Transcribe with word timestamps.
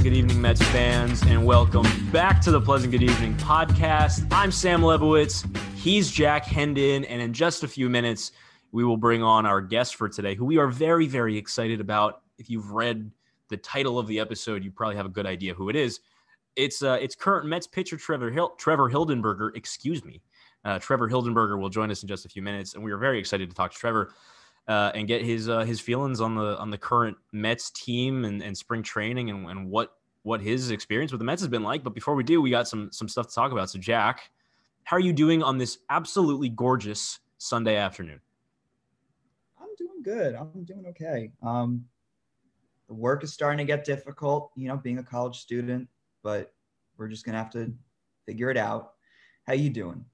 Pleasant 0.00 0.14
Good 0.14 0.18
Evening 0.18 0.40
Mets 0.40 0.62
fans, 0.62 1.22
and 1.24 1.44
welcome 1.44 1.84
back 2.10 2.40
to 2.40 2.50
the 2.50 2.58
Pleasant 2.58 2.90
Good 2.90 3.02
Evening 3.02 3.34
podcast. 3.34 4.26
I'm 4.32 4.50
Sam 4.50 4.80
Lebowitz. 4.80 5.44
He's 5.76 6.10
Jack 6.10 6.46
Hendon, 6.46 7.04
and 7.04 7.20
in 7.20 7.34
just 7.34 7.64
a 7.64 7.68
few 7.68 7.90
minutes, 7.90 8.32
we 8.72 8.82
will 8.82 8.96
bring 8.96 9.22
on 9.22 9.44
our 9.44 9.60
guest 9.60 9.96
for 9.96 10.08
today, 10.08 10.34
who 10.34 10.46
we 10.46 10.56
are 10.56 10.68
very, 10.68 11.06
very 11.06 11.36
excited 11.36 11.82
about. 11.82 12.22
If 12.38 12.48
you've 12.48 12.70
read 12.70 13.10
the 13.50 13.58
title 13.58 13.98
of 13.98 14.06
the 14.06 14.18
episode, 14.20 14.64
you 14.64 14.70
probably 14.70 14.96
have 14.96 15.04
a 15.04 15.10
good 15.10 15.26
idea 15.26 15.52
who 15.52 15.68
it 15.68 15.76
is. 15.76 16.00
It's 16.56 16.82
uh, 16.82 16.96
it's 16.98 17.14
current 17.14 17.46
Mets 17.46 17.66
pitcher 17.66 17.98
Trevor 17.98 18.30
Trevor 18.56 18.88
Hildenberger. 18.88 19.54
Excuse 19.54 20.02
me, 20.02 20.22
uh, 20.64 20.78
Trevor 20.78 21.10
Hildenberger 21.10 21.60
will 21.60 21.68
join 21.68 21.90
us 21.90 22.00
in 22.00 22.08
just 22.08 22.24
a 22.24 22.30
few 22.30 22.40
minutes, 22.40 22.72
and 22.72 22.82
we 22.82 22.90
are 22.90 22.96
very 22.96 23.18
excited 23.18 23.50
to 23.50 23.54
talk 23.54 23.70
to 23.72 23.78
Trevor 23.78 24.14
uh, 24.70 24.92
and 24.94 25.08
get 25.08 25.20
his 25.22 25.48
uh, 25.48 25.64
his 25.64 25.80
feelings 25.80 26.20
on 26.20 26.36
the 26.36 26.56
on 26.58 26.70
the 26.70 26.78
current 26.78 27.16
Mets 27.32 27.70
team 27.70 28.24
and, 28.24 28.40
and 28.40 28.56
spring 28.56 28.84
training 28.84 29.28
and, 29.28 29.50
and 29.50 29.68
what 29.68 29.96
what 30.22 30.40
his 30.40 30.70
experience 30.70 31.10
with 31.10 31.18
the 31.18 31.24
Mets 31.24 31.42
has 31.42 31.48
been 31.48 31.64
like. 31.64 31.82
But 31.82 31.92
before 31.92 32.14
we 32.14 32.22
do, 32.22 32.40
we 32.40 32.50
got 32.50 32.68
some 32.68 32.92
some 32.92 33.08
stuff 33.08 33.26
to 33.26 33.34
talk 33.34 33.50
about. 33.50 33.68
So 33.68 33.80
Jack, 33.80 34.30
how 34.84 34.96
are 34.96 35.00
you 35.00 35.12
doing 35.12 35.42
on 35.42 35.58
this 35.58 35.78
absolutely 35.90 36.50
gorgeous 36.50 37.18
Sunday 37.38 37.74
afternoon? 37.74 38.20
I'm 39.60 39.74
doing 39.76 40.02
good. 40.04 40.36
I'm 40.36 40.62
doing 40.62 40.86
okay. 40.90 41.32
Um, 41.42 41.84
the 42.86 42.94
work 42.94 43.24
is 43.24 43.32
starting 43.32 43.58
to 43.58 43.64
get 43.64 43.84
difficult, 43.84 44.52
you 44.54 44.68
know, 44.68 44.76
being 44.76 44.98
a 44.98 45.02
college 45.02 45.40
student, 45.40 45.88
but 46.22 46.54
we're 46.96 47.08
just 47.08 47.26
gonna 47.26 47.38
have 47.38 47.50
to 47.50 47.72
figure 48.24 48.50
it 48.50 48.56
out. 48.56 48.92
How 49.48 49.54
you 49.54 49.68
doing? 49.68 50.04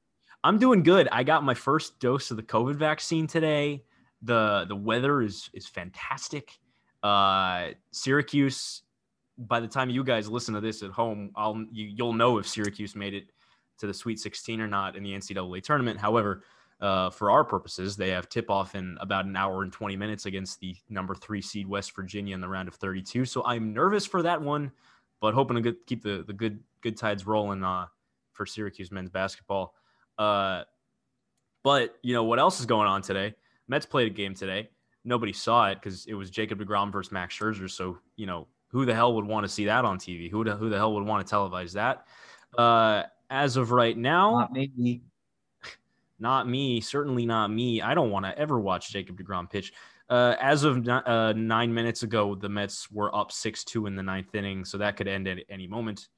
I'm 0.42 0.58
doing 0.58 0.82
good. 0.82 1.08
I 1.12 1.24
got 1.24 1.44
my 1.44 1.52
first 1.52 2.00
dose 2.00 2.30
of 2.30 2.38
the 2.38 2.42
COVID 2.42 2.76
vaccine 2.76 3.26
today 3.26 3.82
the 4.22 4.66
the 4.68 4.76
weather 4.76 5.22
is 5.22 5.50
is 5.52 5.66
fantastic. 5.66 6.58
Uh, 7.02 7.68
Syracuse. 7.90 8.82
By 9.38 9.60
the 9.60 9.68
time 9.68 9.90
you 9.90 10.02
guys 10.02 10.30
listen 10.30 10.54
to 10.54 10.62
this 10.62 10.82
at 10.82 10.90
home, 10.90 11.30
I'll 11.36 11.62
you, 11.70 11.92
you'll 11.94 12.14
know 12.14 12.38
if 12.38 12.48
Syracuse 12.48 12.96
made 12.96 13.12
it 13.12 13.24
to 13.78 13.86
the 13.86 13.92
Sweet 13.92 14.18
16 14.18 14.62
or 14.62 14.66
not 14.66 14.96
in 14.96 15.02
the 15.02 15.12
NCAA 15.12 15.62
tournament. 15.62 16.00
However, 16.00 16.42
uh, 16.80 17.10
for 17.10 17.30
our 17.30 17.44
purposes, 17.44 17.96
they 17.96 18.10
have 18.10 18.28
tip 18.28 18.50
off 18.50 18.74
in 18.74 18.96
about 19.00 19.24
an 19.24 19.36
hour 19.36 19.62
and 19.62 19.72
20 19.72 19.96
minutes 19.96 20.26
against 20.26 20.60
the 20.60 20.74
number 20.88 21.14
three 21.14 21.40
seed 21.40 21.66
West 21.66 21.94
Virginia 21.94 22.34
in 22.34 22.40
the 22.40 22.48
round 22.48 22.68
of 22.68 22.74
32. 22.74 23.24
So 23.24 23.44
I'm 23.44 23.72
nervous 23.72 24.04
for 24.04 24.22
that 24.22 24.40
one, 24.40 24.72
but 25.20 25.34
hoping 25.34 25.56
to 25.56 25.62
get, 25.62 25.86
keep 25.86 26.02
the, 26.02 26.24
the 26.26 26.32
good 26.32 26.60
good 26.82 26.96
tides 26.96 27.26
rolling 27.26 27.64
uh, 27.64 27.86
for 28.32 28.46
Syracuse 28.46 28.92
men's 28.92 29.10
basketball. 29.10 29.74
Uh, 30.18 30.64
but 31.62 31.96
you 32.02 32.14
know 32.14 32.24
what 32.24 32.38
else 32.38 32.60
is 32.60 32.66
going 32.66 32.86
on 32.86 33.02
today? 33.02 33.34
Mets 33.68 33.86
played 33.86 34.06
a 34.06 34.14
game 34.14 34.34
today. 34.34 34.68
Nobody 35.04 35.32
saw 35.32 35.68
it 35.70 35.76
because 35.76 36.06
it 36.06 36.14
was 36.14 36.30
Jacob 36.30 36.58
DeGrom 36.58 36.92
versus 36.92 37.12
Max 37.12 37.36
Scherzer. 37.36 37.70
So, 37.70 37.98
you 38.16 38.26
know, 38.26 38.48
who 38.68 38.84
the 38.84 38.94
hell 38.94 39.14
would 39.14 39.24
want 39.24 39.44
to 39.44 39.48
see 39.48 39.66
that 39.66 39.84
on 39.84 39.98
TV? 39.98 40.30
Who, 40.30 40.44
who 40.44 40.68
the 40.68 40.76
hell 40.76 40.94
would 40.94 41.04
want 41.04 41.26
to 41.26 41.34
televise 41.34 41.72
that? 41.74 42.06
Uh, 42.58 43.04
as 43.30 43.56
of 43.56 43.70
right 43.70 43.96
now, 43.96 44.38
not 44.38 44.52
me. 44.52 45.02
Not 46.18 46.48
me. 46.48 46.80
Certainly 46.80 47.26
not 47.26 47.50
me. 47.50 47.82
I 47.82 47.92
don't 47.92 48.10
want 48.10 48.24
to 48.24 48.38
ever 48.38 48.58
watch 48.58 48.90
Jacob 48.90 49.18
DeGrom 49.18 49.50
pitch. 49.50 49.74
Uh, 50.08 50.34
as 50.40 50.64
of 50.64 50.88
uh, 50.88 51.34
nine 51.34 51.74
minutes 51.74 52.04
ago, 52.04 52.34
the 52.34 52.48
Mets 52.48 52.90
were 52.90 53.14
up 53.14 53.30
6 53.30 53.64
2 53.64 53.84
in 53.84 53.96
the 53.96 54.02
ninth 54.02 54.34
inning. 54.34 54.64
So 54.64 54.78
that 54.78 54.96
could 54.96 55.08
end 55.08 55.28
at 55.28 55.38
any 55.50 55.66
moment. 55.66 56.08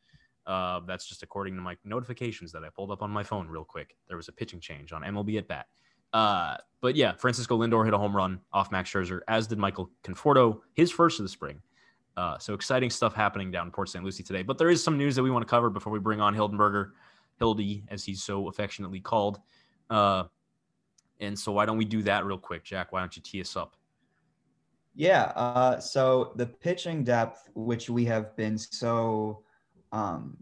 Uh, 0.47 0.81
that's 0.87 1.07
just 1.07 1.23
according 1.23 1.57
to 1.57 1.61
my 1.61 1.77
notifications 1.85 2.53
that 2.53 2.65
I 2.65 2.69
pulled 2.69 2.91
up 2.91 3.03
on 3.03 3.11
my 3.11 3.25
phone 3.25 3.49
real 3.49 3.65
quick. 3.65 3.97
There 4.07 4.17
was 4.17 4.29
a 4.29 4.33
pitching 4.33 4.61
change 4.61 4.93
on 4.93 5.03
MLB 5.03 5.39
at 5.39 5.49
bat. 5.49 5.67
Uh, 6.12 6.56
but 6.81 6.97
yeah, 6.97 7.12
Francisco 7.12 7.59
Lindor 7.59 7.84
hit 7.84 7.95
a 7.95 7.98
home 7.98 8.14
run 8.14 8.41
off 8.53 8.70
Max 8.70 8.91
Scherzer, 8.91 9.20
as 9.28 9.47
did 9.47 9.59
Michael 9.59 9.91
Conforto, 10.05 10.61
his 10.75 10.91
first 10.91 11.19
of 11.19 11.25
the 11.25 11.28
spring. 11.28 11.61
Uh, 12.17 12.39
so 12.39 12.55
exciting 12.55 12.91
stuff 12.91 13.15
happening 13.15 13.50
down 13.50 13.67
in 13.67 13.73
Port 13.73 13.89
St. 13.89 14.05
Lucie 14.05 14.23
today. 14.23 14.42
But 14.42 14.59
there 14.59 14.70
is 14.70 14.83
some 14.83 14.99
news 14.99 15.15
that 15.16 15.22
we 15.22 15.31
want 15.31 15.47
to 15.47 15.50
cover 15.50 15.71
before 15.71 15.93
we 15.93 15.99
bring 15.99 16.21
on 16.21 16.34
Hildenberger, 16.34 16.91
Hildy, 17.38 17.84
as 17.88 18.05
he's 18.05 18.22
so 18.22 18.49
affectionately 18.49 19.00
called. 19.00 19.41
Uh, 19.88 20.25
and 21.21 21.38
so 21.38 21.53
why 21.53 21.65
don't 21.65 21.78
we 21.78 21.84
do 21.84 22.03
that 22.03 22.25
real 22.25 22.38
quick, 22.38 22.65
Jack? 22.65 22.93
Why 22.93 23.00
don't 23.00 23.15
you 23.16 23.22
tee 23.22 23.41
us 23.41 23.56
up? 23.56 23.77
Yeah. 24.94 25.33
Uh, 25.37 25.78
so 25.78 26.33
the 26.37 26.47
pitching 26.47 27.04
depth, 27.04 27.49
which 27.54 27.88
we 27.88 28.04
have 28.06 28.34
been 28.37 28.59
so 28.59 29.43
um, 29.93 30.37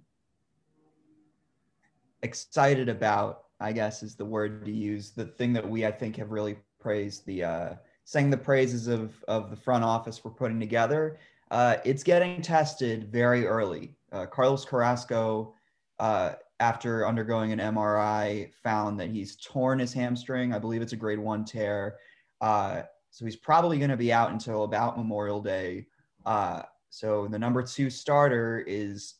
excited 2.22 2.88
about 2.88 3.45
I 3.60 3.72
guess 3.72 4.02
is 4.02 4.14
the 4.14 4.24
word 4.24 4.64
to 4.64 4.72
use. 4.72 5.10
The 5.10 5.24
thing 5.24 5.52
that 5.54 5.68
we 5.68 5.86
I 5.86 5.90
think 5.90 6.16
have 6.16 6.30
really 6.30 6.56
praised 6.80 7.26
the 7.26 7.44
uh, 7.44 7.74
sang 8.04 8.30
the 8.30 8.36
praises 8.36 8.86
of 8.86 9.22
of 9.28 9.50
the 9.50 9.56
front 9.56 9.84
office 9.84 10.24
we're 10.24 10.30
putting 10.30 10.60
together. 10.60 11.18
Uh, 11.50 11.76
it's 11.84 12.02
getting 12.02 12.42
tested 12.42 13.10
very 13.10 13.46
early. 13.46 13.96
Uh, 14.12 14.26
Carlos 14.26 14.64
Carrasco, 14.64 15.54
uh, 15.98 16.32
after 16.60 17.06
undergoing 17.06 17.52
an 17.52 17.58
MRI, 17.58 18.52
found 18.62 18.98
that 19.00 19.10
he's 19.10 19.36
torn 19.36 19.78
his 19.78 19.92
hamstring. 19.92 20.52
I 20.52 20.58
believe 20.58 20.82
it's 20.82 20.92
a 20.92 20.96
grade 20.96 21.18
one 21.18 21.44
tear. 21.44 21.96
Uh, 22.40 22.82
so 23.10 23.24
he's 23.24 23.36
probably 23.36 23.78
going 23.78 23.90
to 23.90 23.96
be 23.96 24.12
out 24.12 24.32
until 24.32 24.64
about 24.64 24.96
Memorial 24.96 25.40
Day. 25.40 25.86
Uh, 26.24 26.62
so 26.90 27.28
the 27.28 27.38
number 27.38 27.62
two 27.62 27.90
starter 27.90 28.64
is 28.66 29.14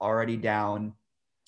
already 0.00 0.36
down 0.36 0.92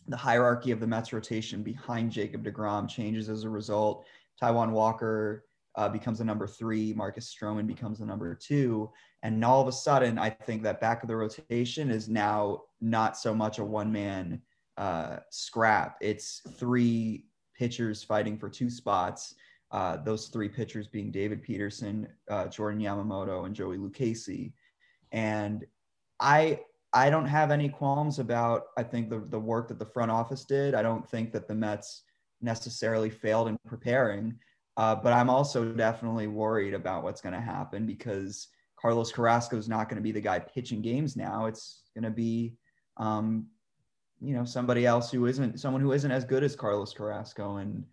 the 0.08 0.16
hierarchy 0.16 0.70
of 0.70 0.80
the 0.80 0.86
Mets 0.86 1.12
rotation 1.12 1.62
behind 1.62 2.10
Jacob 2.10 2.44
DeGrom 2.44 2.88
changes 2.88 3.28
as 3.28 3.44
a 3.44 3.50
result. 3.50 4.04
Taijuan 4.40 4.70
Walker 4.70 5.44
uh, 5.76 5.88
becomes 5.88 6.18
the 6.18 6.24
number 6.24 6.46
three. 6.46 6.92
Marcus 6.92 7.34
Stroman 7.34 7.66
becomes 7.66 7.98
the 7.98 8.06
number 8.06 8.34
two. 8.34 8.90
And 9.22 9.44
all 9.44 9.60
of 9.60 9.68
a 9.68 9.72
sudden, 9.72 10.18
I 10.18 10.30
think 10.30 10.62
that 10.64 10.80
back 10.80 11.02
of 11.02 11.08
the 11.08 11.16
rotation 11.16 11.90
is 11.90 12.08
now 12.08 12.62
not 12.80 13.16
so 13.16 13.34
much 13.34 13.58
a 13.58 13.64
one 13.64 13.92
man 13.92 14.42
uh, 14.76 15.18
scrap. 15.30 15.96
It's 16.00 16.42
three 16.56 17.26
pitchers 17.56 18.02
fighting 18.02 18.36
for 18.36 18.48
two 18.48 18.68
spots. 18.68 19.34
Uh, 19.70 19.96
those 19.96 20.28
three 20.28 20.48
pitchers 20.48 20.88
being 20.88 21.10
David 21.10 21.42
Peterson, 21.42 22.06
uh, 22.28 22.46
Jordan 22.48 22.80
Yamamoto, 22.80 23.46
and 23.46 23.54
Joey 23.54 23.78
Lucchesi. 23.78 24.52
And 25.12 25.64
I 26.20 26.60
I 26.94 27.08
don't 27.10 27.26
have 27.26 27.50
any 27.50 27.68
qualms 27.68 28.18
about 28.18 28.64
I 28.76 28.82
think 28.82 29.08
the 29.08 29.20
the 29.28 29.40
work 29.40 29.68
that 29.68 29.78
the 29.78 29.86
front 29.86 30.10
office 30.10 30.44
did. 30.44 30.74
I 30.74 30.82
don't 30.82 31.08
think 31.08 31.32
that 31.32 31.48
the 31.48 31.54
Mets 31.54 32.02
necessarily 32.40 33.08
failed 33.08 33.48
in 33.48 33.58
preparing, 33.66 34.38
uh, 34.76 34.96
but 34.96 35.12
I'm 35.12 35.30
also 35.30 35.72
definitely 35.72 36.26
worried 36.26 36.74
about 36.74 37.02
what's 37.02 37.20
going 37.20 37.34
to 37.34 37.40
happen 37.40 37.86
because 37.86 38.48
Carlos 38.76 39.12
Carrasco 39.12 39.56
is 39.56 39.68
not 39.68 39.88
going 39.88 39.96
to 39.96 40.02
be 40.02 40.12
the 40.12 40.20
guy 40.20 40.38
pitching 40.38 40.82
games 40.82 41.16
now. 41.16 41.46
It's 41.46 41.82
going 41.94 42.04
to 42.04 42.10
be, 42.10 42.54
um, 42.96 43.46
you 44.20 44.34
know, 44.34 44.44
somebody 44.44 44.86
else 44.86 45.10
who 45.10 45.26
isn't 45.26 45.60
someone 45.60 45.80
who 45.80 45.92
isn't 45.92 46.10
as 46.10 46.24
good 46.24 46.42
as 46.42 46.56
Carlos 46.56 46.92
Carrasco. 46.92 47.56
And 47.56 47.84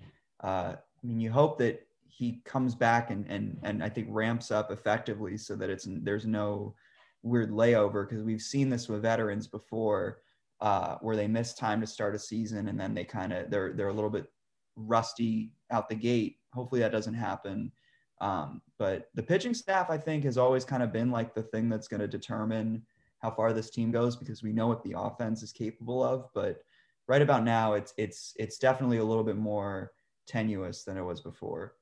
uh, 0.44 0.74
I 0.76 1.08
mean, 1.08 1.20
you 1.20 1.32
hope 1.32 1.58
that 1.60 1.86
he 2.08 2.42
comes 2.44 2.76
back 2.76 3.12
and 3.12 3.26
and 3.30 3.58
and 3.64 3.84
I 3.84 3.88
think 3.88 4.08
ramps 4.10 4.52
up 4.52 4.72
effectively 4.72 5.38
so 5.38 5.56
that 5.56 5.70
it's 5.70 5.88
there's 5.88 6.26
no 6.26 6.76
weird 7.24 7.52
layover 7.52 8.08
because 8.08 8.24
we've 8.24 8.42
seen 8.42 8.70
this 8.70 8.88
with 8.88 9.02
veterans 9.02 9.48
before 9.48 10.22
uh, 10.62 10.96
where 11.02 11.16
they 11.16 11.28
miss 11.28 11.54
time 11.54 11.80
to 11.82 11.88
start 11.88 12.16
a 12.16 12.20
season 12.20 12.68
and 12.68 12.80
then 12.80 12.94
they 12.94 13.04
kind 13.04 13.32
of 13.32 13.50
they're 13.50 13.74
they're 13.74 13.90
a 13.90 13.94
little 13.94 14.10
bit 14.10 14.26
rusty 14.76 15.52
out 15.72 15.90
the 15.90 15.96
gate. 15.96 16.38
Hopefully 16.54 16.82
that 16.82 16.92
doesn't 16.92 17.14
happen. 17.14 17.72
Um, 18.22 18.62
but 18.78 19.10
the 19.16 19.24
pitching 19.24 19.54
staff, 19.54 19.90
I 19.90 19.98
think, 19.98 20.24
has 20.26 20.38
always 20.38 20.66
kind 20.66 20.84
of 20.84 20.92
been 20.92 21.12
like 21.12 21.34
the 21.34 21.44
thing 21.44 21.70
that's 21.70 21.88
going 21.88 22.02
to 22.02 22.08
determine 22.08 22.84
how 23.20 23.32
far 23.32 23.54
this 23.54 23.70
team 23.70 23.92
goes 23.92 24.16
because 24.16 24.44
we 24.44 24.54
know 24.54 24.68
what 24.68 24.84
the 24.84 24.96
offense 24.98 25.44
is 25.44 25.52
capable 25.52 26.04
of. 26.04 26.28
But 26.34 26.60
right 27.08 27.22
about 27.22 27.44
now, 27.44 27.74
it's 27.74 27.94
it's 27.98 28.34
it's 28.38 28.58
definitely 28.58 28.98
a 28.98 29.04
little 29.04 29.24
bit 29.24 29.38
more 29.38 29.92
tenuous 30.28 30.84
than 30.84 30.98
it 30.98 31.04
was 31.04 31.22
before. 31.22 31.76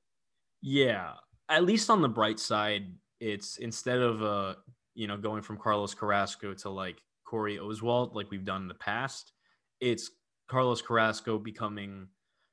Yeah, 0.62 1.14
at 1.50 1.64
least 1.64 1.90
on 1.90 2.02
the 2.02 2.10
bright 2.10 2.40
side, 2.40 2.88
it's 3.20 3.58
instead 3.58 4.00
of 4.00 4.24
uh, 4.24 4.56
you 4.98 5.08
know, 5.08 5.16
going 5.16 5.42
from 5.42 5.58
Carlos 5.58 5.94
Carrasco 5.94 6.54
to 6.56 6.70
like 6.70 7.02
Corey 7.24 7.58
Oswalt, 7.58 8.16
like 8.16 8.32
we've 8.32 8.44
done 8.44 8.64
in 8.64 8.68
the 8.68 8.74
past, 8.74 9.34
it's 9.80 10.10
Carlos 10.48 10.82
Carrasco 10.82 11.38
becoming 11.38 12.08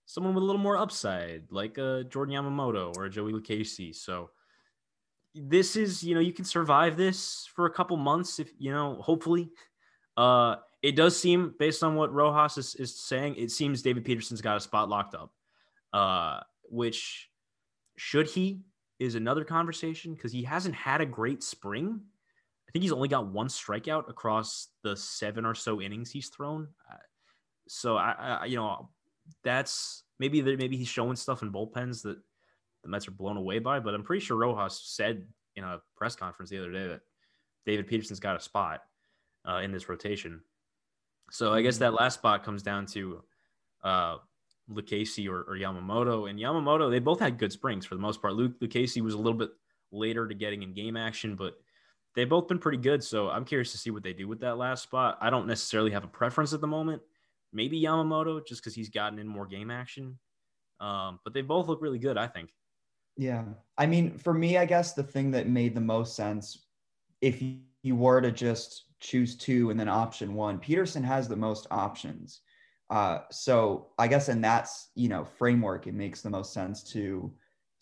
someone 0.05 0.35
with 0.35 0.43
a 0.43 0.47
little 0.47 0.61
more 0.61 0.77
upside, 0.77 1.45
like 1.51 1.79
a 1.79 2.05
Jordan 2.05 2.35
Yamamoto 2.35 2.95
or 2.97 3.07
a 3.07 3.11
Joey 3.11 3.33
Lucchesi. 3.33 3.95
So 3.95 4.31
this 5.35 5.75
is, 5.75 6.05
you 6.05 6.15
know, 6.15 6.21
you 6.21 6.33
can 6.33 6.45
survive 6.45 6.97
this 6.97 7.49
for 7.55 7.65
a 7.65 7.71
couple 7.71 7.97
months 7.97 8.39
if 8.39 8.53
you 8.59 8.71
know, 8.71 8.97
hopefully. 9.01 9.51
Uh, 10.17 10.57
it 10.83 10.97
does 10.97 11.19
seem, 11.19 11.55
based 11.59 11.83
on 11.83 11.95
what 11.95 12.13
Rojas 12.13 12.59
is, 12.59 12.75
is 12.75 13.01
saying, 13.01 13.37
it 13.37 13.51
seems 13.51 13.81
David 13.81 14.05
Peterson's 14.05 14.43
got 14.43 14.59
a 14.59 14.61
spot 14.61 14.91
locked 14.91 15.15
up. 15.15 15.33
Uh, 15.95 16.41
which 16.69 17.31
should 17.97 18.27
he 18.27 18.61
is 18.99 19.15
another 19.15 19.45
conversation 19.45 20.15
because 20.15 20.33
he 20.33 20.43
hasn't 20.43 20.75
had 20.75 21.01
a 21.01 21.07
great 21.07 21.43
spring 21.43 22.01
think 22.75 22.83
he's 22.83 22.93
only 22.93 23.09
got 23.09 23.29
one 23.29 23.49
strikeout 23.49 24.11
across 24.11 24.69
the 24.83 24.95
seven 24.95 25.47
or 25.47 25.55
so 25.55 25.81
innings 25.81 26.11
he's 26.11 26.29
thrown. 26.29 26.69
Uh, 26.93 26.97
so 27.67 27.97
I, 27.97 28.41
I 28.43 28.45
you 28.45 28.57
know, 28.57 28.91
that's 29.43 30.03
maybe 30.19 30.43
that 30.43 30.59
maybe 30.59 30.77
he's 30.77 30.89
showing 30.89 31.17
stuff 31.17 31.41
in 31.41 31.51
bullpens 31.51 32.03
that 32.03 32.19
the 32.83 32.91
Mets 32.91 33.09
are 33.09 33.13
blown 33.13 33.39
away 33.39 33.61
by. 33.61 33.81
But 33.81 33.95
I'm 33.95 34.03
pretty 34.03 34.23
sure 34.23 34.37
Rojas 34.37 34.83
said 34.85 35.25
in 35.57 35.65
a 35.65 35.81
press 35.97 36.15
conference 36.15 36.51
the 36.51 36.59
other 36.59 36.73
day 36.73 36.89
that 36.89 37.01
David 37.65 37.87
Peterson's 37.87 38.21
got 38.21 38.37
a 38.37 38.41
spot. 38.41 38.83
uh, 39.49 39.61
in 39.63 39.73
this 39.73 39.89
rotation. 39.89 40.41
So 41.31 41.53
I 41.53 41.63
guess 41.63 41.79
that 41.79 41.95
last 41.95 42.15
spot 42.15 42.45
comes 42.45 42.63
down 42.63 42.87
to 42.87 43.23
uh, 43.83 44.17
Lucchesi 44.71 45.29
or, 45.29 45.43
or, 45.43 45.57
Yamamoto. 45.57 46.29
And 46.29 46.39
Yamamoto, 46.39 46.91
they 46.91 46.99
both 46.99 47.21
had 47.21 47.39
good 47.39 47.53
springs 47.53 47.85
for 47.85 47.95
the 47.95 48.01
most 48.01 48.21
part. 48.21 48.35
Luke 48.35 48.59
Lucchesi 48.61 49.03
was 49.03 49.15
a 49.15 49.19
little 49.19 49.39
bit 49.39 49.51
later 49.93 50.27
to 50.27 50.35
getting 50.35 50.63
in 50.63 50.75
game 50.75 50.97
action, 50.97 51.37
but 51.37 51.55
they've 52.15 52.29
both 52.29 52.49
been 52.49 52.59
pretty 52.59 52.79
good. 52.79 53.03
So 53.03 53.29
I'm 53.29 53.45
curious 53.45 53.73
to 53.73 53.79
see 53.79 53.91
what 53.91 54.03
they 54.03 54.13
do 54.13 54.29
with 54.29 54.41
that 54.41 54.59
last 54.59 54.83
spot. 54.83 55.19
I 55.21 55.31
don't 55.31 55.47
necessarily 55.47 55.91
have 55.93 56.05
a 56.05 56.09
preference 56.09 56.53
at 56.53 56.61
the 56.61 56.67
moment. 56.67 57.03
Maybe 57.53 57.81
Yamamoto, 57.81 58.45
just 58.47 58.63
because 58.63 58.75
he's 58.75 58.89
gotten 58.89 59.19
in 59.19 59.29
more 59.29 59.47
game 59.47 59.71
action. 59.71 60.19
Um, 60.81 61.21
but 61.25 61.33
they 61.33 61.43
both 61.43 61.69
look 61.69 61.81
really 61.81 61.99
good, 61.99 62.19
I 62.19 62.27
think. 62.27 62.51
Yeah. 63.17 63.45
I 63.79 63.87
mean, 63.87 64.19
for 64.19 64.35
me, 64.35 64.59
I 64.59 64.65
guess 64.65 64.93
the 64.93 65.03
thing 65.03 65.31
that 65.33 65.49
made 65.49 65.75
the 65.75 65.81
most 65.81 66.17
sense, 66.17 66.67
if 67.21 67.43
you 67.83 67.97
were 67.97 68.21
to 68.21 68.33
just 68.33 68.87
choose 69.01 69.37
two 69.37 69.71
and 69.71 69.79
then 69.79 69.89
option 69.89 70.35
one, 70.35 70.59
Peterson 70.59 71.05
has 71.05 71.29
the 71.29 71.37
most 71.37 71.67
options. 71.71 72.41
Uh, 72.91 73.21
so 73.31 73.89
I 73.99 74.09
guess 74.09 74.29
in 74.29 74.41
that 74.43 74.69
you 74.95 75.09
know 75.09 75.25
framework, 75.25 75.87
it 75.87 75.95
makes 75.95 76.21
the 76.21 76.31
most 76.31 76.53
sense 76.53 76.83
to 76.93 77.33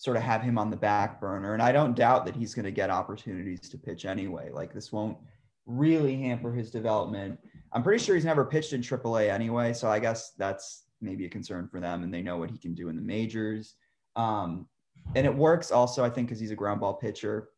sort 0.02 0.16
of 0.16 0.24
have 0.24 0.42
him 0.42 0.58
on 0.58 0.68
the 0.68 0.76
back 0.76 1.20
burner. 1.20 1.54
And 1.54 1.62
I 1.62 1.70
don't 1.70 1.94
doubt 1.94 2.26
that 2.26 2.34
he's 2.34 2.54
going 2.54 2.64
to 2.64 2.72
get 2.72 2.90
opportunities 2.90 3.68
to 3.68 3.78
pitch 3.78 4.04
anyway. 4.04 4.50
Like 4.50 4.74
this 4.74 4.90
won't 4.90 5.16
really 5.64 6.16
hamper 6.16 6.52
his 6.52 6.72
development. 6.72 7.38
I'm 7.72 7.84
pretty 7.84 8.02
sure 8.02 8.16
he's 8.16 8.24
never 8.24 8.44
pitched 8.44 8.72
in 8.72 8.80
AAA 8.80 9.30
anyway, 9.30 9.72
so 9.72 9.88
I 9.88 10.00
guess 10.00 10.32
that's 10.36 10.86
maybe 11.00 11.24
a 11.24 11.28
concern 11.28 11.68
for 11.68 11.78
them, 11.78 12.02
and 12.02 12.12
they 12.12 12.20
know 12.20 12.36
what 12.36 12.50
he 12.50 12.58
can 12.58 12.74
do 12.74 12.88
in 12.88 12.96
the 12.96 13.02
majors. 13.02 13.76
Um, 14.16 14.66
and 15.14 15.24
it 15.24 15.32
works 15.32 15.70
also, 15.70 16.02
I 16.02 16.10
think, 16.10 16.26
because 16.26 16.40
he's 16.40 16.50
a 16.50 16.56
ground 16.56 16.80
ball 16.80 16.94
pitcher. 16.94 17.50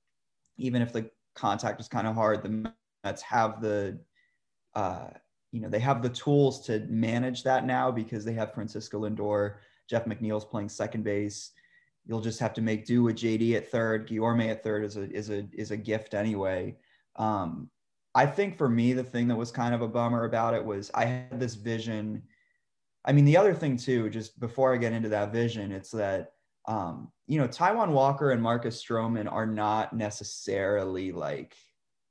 Even 0.58 0.82
if 0.82 0.92
the 0.92 1.08
contact 1.34 1.80
is 1.80 1.88
kind 1.88 2.06
of 2.06 2.14
hard, 2.14 2.42
the 2.42 2.70
Mets 3.04 3.22
have 3.22 3.62
the 3.62 3.98
uh, 4.74 5.06
you 5.50 5.60
know, 5.60 5.70
they 5.70 5.78
have 5.78 6.02
the 6.02 6.10
tools 6.10 6.66
to 6.66 6.80
manage 6.90 7.42
that 7.44 7.64
now 7.64 7.90
because 7.90 8.22
they 8.22 8.34
have 8.34 8.52
Francisco 8.52 9.08
Lindor, 9.08 9.54
Jeff 9.88 10.04
McNeil's 10.04 10.44
playing 10.44 10.68
second 10.68 11.04
base. 11.04 11.52
You'll 12.06 12.20
just 12.20 12.40
have 12.40 12.54
to 12.54 12.62
make 12.62 12.84
do 12.84 13.02
with 13.02 13.16
JD 13.16 13.54
at 13.54 13.70
third. 13.70 14.08
Guillorme 14.08 14.50
at 14.50 14.62
third 14.62 14.84
is 14.84 14.96
a 14.96 15.10
is 15.10 15.30
a 15.30 15.46
is 15.52 15.70
a 15.70 15.76
gift 15.76 16.14
anyway. 16.14 16.76
Um, 17.16 17.70
I 18.14 18.26
think 18.26 18.56
for 18.56 18.68
me, 18.68 18.92
the 18.92 19.02
thing 19.02 19.28
that 19.28 19.36
was 19.36 19.50
kind 19.50 19.74
of 19.74 19.82
a 19.82 19.88
bummer 19.88 20.24
about 20.24 20.54
it 20.54 20.64
was 20.64 20.90
I 20.94 21.04
had 21.06 21.40
this 21.40 21.54
vision. 21.54 22.22
I 23.04 23.12
mean, 23.12 23.24
the 23.24 23.36
other 23.36 23.54
thing 23.54 23.76
too, 23.76 24.08
just 24.10 24.38
before 24.38 24.72
I 24.72 24.78
get 24.78 24.92
into 24.92 25.08
that 25.10 25.32
vision, 25.32 25.72
it's 25.72 25.90
that 25.90 26.32
um, 26.66 27.10
you 27.26 27.38
know, 27.38 27.48
Taijuan 27.48 27.90
Walker 27.90 28.30
and 28.30 28.42
Marcus 28.42 28.82
Stroman 28.82 29.30
are 29.30 29.46
not 29.46 29.92
necessarily 29.92 31.12
like 31.12 31.56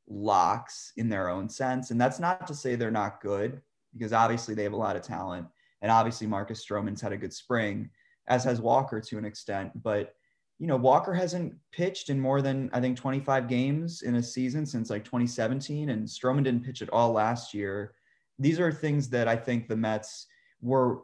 locks 0.07 0.91
in 0.97 1.09
their 1.09 1.29
own 1.29 1.49
sense. 1.49 1.91
And 1.91 1.99
that's 1.99 2.19
not 2.19 2.47
to 2.47 2.55
say 2.55 2.75
they're 2.75 2.91
not 2.91 3.21
good, 3.21 3.61
because 3.93 4.13
obviously 4.13 4.53
they 4.53 4.63
have 4.63 4.73
a 4.73 4.77
lot 4.77 4.95
of 4.95 5.01
talent. 5.01 5.47
And 5.81 5.91
obviously 5.91 6.27
Marcus 6.27 6.65
Stroman's 6.65 7.01
had 7.01 7.11
a 7.11 7.17
good 7.17 7.33
spring, 7.33 7.89
as 8.27 8.43
has 8.43 8.61
Walker 8.61 9.01
to 9.01 9.17
an 9.17 9.25
extent. 9.25 9.71
But 9.81 10.13
you 10.59 10.67
know, 10.67 10.77
Walker 10.77 11.13
hasn't 11.13 11.55
pitched 11.71 12.09
in 12.09 12.19
more 12.19 12.41
than 12.41 12.69
I 12.73 12.79
think 12.79 12.97
25 12.97 13.47
games 13.47 14.01
in 14.01 14.15
a 14.15 14.23
season 14.23 14.65
since 14.65 14.89
like 14.89 15.03
2017, 15.03 15.89
and 15.89 16.07
Stroman 16.07 16.43
didn't 16.43 16.63
pitch 16.63 16.81
at 16.81 16.89
all 16.91 17.11
last 17.11 17.53
year. 17.53 17.95
These 18.39 18.59
are 18.59 18.71
things 18.71 19.09
that 19.09 19.27
I 19.27 19.35
think 19.35 19.67
the 19.67 19.75
Mets 19.75 20.27
were 20.61 21.01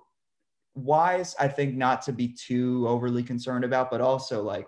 wise, 0.75 1.35
I 1.39 1.47
think, 1.47 1.75
not 1.75 2.01
to 2.03 2.13
be 2.13 2.29
too 2.29 2.85
overly 2.87 3.23
concerned 3.23 3.65
about, 3.65 3.91
but 3.91 4.01
also 4.01 4.41
like 4.41 4.67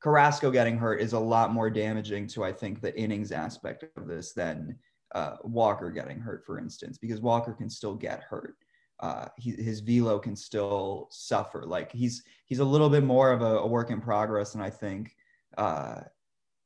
Carrasco 0.00 0.50
getting 0.50 0.78
hurt 0.78 1.00
is 1.00 1.12
a 1.12 1.18
lot 1.18 1.52
more 1.52 1.70
damaging 1.70 2.26
to, 2.28 2.44
I 2.44 2.52
think, 2.52 2.80
the 2.80 2.96
innings 2.98 3.32
aspect 3.32 3.84
of 3.96 4.06
this 4.06 4.32
than 4.32 4.76
uh, 5.14 5.36
Walker 5.42 5.90
getting 5.90 6.20
hurt, 6.20 6.44
for 6.44 6.58
instance, 6.58 6.98
because 6.98 7.20
Walker 7.20 7.52
can 7.52 7.70
still 7.70 7.94
get 7.94 8.22
hurt. 8.22 8.56
Uh, 9.00 9.26
he, 9.36 9.52
his 9.52 9.80
velo 9.80 10.18
can 10.18 10.34
still 10.34 11.08
suffer. 11.10 11.64
Like 11.64 11.92
he's 11.92 12.24
he's 12.46 12.58
a 12.58 12.64
little 12.64 12.90
bit 12.90 13.04
more 13.04 13.32
of 13.32 13.42
a, 13.42 13.58
a 13.58 13.66
work 13.66 13.90
in 13.90 14.00
progress, 14.00 14.54
and 14.54 14.62
I 14.62 14.70
think 14.70 15.16
uh, 15.56 16.00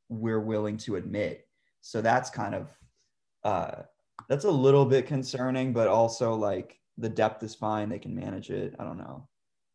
we're 0.09 0.41
willing 0.41 0.77
to 0.79 0.97
admit. 0.97 1.47
So 1.83 2.01
that's 2.01 2.31
kind 2.31 2.55
of 2.55 2.69
uh, 3.45 3.83
that's 4.29 4.45
a 4.45 4.51
little 4.51 4.87
bit 4.87 5.07
concerning, 5.07 5.73
but 5.73 5.89
also 5.89 6.35
like 6.35 6.81
the 6.97 7.09
depth 7.09 7.43
is 7.43 7.55
fine; 7.55 7.89
they 7.89 7.99
can 7.99 8.15
manage 8.15 8.51
it. 8.51 8.75
I 8.79 8.85
don't 8.85 8.99
know. 8.99 9.29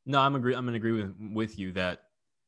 No, 0.06 0.20
I'm 0.20 0.36
agree. 0.36 0.56
I'm 0.56 0.66
gonna 0.66 0.78
agree 0.78 0.94
with 0.94 1.16
with 1.20 1.60
you 1.60 1.74
that 1.74 2.00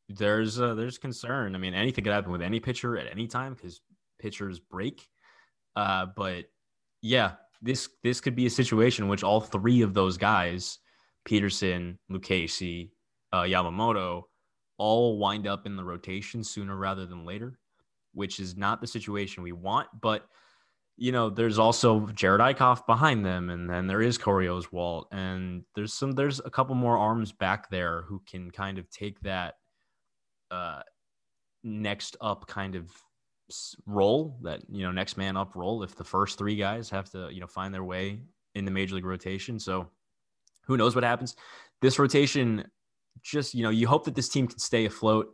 there's 0.08 0.60
uh, 0.60 0.74
there's 0.74 0.98
concern. 0.98 1.56
I 1.56 1.60
mean, 1.60 1.74
anything 1.74 2.04
could 2.04 2.14
happen 2.14 2.32
with 2.32 2.42
any 2.42 2.60
pitcher 2.60 2.98
at 2.98 3.12
any 3.12 3.28
time 3.28 3.54
because 3.54 3.82
pitchers 4.20 4.60
break. 4.60 5.08
Uh, 5.76 6.08
but 6.16 6.46
yeah, 7.02 7.34
this 7.62 7.90
this 8.04 8.22
could 8.22 8.36
be 8.36 8.46
a 8.46 8.50
situation 8.50 9.06
in 9.06 9.10
which 9.10 9.24
all 9.24 9.42
three 9.42 9.82
of 9.82 9.94
those 9.94 10.18
guys, 10.18 10.80
Peterson, 11.26 12.00
Lucchesi, 12.12 12.92
uh, 13.34 13.44
Yamamoto, 13.44 14.24
all 14.78 15.18
wind 15.18 15.48
up 15.48 15.66
in 15.66 15.76
the 15.76 15.84
rotation 15.84 16.44
sooner 16.44 16.76
rather 16.76 17.06
than 17.06 17.26
later, 17.26 17.60
which 18.14 18.40
is 18.40 18.56
not 18.56 18.82
the 18.82 18.88
situation 18.88 19.44
we 19.44 19.52
want. 19.52 19.88
But 20.02 20.28
you 20.98 21.14
know, 21.14 21.30
there's 21.30 21.60
also 21.60 22.08
Jared 22.08 22.42
Eickhoff 22.42 22.86
behind 22.86 23.26
them, 23.26 23.50
and 23.50 23.70
then 23.70 23.88
there 23.88 24.02
is 24.02 24.18
Corey 24.18 24.48
Oswalt, 24.48 25.06
and 25.12 25.64
there's 25.76 25.94
some 25.94 26.12
there's 26.12 26.40
a 26.44 26.50
couple 26.50 26.76
more 26.76 26.98
arms 26.98 27.32
back 27.32 27.70
there 27.70 28.04
who 28.04 28.22
can 28.30 28.52
kind 28.52 28.78
of 28.78 28.90
take 28.90 29.20
that 29.22 29.56
uh, 30.52 30.82
next 31.64 32.18
up 32.22 32.48
kind 32.48 32.76
of 32.76 32.92
role 33.86 34.38
that 34.44 34.62
you 34.70 34.84
know 34.84 34.92
next 34.92 35.18
man 35.18 35.38
up 35.38 35.56
role 35.56 35.84
if 35.84 35.96
the 35.96 36.04
first 36.04 36.38
three 36.38 36.56
guys 36.56 36.90
have 36.90 37.10
to 37.12 37.30
you 37.32 37.40
know 37.40 37.48
find 37.48 37.74
their 37.74 37.84
way 37.84 38.22
in 38.56 38.66
the 38.66 38.72
major 38.72 38.96
league 38.96 39.06
rotation. 39.06 39.60
So 39.60 39.88
who 40.66 40.78
knows 40.78 40.96
what 40.96 41.04
happens. 41.04 41.36
This 41.82 42.00
rotation 42.00 42.66
just 43.22 43.54
you 43.54 43.64
know 43.64 43.70
you 43.70 43.88
hope 43.88 44.06
that 44.06 44.16
this 44.16 44.30
team 44.30 44.48
can 44.48 44.60
stay 44.60 44.86
afloat 44.86 45.28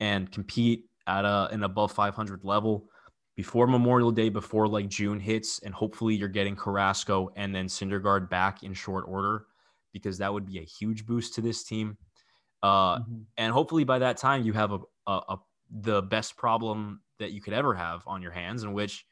and 0.00 0.30
compete 0.30 0.84
at 1.06 1.24
a, 1.24 1.48
an 1.52 1.62
above 1.62 1.92
500 1.92 2.44
level 2.44 2.88
before 3.36 3.66
memorial 3.66 4.10
day 4.10 4.30
before 4.30 4.66
like 4.66 4.88
june 4.88 5.20
hits 5.20 5.58
and 5.58 5.74
hopefully 5.74 6.14
you're 6.14 6.28
getting 6.28 6.56
carrasco 6.56 7.30
and 7.36 7.54
then 7.54 7.66
syndergaard 7.66 8.30
back 8.30 8.62
in 8.62 8.72
short 8.72 9.04
order 9.06 9.46
because 9.96 10.18
that 10.18 10.30
would 10.30 10.44
be 10.44 10.58
a 10.58 10.62
huge 10.62 11.06
boost 11.06 11.32
to 11.34 11.40
this 11.40 11.64
team. 11.64 11.96
Uh, 12.62 12.98
mm-hmm. 12.98 13.20
And 13.38 13.50
hopefully 13.50 13.84
by 13.84 13.98
that 14.00 14.18
time 14.18 14.44
you 14.44 14.52
have 14.52 14.72
a, 14.72 14.78
a, 15.06 15.12
a, 15.12 15.38
the 15.70 16.02
best 16.02 16.36
problem 16.36 17.00
that 17.18 17.32
you 17.32 17.40
could 17.40 17.52
ever 17.52 17.74
have 17.74 18.02
on 18.06 18.22
your 18.22 18.32
hands, 18.32 18.62
in 18.62 18.72
which 18.72 19.04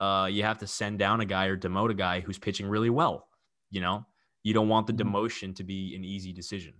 uh, 0.00 0.28
you 0.30 0.42
have 0.42 0.58
to 0.58 0.66
send 0.66 0.98
down 0.98 1.20
a 1.20 1.24
guy 1.24 1.46
or 1.46 1.56
demote 1.56 1.90
a 1.90 1.94
guy 1.94 2.20
who's 2.20 2.38
pitching 2.38 2.68
really 2.68 2.90
well. 2.90 3.28
You 3.70 3.80
know, 3.80 4.06
you 4.42 4.54
don't 4.54 4.68
want 4.68 4.86
the 4.86 4.92
mm-hmm. 4.92 5.14
demotion 5.14 5.56
to 5.56 5.64
be 5.64 5.94
an 5.94 6.04
easy 6.04 6.32
decision. 6.32 6.74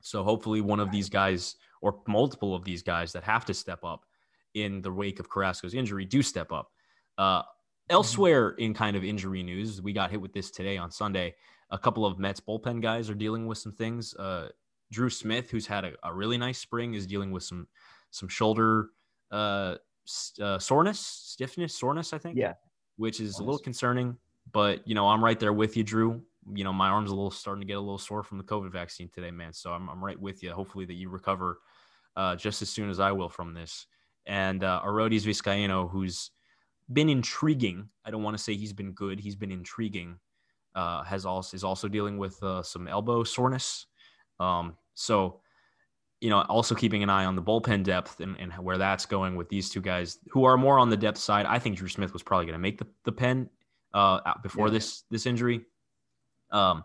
So 0.00 0.22
hopefully 0.24 0.60
one 0.60 0.80
of 0.80 0.90
these 0.90 1.08
guys 1.08 1.56
or 1.82 2.00
multiple 2.06 2.54
of 2.54 2.64
these 2.64 2.82
guys 2.82 3.12
that 3.12 3.24
have 3.24 3.44
to 3.46 3.54
step 3.54 3.84
up 3.84 4.04
in 4.54 4.82
the 4.82 4.92
wake 4.92 5.20
of 5.20 5.30
Carrasco's 5.30 5.74
injury 5.74 6.04
do 6.04 6.22
step 6.22 6.52
up. 6.52 6.70
Uh, 7.18 7.42
mm-hmm. 7.42 7.46
elsewhere 7.90 8.50
in 8.50 8.74
kind 8.74 8.96
of 8.96 9.04
injury 9.04 9.42
news, 9.42 9.82
we 9.82 9.92
got 9.92 10.10
hit 10.10 10.20
with 10.20 10.32
this 10.32 10.50
today 10.50 10.76
on 10.76 10.90
Sunday. 10.90 11.34
A 11.70 11.78
couple 11.78 12.04
of 12.04 12.18
Mets 12.18 12.40
bullpen 12.40 12.82
guys 12.82 13.08
are 13.10 13.14
dealing 13.14 13.46
with 13.46 13.58
some 13.58 13.72
things. 13.72 14.14
Uh, 14.14 14.48
Drew 14.90 15.10
Smith, 15.10 15.50
who's 15.50 15.66
had 15.66 15.84
a, 15.84 15.92
a 16.02 16.12
really 16.12 16.36
nice 16.36 16.58
spring, 16.58 16.94
is 16.94 17.06
dealing 17.06 17.30
with 17.30 17.42
some 17.42 17.68
some 18.10 18.28
shoulder 18.28 18.88
uh, 19.30 19.76
uh, 20.40 20.58
soreness, 20.58 21.00
stiffness, 21.00 21.74
soreness. 21.74 22.12
I 22.12 22.18
think. 22.18 22.36
Yeah. 22.36 22.54
Which 22.96 23.20
is 23.20 23.38
a 23.38 23.42
little 23.42 23.58
concerning, 23.58 24.18
but 24.52 24.86
you 24.86 24.94
know 24.94 25.08
I'm 25.08 25.24
right 25.24 25.40
there 25.40 25.54
with 25.54 25.76
you, 25.76 25.82
Drew. 25.82 26.20
You 26.54 26.64
know 26.64 26.72
my 26.72 26.90
arm's 26.90 27.10
a 27.10 27.14
little 27.14 27.30
starting 27.30 27.62
to 27.62 27.66
get 27.66 27.78
a 27.78 27.80
little 27.80 27.96
sore 27.96 28.22
from 28.22 28.36
the 28.36 28.44
COVID 28.44 28.70
vaccine 28.70 29.08
today, 29.08 29.30
man. 29.30 29.54
So 29.54 29.72
I'm 29.72 29.88
I'm 29.88 30.04
right 30.04 30.20
with 30.20 30.42
you. 30.42 30.52
Hopefully 30.52 30.84
that 30.84 30.94
you 30.94 31.08
recover 31.08 31.60
uh, 32.16 32.36
just 32.36 32.60
as 32.62 32.68
soon 32.68 32.90
as 32.90 33.00
I 33.00 33.12
will 33.12 33.28
from 33.28 33.54
this. 33.54 33.86
And 34.26 34.62
uh, 34.62 34.82
Arodys 34.84 35.22
Vizcaino, 35.22 35.90
who's 35.90 36.30
been 36.92 37.08
intriguing. 37.08 37.88
I 38.04 38.10
don't 38.10 38.22
want 38.22 38.36
to 38.36 38.42
say 38.42 38.54
he's 38.54 38.72
been 38.72 38.92
good. 38.92 39.20
He's 39.20 39.36
been 39.36 39.50
intriguing. 39.50 40.18
Uh, 40.74 41.02
has 41.02 41.26
also 41.26 41.56
is 41.56 41.64
also 41.64 41.88
dealing 41.88 42.18
with 42.18 42.40
uh, 42.42 42.62
some 42.62 42.86
elbow 42.86 43.24
soreness. 43.24 43.86
Um, 44.38 44.76
so, 44.94 45.40
you 46.20 46.28
know, 46.28 46.42
also 46.42 46.74
keeping 46.74 47.02
an 47.02 47.10
eye 47.10 47.24
on 47.24 47.34
the 47.34 47.42
bullpen 47.42 47.82
depth 47.82 48.20
and, 48.20 48.36
and 48.38 48.52
where 48.52 48.76
that's 48.76 49.06
going 49.06 49.36
with 49.36 49.48
these 49.48 49.70
two 49.70 49.80
guys 49.80 50.18
who 50.28 50.44
are 50.44 50.56
more 50.56 50.78
on 50.78 50.90
the 50.90 50.96
depth 50.96 51.18
side. 51.18 51.46
I 51.46 51.58
think 51.58 51.76
Drew 51.76 51.88
Smith 51.88 52.12
was 52.12 52.22
probably 52.22 52.46
going 52.46 52.54
to 52.54 52.60
make 52.60 52.78
the, 52.78 52.86
the 53.04 53.12
pen 53.12 53.48
uh, 53.94 54.20
before 54.42 54.68
yeah. 54.68 54.74
this 54.74 55.04
this 55.10 55.26
injury. 55.26 55.62
Um, 56.50 56.84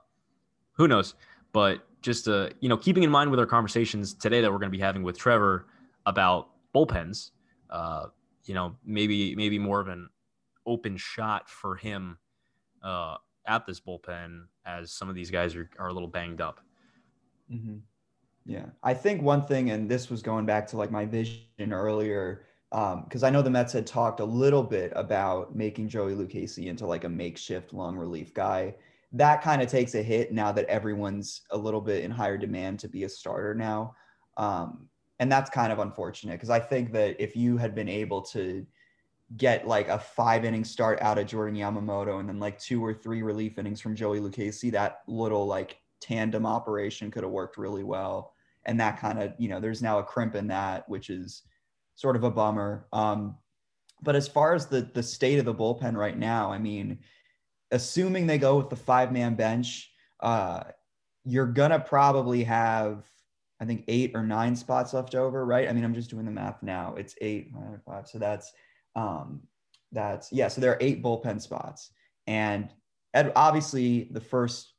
who 0.73 0.87
knows? 0.87 1.15
But 1.51 1.85
just 2.01 2.27
uh, 2.27 2.49
you 2.61 2.69
know, 2.69 2.77
keeping 2.77 3.03
in 3.03 3.09
mind 3.09 3.29
with 3.29 3.39
our 3.39 3.45
conversations 3.45 4.13
today 4.13 4.41
that 4.41 4.51
we're 4.51 4.59
going 4.59 4.71
to 4.71 4.77
be 4.77 4.81
having 4.81 5.03
with 5.03 5.17
Trevor 5.17 5.67
about 6.05 6.49
bullpens, 6.73 7.31
uh, 7.69 8.05
you 8.45 8.53
know, 8.53 8.75
maybe 8.85 9.35
maybe 9.35 9.59
more 9.59 9.81
of 9.81 9.87
an 9.87 10.09
open 10.65 10.97
shot 10.97 11.49
for 11.49 11.75
him 11.75 12.17
uh, 12.83 13.15
at 13.47 13.65
this 13.65 13.79
bullpen 13.79 14.43
as 14.65 14.91
some 14.91 15.09
of 15.09 15.15
these 15.15 15.29
guys 15.29 15.55
are, 15.55 15.69
are 15.77 15.87
a 15.87 15.93
little 15.93 16.07
banged 16.07 16.41
up. 16.41 16.59
Mm-hmm. 17.51 17.77
Yeah. 18.45 18.67
I 18.83 18.93
think 18.93 19.21
one 19.21 19.45
thing, 19.45 19.71
and 19.71 19.89
this 19.89 20.09
was 20.09 20.21
going 20.21 20.45
back 20.45 20.67
to 20.67 20.77
like 20.77 20.91
my 20.91 21.05
vision 21.05 21.71
earlier 21.71 22.45
because 22.69 23.23
um, 23.23 23.27
I 23.27 23.29
know 23.29 23.41
the 23.41 23.49
Mets 23.49 23.73
had 23.73 23.87
talked 23.87 24.19
a 24.19 24.25
little 24.25 24.63
bit 24.63 24.91
about 24.95 25.55
making 25.55 25.87
Joey 25.87 26.13
Lucchesi 26.13 26.67
into 26.67 26.85
like 26.85 27.05
a 27.05 27.09
makeshift 27.09 27.73
long 27.73 27.95
relief 27.95 28.33
guy. 28.33 28.75
That 29.13 29.41
kind 29.41 29.61
of 29.61 29.69
takes 29.69 29.95
a 29.95 30.03
hit 30.03 30.33
now 30.33 30.51
that 30.51 30.65
everyone's 30.65 31.41
a 31.51 31.57
little 31.57 31.81
bit 31.81 32.03
in 32.03 32.11
higher 32.11 32.37
demand 32.37 32.79
to 32.79 32.87
be 32.87 33.03
a 33.03 33.09
starter 33.09 33.55
now. 33.55 33.95
Um, 34.37 34.89
and 35.19 35.31
that's 35.31 35.49
kind 35.49 35.71
of 35.71 35.79
unfortunate 35.79 36.33
because 36.33 36.49
I 36.49 36.59
think 36.59 36.91
that 36.91 37.15
if 37.17 37.35
you 37.35 37.57
had 37.57 37.73
been 37.73 37.87
able 37.87 38.21
to 38.23 38.65
get 39.37 39.67
like 39.67 39.87
a 39.87 39.97
five 39.97 40.43
inning 40.45 40.65
start 40.65 41.01
out 41.01 41.17
of 41.17 41.27
Jordan 41.27 41.55
Yamamoto 41.55 42.19
and 42.19 42.27
then 42.27 42.39
like 42.39 42.59
two 42.59 42.83
or 42.83 42.93
three 42.93 43.21
relief 43.21 43.57
innings 43.57 43.81
from 43.81 43.95
Joey 43.95 44.19
Lucchesi, 44.19 44.71
that 44.73 45.01
little 45.07 45.47
like 45.47 45.77
tandem 46.01 46.45
operation 46.45 47.09
could 47.09 47.23
have 47.23 47.31
worked 47.31 47.57
really 47.57 47.83
well. 47.83 48.34
And 48.65 48.79
that 48.79 48.99
kind 48.99 49.21
of, 49.21 49.33
you 49.37 49.49
know, 49.49 49.59
there's 49.59 49.81
now 49.81 49.99
a 49.99 50.03
crimp 50.03 50.35
in 50.35 50.47
that, 50.47 50.87
which 50.89 51.09
is 51.09 51.43
sort 51.95 52.15
of 52.15 52.23
a 52.23 52.31
bummer. 52.31 52.87
Um, 52.91 53.37
but 54.01 54.15
as 54.15 54.27
far 54.27 54.53
as 54.53 54.67
the 54.67 54.89
the 54.93 55.03
state 55.03 55.39
of 55.39 55.45
the 55.45 55.55
bullpen 55.55 55.95
right 55.95 56.17
now, 56.17 56.51
I 56.51 56.57
mean, 56.57 56.99
assuming 57.71 58.27
they 58.27 58.37
go 58.37 58.57
with 58.57 58.69
the 58.69 58.75
five 58.75 59.11
man 59.11 59.35
bench, 59.35 59.91
uh, 60.19 60.63
you're 61.23 61.47
gonna 61.47 61.79
probably 61.79 62.43
have 62.43 63.05
I 63.59 63.65
think 63.65 63.85
eight 63.87 64.11
or 64.13 64.23
nine 64.23 64.55
spots 64.55 64.93
left 64.93 65.15
over, 65.15 65.45
right? 65.45 65.69
I 65.69 65.73
mean, 65.73 65.83
I'm 65.83 65.93
just 65.93 66.09
doing 66.09 66.25
the 66.25 66.31
math 66.31 66.61
now. 66.61 66.95
It's 66.97 67.15
eight, 67.21 67.51
five. 67.85 68.07
So 68.07 68.19
that's 68.19 68.51
um, 68.95 69.41
that's 69.91 70.31
yeah. 70.31 70.49
So 70.49 70.59
there 70.59 70.71
are 70.71 70.77
eight 70.81 71.01
bullpen 71.01 71.41
spots, 71.41 71.91
and 72.27 72.69
obviously 73.35 74.09
the 74.11 74.19
first 74.19 74.73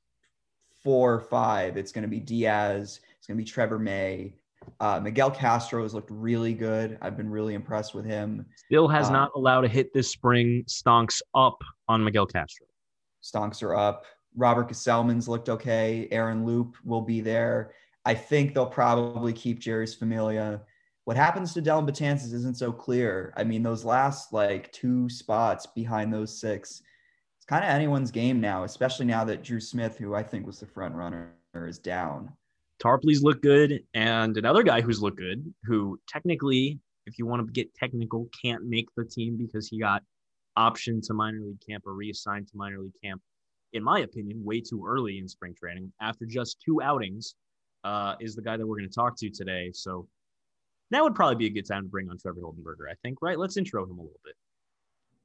four 0.82 1.14
or 1.14 1.20
five, 1.20 1.76
it's 1.76 1.90
going 1.90 2.02
to 2.02 2.08
be 2.08 2.20
Diaz, 2.20 3.00
it's 3.26 3.32
going 3.32 3.38
to 3.38 3.44
be 3.44 3.50
Trevor 3.50 3.80
May. 3.80 4.34
Uh, 4.78 5.00
Miguel 5.00 5.32
Castro 5.32 5.82
has 5.82 5.92
looked 5.92 6.12
really 6.12 6.54
good. 6.54 6.96
I've 7.02 7.16
been 7.16 7.28
really 7.28 7.54
impressed 7.54 7.92
with 7.92 8.04
him. 8.04 8.46
Still 8.54 8.86
has 8.86 9.08
um, 9.08 9.14
not 9.14 9.32
allowed 9.34 9.64
a 9.64 9.68
hit 9.68 9.92
this 9.92 10.08
spring. 10.12 10.62
Stonks 10.68 11.20
up 11.34 11.58
on 11.88 12.04
Miguel 12.04 12.26
Castro. 12.26 12.66
Stonks 13.24 13.64
are 13.64 13.74
up. 13.74 14.04
Robert 14.36 14.68
Gsellman's 14.68 15.26
looked 15.26 15.48
okay. 15.48 16.06
Aaron 16.12 16.46
Loup 16.46 16.76
will 16.84 17.00
be 17.00 17.20
there. 17.20 17.72
I 18.04 18.14
think 18.14 18.54
they'll 18.54 18.64
probably 18.64 19.32
keep 19.32 19.58
Jeurys 19.58 19.98
Familia. 19.98 20.62
What 21.02 21.16
happens 21.16 21.52
to 21.54 21.60
Dellin 21.60 21.88
Betances 21.88 22.32
isn't 22.32 22.58
so 22.58 22.70
clear. 22.70 23.34
I 23.36 23.42
mean, 23.42 23.64
those 23.64 23.84
last 23.84 24.32
like 24.32 24.70
two 24.70 25.08
spots 25.08 25.66
behind 25.66 26.12
those 26.12 26.38
six, 26.38 26.80
it's 27.38 27.46
kind 27.46 27.64
of 27.64 27.70
anyone's 27.70 28.12
game 28.12 28.40
now, 28.40 28.62
especially 28.62 29.06
now 29.06 29.24
that 29.24 29.42
Drew 29.42 29.58
Smith, 29.58 29.98
who 29.98 30.14
I 30.14 30.22
think 30.22 30.46
was 30.46 30.60
the 30.60 30.66
front 30.66 30.94
runner, 30.94 31.32
is 31.56 31.80
down. 31.80 32.30
Tarpley's 32.82 33.22
look 33.22 33.42
good, 33.42 33.82
and 33.94 34.36
another 34.36 34.62
guy 34.62 34.80
who's 34.80 35.00
looked 35.00 35.18
good, 35.18 35.52
who 35.64 35.98
technically, 36.08 36.78
if 37.06 37.18
you 37.18 37.26
want 37.26 37.46
to 37.46 37.52
get 37.52 37.74
technical, 37.74 38.28
can't 38.42 38.64
make 38.64 38.88
the 38.96 39.04
team 39.04 39.36
because 39.36 39.68
he 39.68 39.78
got 39.78 40.02
optioned 40.58 41.06
to 41.06 41.14
minor 41.14 41.40
league 41.40 41.60
camp 41.66 41.84
or 41.86 41.94
reassigned 41.94 42.48
to 42.48 42.56
minor 42.56 42.78
league 42.80 42.92
camp. 43.02 43.20
In 43.72 43.82
my 43.82 44.00
opinion, 44.00 44.42
way 44.44 44.60
too 44.60 44.84
early 44.86 45.18
in 45.18 45.28
spring 45.28 45.54
training. 45.58 45.92
After 46.00 46.24
just 46.24 46.58
two 46.64 46.80
outings, 46.82 47.34
uh, 47.84 48.14
is 48.20 48.34
the 48.34 48.42
guy 48.42 48.56
that 48.56 48.66
we're 48.66 48.76
going 48.76 48.88
to 48.88 48.94
talk 48.94 49.16
to 49.18 49.30
today. 49.30 49.70
So 49.72 50.08
that 50.90 51.02
would 51.02 51.14
probably 51.14 51.36
be 51.36 51.46
a 51.46 51.50
good 51.50 51.66
time 51.66 51.84
to 51.84 51.88
bring 51.88 52.08
on 52.10 52.18
Trevor 52.18 52.40
Hildenberger, 52.40 52.90
I 52.90 52.94
think, 53.02 53.18
right? 53.22 53.38
Let's 53.38 53.56
intro 53.56 53.84
him 53.84 53.98
a 53.98 54.02
little 54.02 54.20
bit. 54.24 54.34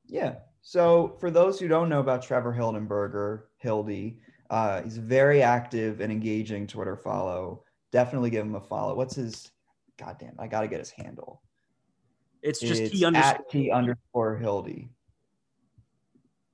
Yeah. 0.05 0.35
So 0.61 1.15
for 1.19 1.31
those 1.31 1.59
who 1.59 1.67
don't 1.67 1.89
know 1.89 1.99
about 1.99 2.21
Trevor 2.21 2.53
Hildenberger, 2.53 3.43
Hildy, 3.57 4.17
uh, 4.51 4.83
he's 4.83 4.97
very 4.97 5.41
active 5.41 6.01
and 6.01 6.11
engaging 6.11 6.67
Twitter 6.67 6.97
follow. 6.97 7.63
Definitely 7.91 8.29
give 8.29 8.45
him 8.45 8.55
a 8.55 8.61
follow. 8.61 8.93
What's 8.93 9.15
his? 9.15 9.49
Goddamn, 9.97 10.35
I 10.37 10.47
got 10.47 10.61
to 10.61 10.67
get 10.67 10.79
his 10.79 10.91
handle. 10.91 11.41
It's 12.41 12.59
just 12.59 12.81
it's 12.81 12.91
T 12.91 13.05
underscore. 13.05 13.31
at 13.31 13.49
T 13.49 13.71
underscore 13.71 14.35
Hildy. 14.35 14.89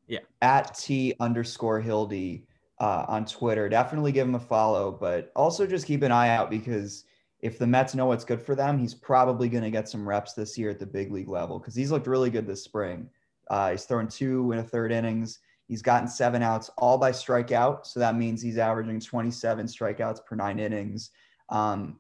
Yeah. 0.08 0.20
At 0.42 0.78
T 0.78 1.16
underscore 1.20 1.82
Hildy 1.82 2.46
uh, 2.80 3.06
on 3.08 3.26
Twitter. 3.26 3.68
Definitely 3.68 4.12
give 4.12 4.28
him 4.28 4.36
a 4.36 4.40
follow, 4.40 4.92
but 4.92 5.32
also 5.36 5.66
just 5.66 5.88
keep 5.88 6.04
an 6.04 6.12
eye 6.12 6.30
out 6.30 6.52
because 6.52 7.06
if 7.40 7.58
the 7.58 7.66
Mets 7.66 7.96
know 7.96 8.06
what's 8.06 8.26
good 8.26 8.42
for 8.42 8.54
them, 8.54 8.78
he's 8.78 8.94
probably 8.94 9.50
going 9.50 9.64
to 9.64 9.72
get 9.72 9.90
some 9.90 10.08
reps 10.08 10.34
this 10.34 10.58
year 10.58 10.70
at 10.70 10.80
the 10.80 10.86
big 10.86 11.12
league 11.12 11.30
level 11.30 11.58
because 11.58 11.74
he's 11.74 11.92
looked 11.92 12.08
really 12.08 12.30
good 12.30 12.46
this 12.46 12.64
spring. 12.64 13.10
Uh, 13.50 13.72
he's 13.72 13.86
thrown 13.86 14.08
two 14.08 14.52
in 14.52 14.60
a 14.60 14.64
third 14.64 14.92
innings. 14.92 15.40
He's 15.68 15.82
gotten 15.82 16.08
seven 16.08 16.42
outs, 16.42 16.70
all 16.78 16.98
by 16.98 17.12
strikeout. 17.12 17.86
So 17.86 18.00
that 18.00 18.16
means 18.16 18.42
he's 18.42 18.58
averaging 18.58 19.02
27 19.02 19.66
strikeouts 19.66 20.26
per 20.26 20.36
nine 20.36 20.60
innings. 20.60 21.12
Um, 21.50 22.00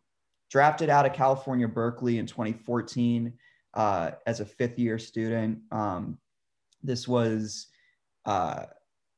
drafted 0.50 0.90
out 0.90 1.06
of 1.06 1.14
California, 1.14 1.68
Berkeley 1.68 2.18
in 2.18 2.26
2014 2.26 3.34
uh, 3.74 4.12
as 4.26 4.40
a 4.40 4.46
fifth 4.46 4.80
year 4.80 4.98
student. 4.98 5.60
Um, 5.72 6.18
this 6.82 7.08
was 7.08 7.68
uh, 8.26 8.66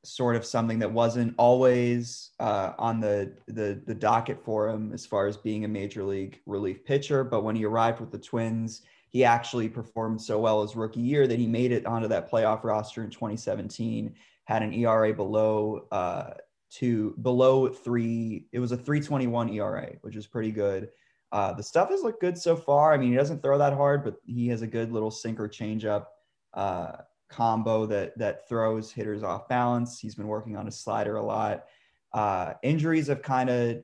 sort 0.03 0.35
of 0.35 0.45
something 0.45 0.79
that 0.79 0.91
wasn't 0.91 1.35
always 1.37 2.31
uh, 2.39 2.73
on 2.79 2.99
the, 2.99 3.33
the 3.47 3.81
the 3.85 3.93
docket 3.93 4.43
for 4.43 4.69
him 4.69 4.91
as 4.93 5.05
far 5.05 5.27
as 5.27 5.37
being 5.37 5.65
a 5.65 5.67
major 5.67 6.03
league 6.03 6.39
relief 6.45 6.83
pitcher. 6.85 7.23
But 7.23 7.43
when 7.43 7.55
he 7.55 7.65
arrived 7.65 7.99
with 7.99 8.11
the 8.11 8.17
Twins, 8.17 8.81
he 9.09 9.23
actually 9.23 9.69
performed 9.69 10.21
so 10.21 10.39
well 10.39 10.61
his 10.61 10.75
rookie 10.75 11.01
year 11.01 11.27
that 11.27 11.39
he 11.39 11.47
made 11.47 11.71
it 11.71 11.85
onto 11.85 12.07
that 12.07 12.31
playoff 12.31 12.63
roster 12.63 13.03
in 13.03 13.09
2017. 13.09 14.15
Had 14.49 14.63
an 14.63 14.73
ERA 14.73 15.13
below 15.13 15.85
uh, 15.91 16.31
two, 16.71 17.15
below 17.21 17.67
three. 17.67 18.47
It 18.51 18.57
was 18.57 18.71
a 18.71 18.77
3.21 18.77 19.53
ERA, 19.53 19.91
which 20.01 20.15
is 20.15 20.25
pretty 20.25 20.51
good. 20.51 20.89
Uh, 21.31 21.53
the 21.53 21.61
stuff 21.61 21.89
has 21.89 22.01
looked 22.01 22.19
good 22.19 22.35
so 22.35 22.55
far. 22.55 22.91
I 22.91 22.97
mean, 22.97 23.11
he 23.11 23.15
doesn't 23.15 23.43
throw 23.43 23.59
that 23.59 23.73
hard, 23.73 24.03
but 24.03 24.15
he 24.25 24.47
has 24.47 24.63
a 24.63 24.67
good 24.67 24.91
little 24.91 25.11
sinker 25.11 25.47
changeup. 25.47 26.07
Uh, 26.55 26.93
combo 27.29 27.85
that 27.85 28.17
that 28.17 28.49
throws 28.49 28.91
hitters 28.91 29.21
off 29.21 29.47
balance. 29.47 29.99
He's 29.99 30.15
been 30.15 30.25
working 30.25 30.57
on 30.57 30.65
his 30.65 30.79
slider 30.79 31.17
a 31.17 31.23
lot. 31.23 31.65
Uh, 32.11 32.53
injuries 32.63 33.05
have 33.05 33.21
kind 33.21 33.51
of 33.51 33.83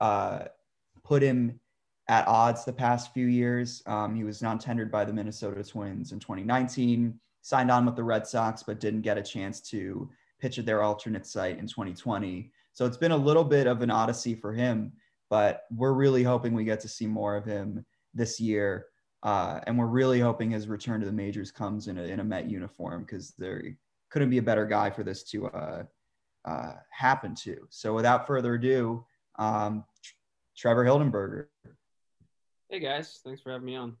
uh, 0.00 0.44
put 1.02 1.22
him 1.22 1.58
at 2.06 2.28
odds 2.28 2.64
the 2.64 2.72
past 2.72 3.12
few 3.12 3.26
years. 3.26 3.82
Um, 3.86 4.14
he 4.14 4.22
was 4.22 4.42
non-tendered 4.42 4.92
by 4.92 5.04
the 5.04 5.12
Minnesota 5.12 5.64
Twins 5.64 6.12
in 6.12 6.20
2019, 6.20 7.18
signed 7.42 7.70
on 7.70 7.84
with 7.84 7.96
the 7.96 8.04
Red 8.04 8.26
Sox, 8.26 8.62
but 8.62 8.80
didn't 8.80 9.02
get 9.02 9.18
a 9.18 9.22
chance 9.22 9.60
to 9.60 10.08
pitch 10.40 10.58
at 10.58 10.66
their 10.66 10.82
alternate 10.82 11.26
site 11.26 11.58
in 11.58 11.66
2020. 11.66 12.50
So 12.72 12.86
it's 12.86 12.96
been 12.96 13.12
a 13.12 13.16
little 13.16 13.44
bit 13.44 13.66
of 13.66 13.82
an 13.82 13.90
odyssey 13.90 14.34
for 14.34 14.52
him, 14.52 14.92
but 15.28 15.64
we're 15.70 15.92
really 15.92 16.22
hoping 16.22 16.54
we 16.54 16.64
get 16.64 16.80
to 16.80 16.88
see 16.88 17.06
more 17.06 17.36
of 17.36 17.44
him 17.44 17.84
this 18.14 18.40
year. 18.40 18.86
Uh, 19.22 19.60
and 19.66 19.78
we're 19.78 19.86
really 19.86 20.18
hoping 20.18 20.50
his 20.50 20.68
return 20.68 21.00
to 21.00 21.06
the 21.06 21.12
majors 21.12 21.52
comes 21.52 21.86
in 21.86 21.98
a, 21.98 22.02
in 22.02 22.20
a 22.20 22.24
Met 22.24 22.50
uniform 22.50 23.02
because 23.02 23.34
there 23.38 23.62
couldn't 24.10 24.30
be 24.30 24.38
a 24.38 24.42
better 24.42 24.66
guy 24.66 24.90
for 24.90 25.04
this 25.04 25.22
to 25.24 25.46
uh, 25.48 25.84
uh, 26.44 26.72
happen 26.90 27.34
to. 27.36 27.56
So 27.70 27.94
without 27.94 28.26
further 28.26 28.54
ado, 28.54 29.04
um, 29.38 29.84
Trevor 30.56 30.84
Hildenberger. 30.84 31.46
Hey 32.68 32.80
guys, 32.80 33.20
thanks 33.24 33.40
for 33.40 33.52
having 33.52 33.66
me 33.66 33.76
on. 33.76 33.96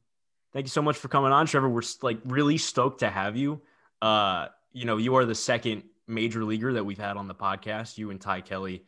Thank 0.52 0.66
you 0.66 0.70
so 0.70 0.82
much 0.82 0.96
for 0.98 1.08
coming 1.08 1.32
on, 1.32 1.46
Trevor. 1.46 1.68
We're 1.68 1.82
like 2.02 2.18
really 2.24 2.58
stoked 2.58 3.00
to 3.00 3.10
have 3.10 3.36
you. 3.36 3.62
Uh, 4.02 4.48
you 4.72 4.84
know, 4.84 4.98
you 4.98 5.14
are 5.16 5.24
the 5.24 5.34
second 5.34 5.84
major 6.06 6.44
leaguer 6.44 6.72
that 6.74 6.84
we've 6.84 6.98
had 6.98 7.16
on 7.16 7.28
the 7.28 7.34
podcast. 7.34 7.96
You 7.96 8.10
and 8.10 8.20
Ty 8.20 8.42
Kelly, 8.42 8.84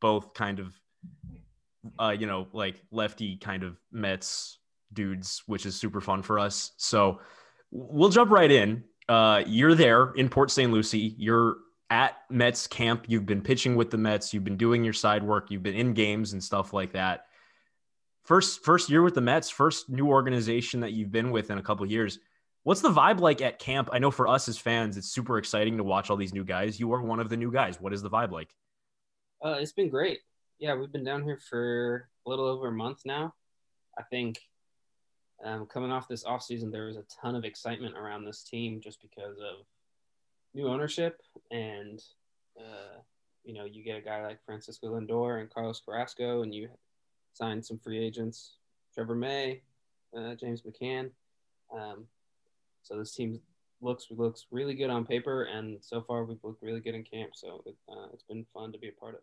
both 0.00 0.34
kind 0.34 0.58
of, 0.58 0.80
uh, 1.98 2.14
you 2.18 2.26
know, 2.26 2.48
like 2.52 2.82
lefty 2.90 3.36
kind 3.36 3.62
of 3.62 3.76
Mets 3.92 4.58
dudes, 4.92 5.42
which 5.46 5.66
is 5.66 5.76
super 5.76 6.00
fun 6.00 6.22
for 6.22 6.38
us. 6.38 6.72
So 6.76 7.20
we'll 7.70 8.10
jump 8.10 8.30
right 8.30 8.50
in. 8.50 8.82
Uh, 9.08 9.44
you're 9.46 9.74
there 9.74 10.12
in 10.14 10.28
Port 10.28 10.50
St. 10.50 10.72
Lucie. 10.72 11.14
You're 11.16 11.58
at 11.90 12.16
Mets 12.30 12.66
camp. 12.66 13.04
You've 13.06 13.26
been 13.26 13.42
pitching 13.42 13.76
with 13.76 13.90
the 13.90 13.98
Mets. 13.98 14.34
You've 14.34 14.44
been 14.44 14.56
doing 14.56 14.82
your 14.82 14.92
side 14.92 15.22
work. 15.22 15.50
You've 15.50 15.62
been 15.62 15.76
in 15.76 15.94
games 15.94 16.32
and 16.32 16.42
stuff 16.42 16.72
like 16.72 16.92
that. 16.92 17.26
First, 18.26 18.64
first 18.64 18.90
year 18.90 19.02
with 19.02 19.14
the 19.14 19.20
Mets. 19.20 19.48
First 19.48 19.88
new 19.88 20.08
organization 20.08 20.80
that 20.80 20.92
you've 20.92 21.12
been 21.12 21.30
with 21.30 21.50
in 21.50 21.58
a 21.58 21.62
couple 21.62 21.86
years. 21.86 22.18
What's 22.64 22.80
the 22.80 22.90
vibe 22.90 23.20
like 23.20 23.40
at 23.40 23.60
camp? 23.60 23.88
I 23.92 24.00
know 24.00 24.10
for 24.10 24.26
us 24.26 24.48
as 24.48 24.58
fans, 24.58 24.96
it's 24.96 25.06
super 25.06 25.38
exciting 25.38 25.76
to 25.76 25.84
watch 25.84 26.10
all 26.10 26.16
these 26.16 26.34
new 26.34 26.42
guys. 26.42 26.80
You 26.80 26.92
are 26.92 27.00
one 27.00 27.20
of 27.20 27.28
the 27.28 27.36
new 27.36 27.52
guys. 27.52 27.80
What 27.80 27.92
is 27.92 28.02
the 28.02 28.10
vibe 28.10 28.32
like? 28.32 28.52
Uh, 29.44 29.58
it's 29.60 29.70
been 29.70 29.88
great. 29.88 30.18
Yeah, 30.58 30.74
we've 30.74 30.90
been 30.90 31.04
down 31.04 31.22
here 31.22 31.38
for 31.48 32.08
a 32.26 32.28
little 32.28 32.46
over 32.46 32.66
a 32.66 32.72
month 32.72 33.02
now. 33.04 33.32
I 33.96 34.02
think 34.02 34.40
um, 35.44 35.66
coming 35.66 35.92
off 35.92 36.08
this 36.08 36.24
offseason, 36.24 36.72
there 36.72 36.86
was 36.86 36.96
a 36.96 37.04
ton 37.20 37.36
of 37.36 37.44
excitement 37.44 37.96
around 37.96 38.24
this 38.24 38.42
team 38.42 38.80
just 38.80 39.00
because 39.00 39.36
of 39.38 39.64
new 40.52 40.66
ownership. 40.66 41.20
And, 41.52 42.02
uh, 42.58 42.98
you 43.44 43.54
know, 43.54 43.66
you 43.66 43.84
get 43.84 43.98
a 43.98 44.02
guy 44.02 44.26
like 44.26 44.44
Francisco 44.44 44.98
Lindor 44.98 45.40
and 45.40 45.48
Carlos 45.48 45.80
Carrasco, 45.86 46.42
and 46.42 46.52
you 46.52 46.70
sign 47.36 47.62
some 47.62 47.78
free 47.78 47.98
agents, 47.98 48.56
Trevor 48.94 49.14
May, 49.14 49.62
uh, 50.16 50.34
James 50.34 50.62
McCann. 50.62 51.10
Um, 51.74 52.04
so 52.82 52.98
this 52.98 53.14
team 53.14 53.40
looks 53.80 54.06
looks 54.10 54.46
really 54.50 54.74
good 54.74 54.90
on 54.90 55.04
paper, 55.04 55.44
and 55.44 55.78
so 55.80 56.02
far 56.02 56.24
we've 56.24 56.42
looked 56.42 56.62
really 56.62 56.80
good 56.80 56.94
in 56.94 57.04
camp. 57.04 57.30
So 57.34 57.62
it, 57.66 57.74
uh, 57.88 58.06
it's 58.12 58.22
been 58.22 58.46
fun 58.54 58.72
to 58.72 58.78
be 58.78 58.88
a 58.88 58.92
part 58.92 59.14
of. 59.14 59.20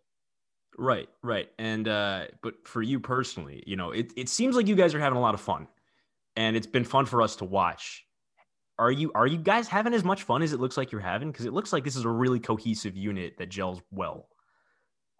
Right, 0.77 1.07
right, 1.21 1.49
and 1.59 1.87
uh, 1.87 2.25
but 2.41 2.67
for 2.67 2.81
you 2.81 2.99
personally, 2.99 3.63
you 3.65 3.75
know, 3.75 3.91
it 3.91 4.11
it 4.15 4.29
seems 4.29 4.55
like 4.55 4.67
you 4.67 4.75
guys 4.75 4.93
are 4.93 4.99
having 4.99 5.17
a 5.17 5.21
lot 5.21 5.33
of 5.33 5.41
fun 5.41 5.67
and 6.35 6.55
it's 6.55 6.67
been 6.67 6.83
fun 6.83 7.05
for 7.05 7.21
us 7.21 7.35
to 7.37 7.45
watch. 7.45 8.05
Are 8.79 8.91
you 8.91 9.11
are 9.13 9.27
you 9.27 9.37
guys 9.37 9.67
having 9.67 9.93
as 9.93 10.03
much 10.03 10.23
fun 10.23 10.41
as 10.41 10.51
it 10.51 10.59
looks 10.59 10.77
like 10.77 10.91
you're 10.91 11.01
having? 11.01 11.31
Because 11.31 11.45
it 11.45 11.53
looks 11.53 11.71
like 11.71 11.83
this 11.83 11.95
is 11.95 12.05
a 12.05 12.09
really 12.09 12.39
cohesive 12.39 12.97
unit 12.97 13.37
that 13.37 13.49
gels 13.49 13.81
well. 13.91 14.27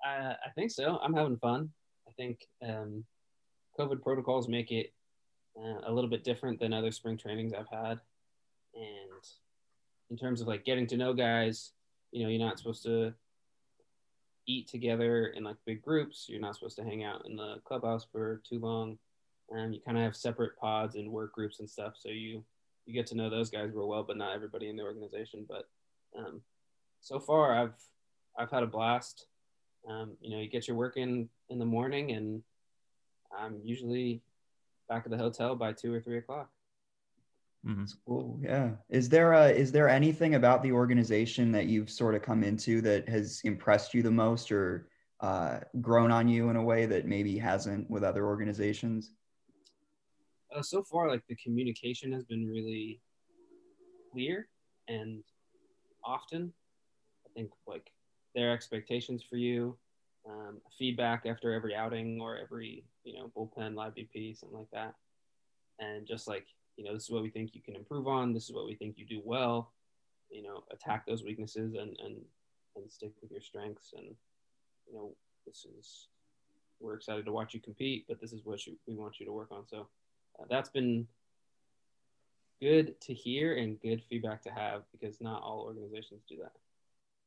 I, 0.03 0.35
I 0.45 0.49
think 0.55 0.71
so. 0.71 0.97
I'm 1.03 1.13
having 1.13 1.37
fun. 1.37 1.69
I 2.13 2.21
think 2.21 2.47
um, 2.61 3.03
COVID 3.79 4.01
protocols 4.01 4.47
make 4.47 4.71
it 4.71 4.93
uh, 5.57 5.81
a 5.87 5.91
little 5.91 6.09
bit 6.09 6.23
different 6.23 6.59
than 6.59 6.73
other 6.73 6.91
spring 6.91 7.17
trainings 7.17 7.53
I've 7.53 7.69
had, 7.69 7.99
and 8.75 9.23
in 10.09 10.17
terms 10.17 10.41
of 10.41 10.47
like 10.47 10.63
getting 10.63 10.87
to 10.87 10.97
know 10.97 11.13
guys, 11.13 11.71
you 12.11 12.23
know, 12.23 12.29
you're 12.29 12.45
not 12.45 12.59
supposed 12.59 12.83
to 12.83 13.13
eat 14.45 14.67
together 14.67 15.27
in 15.27 15.43
like 15.43 15.55
big 15.65 15.81
groups. 15.81 16.27
You're 16.29 16.41
not 16.41 16.55
supposed 16.55 16.77
to 16.77 16.83
hang 16.83 17.03
out 17.03 17.25
in 17.25 17.35
the 17.35 17.55
clubhouse 17.63 18.05
for 18.11 18.41
too 18.47 18.59
long. 18.59 18.97
Um, 19.55 19.73
you 19.73 19.79
kind 19.81 19.97
of 19.97 20.03
have 20.03 20.15
separate 20.15 20.57
pods 20.57 20.95
and 20.95 21.11
work 21.11 21.33
groups 21.33 21.59
and 21.59 21.69
stuff, 21.69 21.93
so 21.97 22.09
you 22.09 22.43
you 22.85 22.93
get 22.93 23.07
to 23.07 23.15
know 23.15 23.29
those 23.29 23.49
guys 23.49 23.71
real 23.73 23.87
well, 23.87 24.03
but 24.03 24.17
not 24.17 24.35
everybody 24.35 24.69
in 24.69 24.75
the 24.75 24.83
organization. 24.83 25.45
But 25.47 25.67
um, 26.17 26.41
so 27.01 27.19
far, 27.19 27.55
I've 27.55 27.75
I've 28.37 28.51
had 28.51 28.63
a 28.63 28.67
blast. 28.67 29.25
Um, 29.89 30.15
you 30.21 30.29
know, 30.29 30.41
you 30.41 30.49
get 30.49 30.67
your 30.67 30.77
work 30.77 30.97
in 30.97 31.29
in 31.49 31.59
the 31.59 31.65
morning, 31.65 32.11
and 32.11 32.41
I'm 33.37 33.59
usually 33.63 34.21
back 34.89 35.03
at 35.05 35.11
the 35.11 35.17
hotel 35.17 35.55
by 35.55 35.73
two 35.73 35.93
or 35.93 35.99
three 35.99 36.17
o'clock. 36.17 36.49
Mm-hmm. 37.65 37.85
Cool. 38.05 38.39
Yeah. 38.41 38.71
Is 38.89 39.07
there 39.07 39.33
a, 39.33 39.49
is 39.49 39.71
there 39.71 39.87
anything 39.87 40.35
about 40.35 40.63
the 40.63 40.71
organization 40.71 41.51
that 41.53 41.67
you've 41.67 41.89
sort 41.89 42.13
of 42.13 42.21
come 42.21 42.43
into 42.43 42.81
that 42.81 43.07
has 43.07 43.39
impressed 43.45 43.93
you 43.93 44.03
the 44.03 44.11
most 44.11 44.51
or 44.51 44.89
uh, 45.21 45.59
grown 45.79 46.11
on 46.11 46.27
you 46.27 46.49
in 46.49 46.57
a 46.57 46.63
way 46.63 46.85
that 46.85 47.05
maybe 47.05 47.37
hasn't 47.37 47.89
with 47.89 48.03
other 48.03 48.25
organizations? 48.25 49.13
Uh, 50.53 50.61
so 50.61 50.83
far, 50.83 51.09
like 51.09 51.23
the 51.29 51.35
communication 51.35 52.11
has 52.11 52.25
been 52.25 52.45
really 52.45 52.99
clear 54.11 54.49
and 54.89 55.23
often. 56.03 56.51
I 57.25 57.29
think 57.33 57.51
like 57.65 57.89
their 58.35 58.51
expectations 58.51 59.23
for 59.27 59.37
you, 59.37 59.77
um, 60.27 60.61
feedback 60.77 61.25
after 61.25 61.53
every 61.53 61.75
outing 61.75 62.19
or 62.21 62.37
every 62.37 62.83
you 63.03 63.13
know 63.13 63.31
bullpen 63.35 63.75
live 63.75 63.95
BP 63.95 64.37
something 64.37 64.57
like 64.57 64.71
that, 64.71 64.95
and 65.79 66.07
just 66.07 66.27
like 66.27 66.45
you 66.75 66.83
know, 66.83 66.93
this 66.93 67.03
is 67.03 67.09
what 67.09 67.23
we 67.23 67.29
think 67.29 67.53
you 67.53 67.61
can 67.61 67.75
improve 67.75 68.07
on. 68.07 68.33
This 68.33 68.45
is 68.45 68.53
what 68.53 68.65
we 68.65 68.75
think 68.75 68.97
you 68.97 69.05
do 69.05 69.21
well. 69.23 69.71
You 70.29 70.43
know, 70.43 70.63
attack 70.71 71.05
those 71.05 71.23
weaknesses 71.23 71.75
and 71.75 71.95
and 72.03 72.21
and 72.75 72.91
stick 72.91 73.11
with 73.21 73.31
your 73.31 73.41
strengths. 73.41 73.93
And 73.95 74.15
you 74.87 74.93
know, 74.93 75.15
this 75.45 75.65
is 75.77 76.07
we're 76.79 76.95
excited 76.95 77.25
to 77.25 77.31
watch 77.31 77.53
you 77.53 77.59
compete, 77.59 78.05
but 78.07 78.19
this 78.19 78.33
is 78.33 78.41
what 78.43 78.65
you, 78.65 78.75
we 78.87 78.95
want 78.95 79.19
you 79.19 79.25
to 79.25 79.31
work 79.31 79.51
on. 79.51 79.65
So 79.67 79.87
uh, 80.39 80.45
that's 80.49 80.69
been 80.69 81.07
good 82.59 82.99
to 83.01 83.13
hear 83.13 83.55
and 83.57 83.79
good 83.81 84.01
feedback 84.09 84.41
to 84.43 84.49
have 84.49 84.83
because 84.91 85.21
not 85.21 85.41
all 85.41 85.61
organizations 85.61 86.23
do 86.27 86.37
that. 86.41 86.51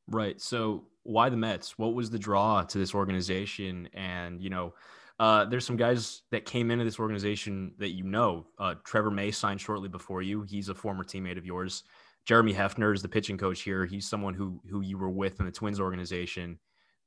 Right. 0.07 0.39
So 0.39 0.85
why 1.03 1.29
the 1.29 1.37
Mets? 1.37 1.77
What 1.77 1.93
was 1.93 2.09
the 2.09 2.19
draw 2.19 2.63
to 2.63 2.77
this 2.77 2.93
organization? 2.93 3.89
And 3.93 4.41
you 4.41 4.49
know, 4.49 4.73
uh, 5.19 5.45
there's 5.45 5.65
some 5.65 5.77
guys 5.77 6.21
that 6.31 6.45
came 6.45 6.69
into 6.69 6.85
this 6.85 6.99
organization 6.99 7.73
that 7.79 7.89
you 7.89 8.03
know. 8.03 8.45
Uh, 8.59 8.75
Trevor 8.83 9.11
May 9.11 9.31
signed 9.31 9.59
shortly 9.59 9.89
before 9.89 10.21
you. 10.21 10.43
He's 10.43 10.69
a 10.69 10.75
former 10.75 11.03
teammate 11.03 11.37
of 11.37 11.45
yours. 11.45 11.83
Jeremy 12.25 12.53
Hefner 12.53 12.93
is 12.93 13.01
the 13.01 13.07
pitching 13.07 13.37
coach 13.37 13.61
here. 13.61 13.85
He's 13.85 14.07
someone 14.07 14.33
who 14.33 14.61
who 14.69 14.81
you 14.81 14.97
were 14.97 15.09
with 15.09 15.39
in 15.39 15.45
the 15.45 15.51
Twins 15.51 15.79
organization. 15.79 16.59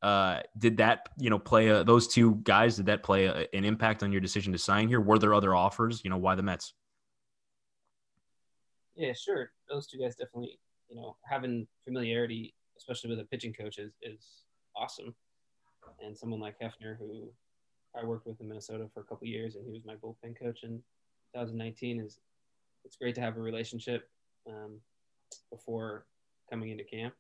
Uh, 0.02 0.40
did 0.56 0.78
that 0.78 1.10
you 1.18 1.28
know 1.28 1.38
play 1.38 1.68
a, 1.68 1.84
those 1.84 2.08
two 2.08 2.36
guys? 2.36 2.76
Did 2.76 2.86
that 2.86 3.02
play 3.02 3.26
a, 3.26 3.46
an 3.52 3.64
impact 3.64 4.02
on 4.02 4.12
your 4.12 4.22
decision 4.22 4.52
to 4.52 4.58
sign 4.58 4.88
here? 4.88 5.00
Were 5.00 5.18
there 5.18 5.34
other 5.34 5.54
offers? 5.54 6.02
You 6.02 6.10
know 6.10 6.16
why 6.16 6.34
the 6.34 6.42
Mets? 6.42 6.72
Yeah, 8.96 9.12
sure. 9.12 9.52
Those 9.68 9.86
two 9.86 9.98
guys 9.98 10.16
definitely. 10.16 10.58
You 10.88 10.96
know, 10.96 11.16
having 11.22 11.68
familiarity, 11.84 12.52
especially 12.80 13.10
with 13.10 13.20
a 13.20 13.24
pitching 13.24 13.52
coach, 13.52 13.78
is 13.78 13.92
is 14.02 14.44
awesome. 14.74 15.14
And 16.02 16.16
someone 16.16 16.40
like 16.40 16.58
Hefner, 16.58 16.98
who 16.98 17.30
I 17.98 18.04
worked 18.04 18.26
with 18.26 18.40
in 18.40 18.48
Minnesota 18.48 18.88
for 18.92 19.00
a 19.00 19.04
couple 19.04 19.26
years, 19.26 19.56
and 19.56 19.66
he 19.66 19.72
was 19.72 19.84
my 19.84 19.94
bullpen 19.94 20.38
coach 20.38 20.62
in 20.62 20.82
2019. 21.34 22.00
Is 22.00 22.18
it's 22.84 22.96
great 22.96 23.14
to 23.16 23.20
have 23.20 23.36
a 23.36 23.40
relationship 23.40 24.08
um, 24.48 24.80
before 25.50 26.06
coming 26.48 26.70
into 26.70 26.84
camp, 26.84 27.14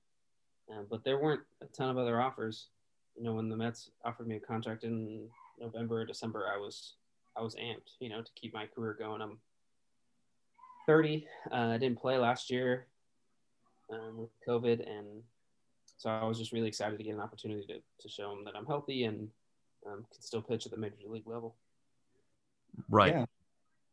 uh, 0.70 0.82
but 0.88 1.04
there 1.04 1.18
weren't 1.18 1.42
a 1.62 1.66
ton 1.66 1.90
of 1.90 1.98
other 1.98 2.20
offers. 2.20 2.68
You 3.16 3.24
know, 3.24 3.34
when 3.34 3.48
the 3.48 3.56
Mets 3.56 3.90
offered 4.04 4.28
me 4.28 4.36
a 4.36 4.40
contract 4.40 4.84
in 4.84 5.28
November 5.58 6.00
or 6.00 6.06
December, 6.06 6.46
I 6.52 6.58
was 6.58 6.94
I 7.36 7.42
was 7.42 7.54
amped. 7.56 7.98
You 8.00 8.08
know, 8.08 8.22
to 8.22 8.30
keep 8.34 8.54
my 8.54 8.66
career 8.66 8.96
going. 8.98 9.20
I'm 9.20 9.38
30. 10.86 11.26
Uh, 11.52 11.54
I 11.54 11.78
didn't 11.78 12.00
play 12.00 12.16
last 12.16 12.50
year 12.50 12.86
um, 13.92 14.18
with 14.18 14.30
COVID, 14.46 14.88
and 14.88 15.22
so 16.00 16.08
I 16.08 16.24
was 16.24 16.38
just 16.38 16.52
really 16.52 16.66
excited 16.66 16.96
to 16.96 17.04
get 17.04 17.12
an 17.12 17.20
opportunity 17.20 17.66
to, 17.66 17.74
to 17.74 18.08
show 18.08 18.30
them 18.30 18.42
that 18.46 18.56
I'm 18.56 18.64
healthy 18.64 19.04
and 19.04 19.28
um, 19.86 20.06
can 20.10 20.22
still 20.22 20.40
pitch 20.40 20.64
at 20.64 20.72
the 20.72 20.78
major 20.78 20.94
league 21.06 21.26
level. 21.26 21.56
Right. 22.88 23.12
Yeah, 23.12 23.26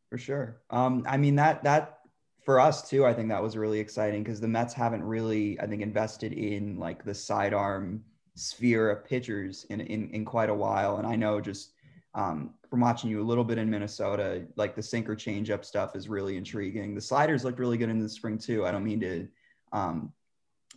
for 0.09 0.17
sure. 0.17 0.61
Um, 0.69 1.03
I 1.05 1.17
mean 1.17 1.35
that 1.35 1.65
that 1.65 1.99
for 2.45 2.61
us 2.61 2.89
too. 2.89 3.05
I 3.05 3.13
think 3.13 3.27
that 3.27 3.43
was 3.43 3.57
really 3.57 3.81
exciting 3.81 4.23
because 4.23 4.39
the 4.39 4.47
Mets 4.47 4.73
haven't 4.73 5.03
really, 5.03 5.59
I 5.59 5.67
think, 5.67 5.81
invested 5.81 6.31
in 6.31 6.79
like 6.79 7.03
the 7.03 7.13
sidearm 7.13 8.05
sphere 8.35 8.89
of 8.89 9.03
pitchers 9.03 9.65
in 9.69 9.81
in, 9.81 10.09
in 10.11 10.23
quite 10.23 10.49
a 10.49 10.55
while. 10.55 10.99
And 10.99 11.05
I 11.05 11.17
know 11.17 11.41
just 11.41 11.73
um, 12.15 12.53
from 12.69 12.79
watching 12.79 13.09
you 13.09 13.21
a 13.21 13.27
little 13.27 13.43
bit 13.43 13.57
in 13.57 13.69
Minnesota, 13.69 14.45
like 14.55 14.77
the 14.77 14.81
sinker 14.81 15.13
changeup 15.13 15.65
stuff 15.65 15.93
is 15.93 16.07
really 16.07 16.37
intriguing. 16.37 16.95
The 16.95 17.01
sliders 17.01 17.43
looked 17.43 17.59
really 17.59 17.77
good 17.77 17.89
in 17.89 17.99
the 17.99 18.07
spring 18.07 18.37
too. 18.37 18.65
I 18.65 18.71
don't 18.71 18.85
mean 18.85 19.01
to, 19.01 19.27
um, 19.73 20.13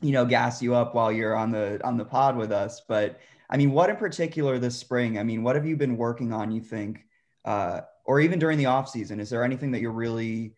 you 0.01 0.13
know, 0.13 0.25
gas 0.25 0.63
you 0.63 0.75
up 0.75 0.95
while 0.95 1.13
you're 1.13 1.37
on 1.37 1.51
the 1.51 1.81
on 1.85 1.97
the 1.97 2.05
pod 2.05 2.37
with 2.37 2.53
us, 2.53 2.83
but 2.89 3.21
I 3.51 3.57
mean, 3.57 3.73
what 3.73 3.91
in 3.91 3.97
particular 3.97 4.59
this 4.59 4.77
spring? 4.77 5.19
I 5.19 5.25
mean, 5.25 5.43
what 5.43 5.57
have 5.57 5.67
you 5.67 5.77
been 5.77 5.97
working 5.97 6.33
on? 6.33 6.53
You 6.53 6.61
think, 6.61 7.05
uh, 7.45 7.83
or 8.05 8.21
even 8.21 8.39
during 8.39 8.59
the 8.59 8.67
off 8.67 8.89
season, 8.89 9.19
is 9.19 9.29
there 9.29 9.43
anything 9.43 9.73
that 9.73 9.81
you're 9.81 9.91
really 9.91 10.55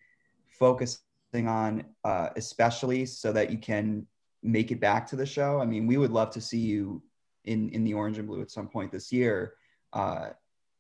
focusing 0.49 1.01
on, 1.35 1.85
uh, 2.05 2.29
especially 2.37 3.07
so 3.07 3.33
that 3.33 3.51
you 3.51 3.57
can 3.59 4.07
make 4.43 4.71
it 4.71 4.81
back 4.81 5.07
to 5.09 5.17
the 5.17 5.27
show? 5.27 5.59
I 5.61 5.65
mean, 5.65 5.87
we 5.87 5.97
would 5.97 6.13
love 6.13 6.31
to 6.33 6.41
see 6.41 6.59
you 6.59 7.03
in 7.45 7.71
in 7.71 7.83
the 7.83 7.95
orange 7.95 8.19
and 8.19 8.29
blue 8.29 8.43
at 8.43 8.51
some 8.51 8.69
point 8.69 8.93
this 8.93 9.11
year. 9.11 9.55
Uh, 9.93 10.31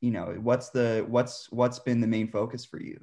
you 0.01 0.11
know, 0.11 0.37
what's 0.40 0.68
the 0.68 1.05
what's 1.09 1.51
what's 1.51 1.79
been 1.79 2.01
the 2.01 2.07
main 2.07 2.29
focus 2.29 2.64
for 2.64 2.81
you? 2.81 3.01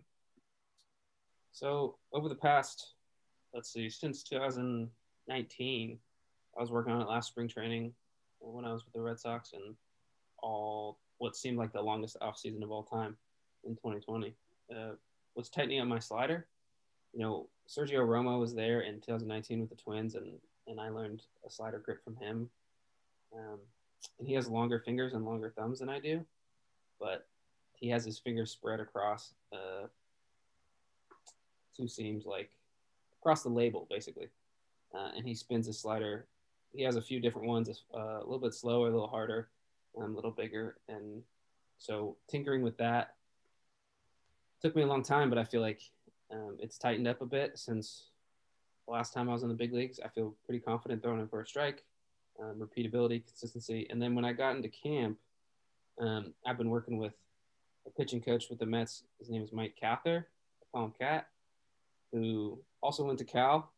So 1.52 1.98
over 2.13 2.30
the 2.30 2.36
past, 2.36 2.93
let's 3.54 3.74
see, 3.74 3.89
since 3.89 4.24
2019, 5.30 6.00
I 6.58 6.62
was 6.62 6.72
working 6.72 6.92
on 6.92 7.02
it 7.02 7.08
last 7.08 7.28
spring 7.28 7.48
training 7.48 7.94
when 8.39 8.65
I 8.65 8.74
was 8.74 8.84
with 8.84 8.94
the 8.94 9.02
Red 9.02 9.20
Sox 9.20 9.54
and 9.54 9.76
all 10.42 10.98
what 11.20 11.36
seemed 11.36 11.58
like 11.58 11.72
the 11.72 11.82
longest 11.82 12.18
offseason 12.22 12.63
of 12.63 12.72
all 12.72 12.84
time 12.84 13.15
in 13.65 13.76
2020 13.76 14.34
uh, 14.72 14.92
was 15.36 15.50
tightening 15.50 15.82
up 15.82 15.88
my 15.88 16.00
slider. 16.00 16.48
You 17.13 17.20
know, 17.20 17.48
Sergio 17.68 18.08
Romo 18.08 18.39
was 18.39 18.56
there 18.56 18.82
in 18.82 18.96
2019 19.02 19.60
with 19.60 19.70
the 19.70 19.76
Twins, 19.76 20.15
and 20.15 20.39
and 20.68 20.80
I 20.80 20.89
learned 20.89 21.24
a 21.46 21.50
slider 21.50 21.80
grip 21.80 22.04
from 22.04 22.15
him. 22.15 22.50
Um, 23.36 23.60
and 24.18 24.28
he 24.28 24.34
has 24.36 24.48
longer 24.48 24.80
fingers 24.80 25.13
and 25.13 25.26
longer 25.26 25.54
thumbs 25.56 25.80
than 25.80 25.89
I 25.89 26.00
do, 26.00 26.26
but 27.00 27.28
he 27.74 27.89
has 27.89 28.06
his 28.06 28.20
fingers 28.20 28.52
spread 28.52 28.80
across 28.80 29.34
uh, 29.54 29.88
two 31.76 31.88
seams, 31.88 32.26
like 32.26 32.52
across 33.20 33.44
the 33.44 33.50
label, 33.50 33.88
basically. 33.89 34.30
Uh, 34.93 35.12
and 35.15 35.28
he 35.28 35.36
spins 35.36 35.67
his 35.67 35.80
slider 35.80 36.25
he 36.73 36.84
has 36.84 36.95
a 36.95 37.02
few 37.02 37.19
different 37.19 37.47
ones, 37.47 37.84
uh, 37.93 38.17
a 38.17 38.23
little 38.23 38.39
bit 38.39 38.54
slower, 38.54 38.88
a 38.88 38.91
little 38.91 39.08
harder, 39.08 39.49
um, 39.97 40.13
a 40.13 40.15
little 40.15 40.32
bigger, 40.32 40.78
and 40.88 41.23
so 41.78 42.17
tinkering 42.30 42.62
with 42.62 42.78
that 42.78 43.15
took 44.62 44.75
me 44.75 44.82
a 44.82 44.88
long 44.88 45.02
time, 45.02 45.30
but 45.30 45.39
I 45.39 45.45
feel 45.45 45.62
like 45.62 45.82
um, 46.32 46.58
it's 46.60 46.78
tightened 46.78 47.08
up 47.08 47.21
a 47.21 47.25
bit 47.25 47.58
since 47.58 48.10
the 48.86 48.91
last 48.91 49.13
time 49.13 49.30
I 49.30 49.34
was 49.34 49.43
in 49.43 49.49
the 49.49 49.56
big 49.56 49.73
leagues. 49.73 49.99
I 50.04 50.10
feel 50.10 50.36
pretty 50.45 50.60
confident 50.60 51.02
throwing 51.02 51.21
in 51.21 51.30
for 51.30 51.41
a 51.41 51.47
strike, 51.47 51.86
um, 52.39 52.56
repeatability, 52.56 53.25
consistency, 53.25 53.88
and 53.89 54.02
then 54.02 54.15
when 54.15 54.25
I 54.25 54.34
got 54.34 54.56
into 54.56 54.69
camp, 54.69 55.17
um, 55.99 56.34
I've 56.45 56.58
been 56.58 56.69
working 56.69 56.97
with 56.97 57.13
a 57.88 57.89
pitching 57.89 58.21
coach 58.21 58.49
with 58.49 58.60
the 58.60 58.65
Mets. 58.65 59.04
His 59.17 59.30
name 59.30 59.41
is 59.41 59.52
Mike 59.52 59.75
Cather. 59.80 60.28
I 60.62 60.65
call 60.71 60.86
him 60.86 60.93
Cat, 60.99 61.28
who 62.12 62.60
also 62.82 63.06
went 63.06 63.19
to 63.19 63.25
Cal 63.25 63.71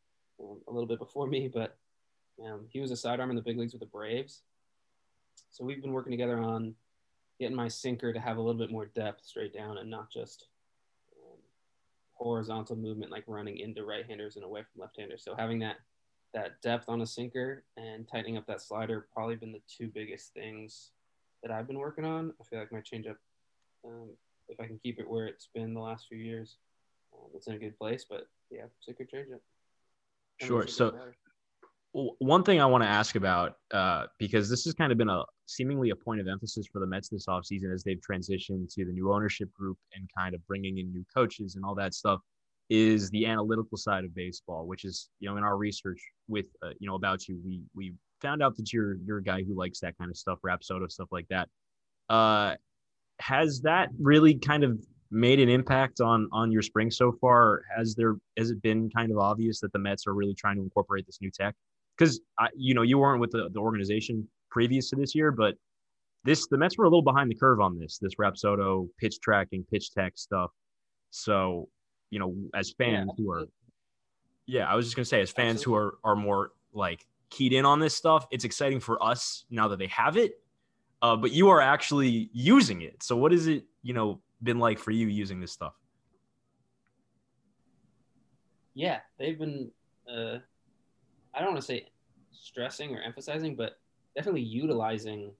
a 0.68 0.72
little 0.72 0.88
bit 0.88 1.00
before 1.00 1.28
me, 1.28 1.50
but 1.52 1.78
um, 2.44 2.66
he 2.70 2.80
was 2.80 2.92
a 2.92 2.98
sidearm 2.98 3.30
in 3.30 3.36
the 3.36 3.42
big 3.42 3.58
leagues 3.58 3.74
with 3.74 3.82
the 3.82 3.86
Braves. 3.86 4.42
So 5.52 5.66
we've 5.66 5.82
been 5.82 5.92
working 5.92 6.12
together 6.12 6.40
on 6.40 6.76
getting 7.40 7.56
my 7.56 7.68
sinker 7.68 8.14
to 8.14 8.20
have 8.20 8.38
a 8.38 8.42
little 8.42 8.60
bit 8.60 8.72
more 8.72 8.86
depth 8.86 9.26
straight 9.26 9.54
down 9.54 9.78
and 9.78 9.90
not 9.90 10.12
just 10.12 10.48
um, 11.18 11.38
horizontal 12.14 12.76
movement 12.76 13.12
like 13.12 13.24
running 13.28 13.58
into 13.58 13.84
right-handers 13.84 14.36
and 14.36 14.46
away 14.46 14.62
from 14.62 14.82
left-handers. 14.82 15.24
So 15.24 15.36
having 15.36 15.60
that 15.60 15.78
that 16.34 16.62
depth 16.62 16.88
on 16.88 17.02
a 17.02 17.06
sinker 17.06 17.66
and 17.76 18.08
tightening 18.08 18.38
up 18.38 18.48
that 18.48 18.62
slider 18.62 19.06
probably 19.14 19.36
been 19.36 19.52
the 19.52 19.62
two 19.68 19.90
biggest 19.90 20.34
things 20.34 20.92
that 21.44 21.52
I've 21.52 21.68
been 21.68 21.78
working 21.78 22.06
on. 22.06 22.34
I 22.40 22.46
feel 22.46 22.60
like 22.60 22.72
my 22.72 22.80
changeup 22.80 23.18
um, 23.86 24.12
if 24.48 24.60
I 24.60 24.68
can 24.68 24.80
keep 24.82 25.00
it 25.00 25.10
where 25.10 25.26
it's 25.26 25.48
been 25.54 25.74
the 25.74 25.82
last 25.82 26.08
few 26.08 26.18
years, 26.18 26.58
um, 27.14 27.30
it's 27.34 27.48
in 27.48 27.56
a 27.56 27.60
good 27.60 27.78
place. 27.78 28.06
But 28.08 28.28
yeah, 28.50 28.66
so 28.80 28.94
could 28.94 29.10
change 29.10 29.30
it. 29.30 29.42
Sure. 30.46 30.68
So 30.68 30.94
one 31.94 32.44
thing 32.44 32.62
I 32.62 32.66
want 32.66 32.84
to 32.84 32.90
ask 32.90 33.16
about, 33.16 33.56
uh, 33.74 34.06
because 34.18 34.50
this 34.50 34.64
has 34.64 34.74
kind 34.74 34.92
of 34.92 34.98
been 34.98 35.10
a 35.10 35.24
seemingly 35.46 35.90
a 35.90 35.96
point 35.96 36.22
of 36.22 36.28
emphasis 36.28 36.66
for 36.72 36.80
the 36.80 36.88
Mets 36.88 37.10
this 37.10 37.26
offseason 37.28 37.74
as 37.74 37.84
they've 37.84 38.00
transitioned 38.00 38.74
to 38.74 38.86
the 38.86 38.92
new 38.92 39.12
ownership 39.14 39.52
group 39.52 39.78
and 39.94 40.10
kind 40.18 40.34
of 40.34 40.46
bringing 40.48 40.78
in 40.78 40.92
new 40.92 41.04
coaches 41.14 41.56
and 41.56 41.66
all 41.66 41.76
that 41.76 41.94
stuff, 41.94 42.22
is 42.70 43.10
the 43.10 43.26
analytical 43.26 43.78
side 43.78 44.06
of 44.06 44.16
baseball, 44.16 44.66
which 44.66 44.86
is 44.86 45.10
you 45.20 45.30
know 45.30 45.38
in 45.38 45.44
our 45.44 45.58
research 45.58 46.02
with 46.30 46.46
uh, 46.64 46.70
you 46.80 46.88
know 46.88 46.96
about 46.96 47.28
you, 47.28 47.38
we 47.46 47.62
we 47.76 47.94
found 48.22 48.42
out 48.42 48.56
that 48.56 48.72
you're 48.72 48.96
you're 49.06 49.18
a 49.18 49.24
guy 49.24 49.44
who 49.44 49.54
likes 49.54 49.80
that 49.82 49.98
kind 49.98 50.10
of 50.10 50.16
stuff, 50.16 50.40
Rapsodo 50.46 50.90
stuff 50.90 51.10
like 51.12 51.28
that. 51.30 51.50
Uh, 52.10 52.56
has 53.20 53.62
that 53.62 53.90
really 54.00 54.36
kind 54.36 54.64
of 54.64 54.80
made 55.12 55.39
an 55.39 55.50
impact 55.50 56.02
on 56.02 56.28
on 56.32 56.52
your 56.52 56.62
spring 56.62 56.89
so 56.89 57.12
far? 57.12 57.63
Has 57.76 57.95
there 57.95 58.15
has 58.38 58.52
it 58.52 58.62
been 58.62 58.89
kind 58.89 59.12
of 59.12 59.17
obvious 59.17 59.60
that 59.60 59.71
the 59.74 59.80
Mets 59.80 60.08
are 60.08 60.13
really 60.13 60.34
trying 60.34 60.56
to 60.56 60.63
incorporate 60.63 61.06
this 61.06 61.19
new 61.21 61.32
tech? 61.32 61.56
because 62.02 62.19
you 62.56 62.74
know 62.74 62.82
you 62.82 62.97
weren't 62.97 63.19
with 63.19 63.32
the, 63.32 63.50
the 63.54 63.60
organization 63.60 64.28
previous 64.50 64.89
to 64.89 64.95
this 64.95 65.13
year, 65.15 65.32
but 65.32 65.56
this 66.24 66.47
the 66.47 66.58
Mets 66.58 66.78
were 66.78 66.86
a 66.86 66.88
little 66.88 67.02
behind 67.02 67.30
the 67.30 67.36
curve 67.36 67.60
on 67.60 67.78
this 67.78 67.97
this 68.00 68.15
Rapsodo 68.15 68.89
pitch 69.00 69.19
tracking, 69.21 69.63
pitch 69.71 69.91
tech 69.91 70.13
stuff. 70.15 70.52
So 71.12 71.69
you 72.10 72.19
know, 72.19 72.36
as 72.54 72.74
fans 72.78 73.12
yeah. 73.17 73.24
who 73.24 73.32
are, 73.32 73.45
yeah, 74.45 74.71
I 74.71 74.76
was 74.76 74.86
just 74.86 74.95
gonna 74.95 75.06
say, 75.06 75.21
as 75.21 75.32
fans 75.32 75.60
Absolutely. 75.60 75.71
who 75.71 75.76
are 75.76 75.93
are 76.04 76.15
more 76.15 76.52
like 76.74 77.06
keyed 77.30 77.54
in 77.54 77.65
on 77.65 77.80
this 77.80 77.95
stuff, 77.95 78.28
it's 78.32 78.45
exciting 78.45 78.80
for 78.80 79.02
us 79.04 79.45
now 79.50 79.67
that 79.67 79.80
they 79.80 79.88
have 79.88 80.17
it. 80.17 80.34
Uh, 81.02 81.15
but 81.15 81.32
you 81.32 81.50
are 81.50 81.62
actually 81.62 82.30
using 82.32 82.82
it. 82.82 83.02
So 83.02 83.15
what 83.15 83.34
is 83.34 83.47
it, 83.47 83.65
you 83.82 83.93
know, 83.93 84.21
been 84.44 84.60
like 84.60 84.80
for 84.80 84.92
you 84.92 85.08
using 85.08 85.40
this 85.40 85.52
stuff? 85.52 85.74
Yeah, 88.74 89.00
they've 89.20 89.38
been. 89.38 89.72
Uh, 90.10 90.38
I 91.34 91.40
don't 91.40 91.50
want 91.50 91.58
to 91.58 91.66
say 91.66 91.88
stressing 92.32 92.96
or 92.96 93.02
emphasizing, 93.02 93.56
but 93.56 93.80
definitely 94.16 94.42
utilizing 94.42 95.32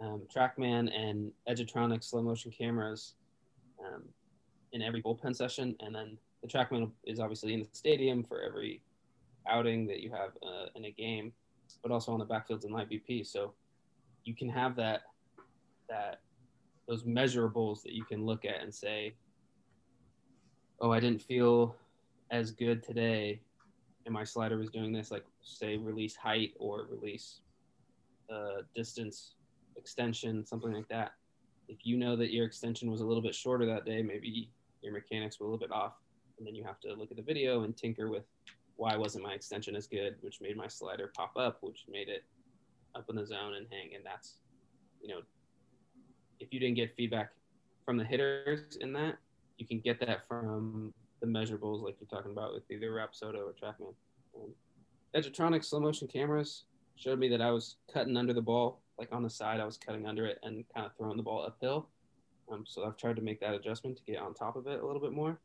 um, 0.00 0.22
TrackMan 0.34 0.90
and 0.94 1.32
Edgertronic 1.48 2.04
slow 2.04 2.22
motion 2.22 2.50
cameras 2.50 3.14
um, 3.84 4.04
in 4.72 4.82
every 4.82 5.02
bullpen 5.02 5.34
session. 5.34 5.74
And 5.80 5.94
then 5.94 6.18
the 6.42 6.48
TrackMan 6.48 6.90
is 7.04 7.20
obviously 7.20 7.54
in 7.54 7.60
the 7.60 7.68
stadium 7.72 8.22
for 8.24 8.42
every 8.42 8.80
outing 9.48 9.86
that 9.86 10.00
you 10.00 10.10
have 10.10 10.30
uh, 10.42 10.66
in 10.74 10.86
a 10.86 10.90
game, 10.90 11.32
but 11.82 11.92
also 11.92 12.12
on 12.12 12.18
the 12.18 12.26
backfields 12.26 12.64
in 12.64 12.72
live 12.72 12.88
BP. 12.88 13.26
So 13.26 13.54
you 14.24 14.34
can 14.34 14.48
have 14.48 14.76
that 14.76 15.02
that 15.88 16.20
those 16.88 17.04
measurables 17.04 17.82
that 17.82 17.92
you 17.92 18.04
can 18.04 18.24
look 18.24 18.44
at 18.44 18.62
and 18.62 18.74
say, 18.74 19.14
"Oh, 20.80 20.92
I 20.92 21.00
didn't 21.00 21.22
feel 21.22 21.76
as 22.30 22.50
good 22.50 22.82
today 22.82 23.40
and 24.06 24.14
my 24.14 24.24
slider 24.24 24.56
was 24.56 24.70
doing 24.70 24.92
this, 24.92 25.10
like 25.10 25.24
say 25.42 25.76
release 25.76 26.16
height 26.16 26.54
or 26.58 26.86
release 26.88 27.40
uh, 28.32 28.62
distance 28.74 29.34
extension, 29.76 30.46
something 30.46 30.72
like 30.72 30.88
that. 30.88 31.12
If 31.68 31.78
you 31.84 31.96
know 31.96 32.14
that 32.16 32.32
your 32.32 32.46
extension 32.46 32.90
was 32.90 33.00
a 33.00 33.04
little 33.04 33.22
bit 33.22 33.34
shorter 33.34 33.66
that 33.66 33.84
day, 33.84 34.02
maybe 34.02 34.48
your 34.80 34.92
mechanics 34.92 35.38
were 35.38 35.46
a 35.46 35.50
little 35.50 35.58
bit 35.58 35.72
off, 35.72 35.94
and 36.38 36.46
then 36.46 36.54
you 36.54 36.64
have 36.64 36.78
to 36.80 36.94
look 36.94 37.10
at 37.10 37.16
the 37.16 37.22
video 37.22 37.64
and 37.64 37.76
tinker 37.76 38.08
with 38.08 38.22
why 38.76 38.96
wasn't 38.96 39.24
my 39.24 39.32
extension 39.32 39.74
as 39.74 39.88
good, 39.88 40.14
which 40.20 40.40
made 40.40 40.56
my 40.56 40.68
slider 40.68 41.10
pop 41.16 41.32
up, 41.36 41.58
which 41.62 41.84
made 41.90 42.08
it 42.08 42.24
up 42.94 43.06
in 43.10 43.16
the 43.16 43.26
zone 43.26 43.54
and 43.54 43.66
hang. 43.70 43.94
And 43.94 44.04
that's, 44.06 44.36
you 45.02 45.08
know, 45.08 45.20
if 46.40 46.52
you 46.52 46.60
didn't 46.60 46.76
get 46.76 46.94
feedback 46.96 47.30
from 47.84 47.96
the 47.96 48.04
hitters 48.04 48.76
in 48.80 48.92
that, 48.94 49.16
you 49.58 49.66
can 49.66 49.80
get 49.80 50.00
that 50.00 50.26
from 50.26 50.92
the 51.20 51.26
measurables 51.26 51.82
like 51.82 51.96
you're 52.00 52.08
talking 52.08 52.32
about 52.32 52.52
with 52.52 52.70
either 52.70 52.90
Rapsodo 52.90 53.36
or 53.36 53.52
TrackMan. 53.52 53.94
Um, 54.34 54.52
Edgertronic 55.14 55.64
slow 55.64 55.80
motion 55.80 56.08
cameras 56.08 56.64
showed 56.96 57.18
me 57.18 57.28
that 57.28 57.40
I 57.40 57.50
was 57.50 57.76
cutting 57.92 58.16
under 58.16 58.32
the 58.32 58.42
ball, 58.42 58.80
like 58.98 59.08
on 59.12 59.22
the 59.22 59.30
side, 59.30 59.60
I 59.60 59.64
was 59.64 59.78
cutting 59.78 60.06
under 60.06 60.26
it 60.26 60.38
and 60.42 60.64
kind 60.74 60.86
of 60.86 60.92
throwing 60.96 61.16
the 61.16 61.22
ball 61.22 61.44
uphill. 61.46 61.88
Um, 62.50 62.64
so 62.66 62.84
I've 62.84 62.96
tried 62.96 63.16
to 63.16 63.22
make 63.22 63.40
that 63.40 63.54
adjustment 63.54 63.96
to 63.96 64.02
get 64.04 64.20
on 64.20 64.34
top 64.34 64.56
of 64.56 64.66
it 64.66 64.80
a 64.80 64.86
little 64.86 65.00
bit 65.00 65.12
more. 65.12 65.38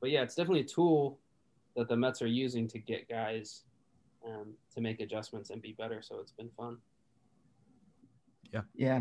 But 0.00 0.10
yeah, 0.10 0.22
it's 0.22 0.34
definitely 0.34 0.60
a 0.60 0.64
tool 0.64 1.18
that 1.76 1.88
the 1.88 1.96
Mets 1.96 2.22
are 2.22 2.26
using 2.26 2.68
to 2.68 2.78
get 2.78 3.08
guys 3.08 3.62
um, 4.26 4.54
to 4.74 4.80
make 4.80 5.00
adjustments 5.00 5.50
and 5.50 5.60
be 5.60 5.72
better. 5.72 6.02
So 6.02 6.18
it's 6.20 6.32
been 6.32 6.50
fun. 6.56 6.78
Yeah. 8.52 8.60
Yeah. 8.74 9.00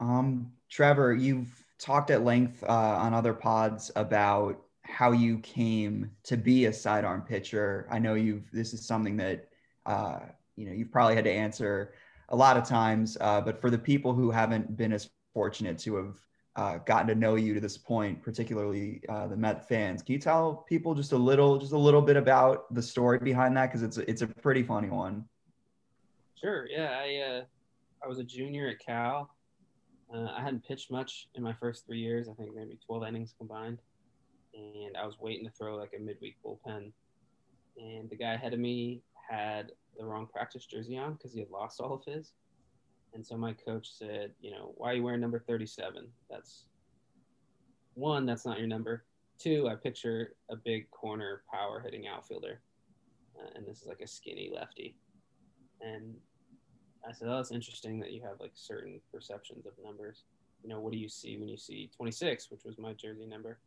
Um, 0.00 0.50
Trevor, 0.70 1.14
you've 1.14 1.64
talked 1.78 2.10
at 2.10 2.24
length 2.24 2.64
uh, 2.64 2.66
on 2.66 3.14
other 3.14 3.34
pods 3.34 3.90
about 3.96 4.60
how 4.82 5.12
you 5.12 5.38
came 5.38 6.10
to 6.24 6.36
be 6.36 6.64
a 6.66 6.72
sidearm 6.72 7.22
pitcher. 7.22 7.86
I 7.90 7.98
know 7.98 8.14
you've 8.14 8.50
this 8.50 8.72
is 8.74 8.86
something 8.86 9.16
that 9.18 9.48
uh, 9.86 10.20
you 10.56 10.66
know 10.66 10.72
you've 10.72 10.90
probably 10.90 11.14
had 11.14 11.24
to 11.24 11.30
answer 11.30 11.94
a 12.30 12.36
lot 12.36 12.56
of 12.56 12.64
times, 12.64 13.16
uh, 13.20 13.40
but 13.40 13.60
for 13.60 13.70
the 13.70 13.78
people 13.78 14.14
who 14.14 14.30
haven't 14.30 14.76
been 14.76 14.92
as 14.92 15.10
fortunate 15.34 15.78
to 15.78 15.96
have 15.96 16.16
uh, 16.56 16.78
gotten 16.78 17.06
to 17.08 17.14
know 17.14 17.36
you 17.36 17.54
to 17.54 17.60
this 17.60 17.78
point, 17.78 18.22
particularly 18.22 19.02
uh, 19.08 19.26
the 19.26 19.36
Met 19.36 19.68
fans, 19.68 20.02
can 20.02 20.12
you 20.12 20.18
tell 20.18 20.64
people 20.68 20.94
just 20.94 21.12
a 21.12 21.16
little, 21.16 21.58
just 21.58 21.72
a 21.72 21.78
little 21.78 22.02
bit 22.02 22.16
about 22.16 22.72
the 22.74 22.82
story 22.82 23.18
behind 23.18 23.56
that? 23.56 23.66
Because 23.66 23.82
it's 23.82 23.98
it's 23.98 24.22
a 24.22 24.26
pretty 24.26 24.62
funny 24.62 24.88
one. 24.88 25.24
Sure. 26.40 26.66
Yeah, 26.66 26.98
I 26.98 27.16
uh, 27.16 27.44
I 28.04 28.08
was 28.08 28.18
a 28.18 28.24
junior 28.24 28.68
at 28.68 28.78
Cal. 28.78 29.30
Uh, 30.12 30.28
I 30.36 30.42
hadn't 30.42 30.66
pitched 30.66 30.90
much 30.90 31.28
in 31.34 31.42
my 31.42 31.52
first 31.52 31.86
three 31.86 32.00
years. 32.00 32.28
I 32.28 32.34
think 32.34 32.54
maybe 32.54 32.78
12 32.86 33.04
innings 33.04 33.34
combined 33.38 33.78
and 34.54 34.96
I 34.96 35.06
was 35.06 35.18
waiting 35.20 35.44
to 35.44 35.52
throw 35.52 35.76
like 35.76 35.92
a 35.96 36.00
midweek 36.00 36.36
bullpen, 36.44 36.92
and 37.76 38.10
the 38.10 38.16
guy 38.16 38.34
ahead 38.34 38.52
of 38.52 38.60
me 38.60 39.02
had 39.28 39.72
the 39.98 40.04
wrong 40.04 40.26
practice 40.26 40.66
jersey 40.66 40.96
on 40.98 41.14
because 41.14 41.32
he 41.32 41.40
had 41.40 41.50
lost 41.50 41.80
all 41.80 41.94
of 41.94 42.04
his. 42.04 42.32
And 43.12 43.26
so 43.26 43.36
my 43.36 43.52
coach 43.52 43.90
said, 43.90 44.32
you 44.40 44.52
know, 44.52 44.72
why 44.76 44.92
are 44.92 44.94
you 44.94 45.02
wearing 45.02 45.20
number 45.20 45.40
37? 45.40 46.06
That's 46.28 46.64
one, 47.94 48.24
that's 48.24 48.46
not 48.46 48.58
your 48.58 48.68
number. 48.68 49.04
Two, 49.38 49.68
I 49.68 49.74
picture 49.74 50.34
a 50.50 50.56
big 50.56 50.90
corner 50.90 51.42
power 51.52 51.80
hitting 51.80 52.06
outfielder. 52.06 52.60
Uh, 53.36 53.50
and 53.56 53.66
this 53.66 53.82
is 53.82 53.86
like 53.86 54.00
a 54.00 54.06
skinny 54.06 54.50
lefty. 54.54 54.94
And 55.80 56.14
I 57.08 57.12
said, 57.12 57.28
oh, 57.28 57.36
that's 57.36 57.50
interesting 57.52 57.98
that 58.00 58.12
you 58.12 58.22
have 58.22 58.40
like 58.40 58.52
certain 58.54 59.00
perceptions 59.12 59.66
of 59.66 59.72
numbers. 59.82 60.24
You 60.62 60.68
know, 60.68 60.80
what 60.80 60.92
do 60.92 60.98
you 60.98 61.08
see 61.08 61.38
when 61.38 61.48
you 61.48 61.56
see 61.56 61.90
26, 61.96 62.50
which 62.50 62.64
was 62.64 62.78
my 62.78 62.92
jersey 62.92 63.26
number? 63.26 63.58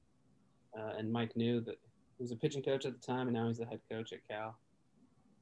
uh, 0.78 0.93
and 0.98 1.12
Mike 1.12 1.34
Neu 1.36 1.63
that 1.65 1.78
he 2.17 2.24
was 2.24 2.32
a 2.32 2.36
pitching 2.36 2.63
coach 2.63 2.86
at 2.86 2.93
the 2.93 3.06
time, 3.06 3.28
and 3.28 3.34
now 3.36 3.48
he's 3.48 3.58
the 3.58 3.65
head 3.65 3.82
coach 3.89 4.13
at 4.13 4.28
Cal. 4.28 4.58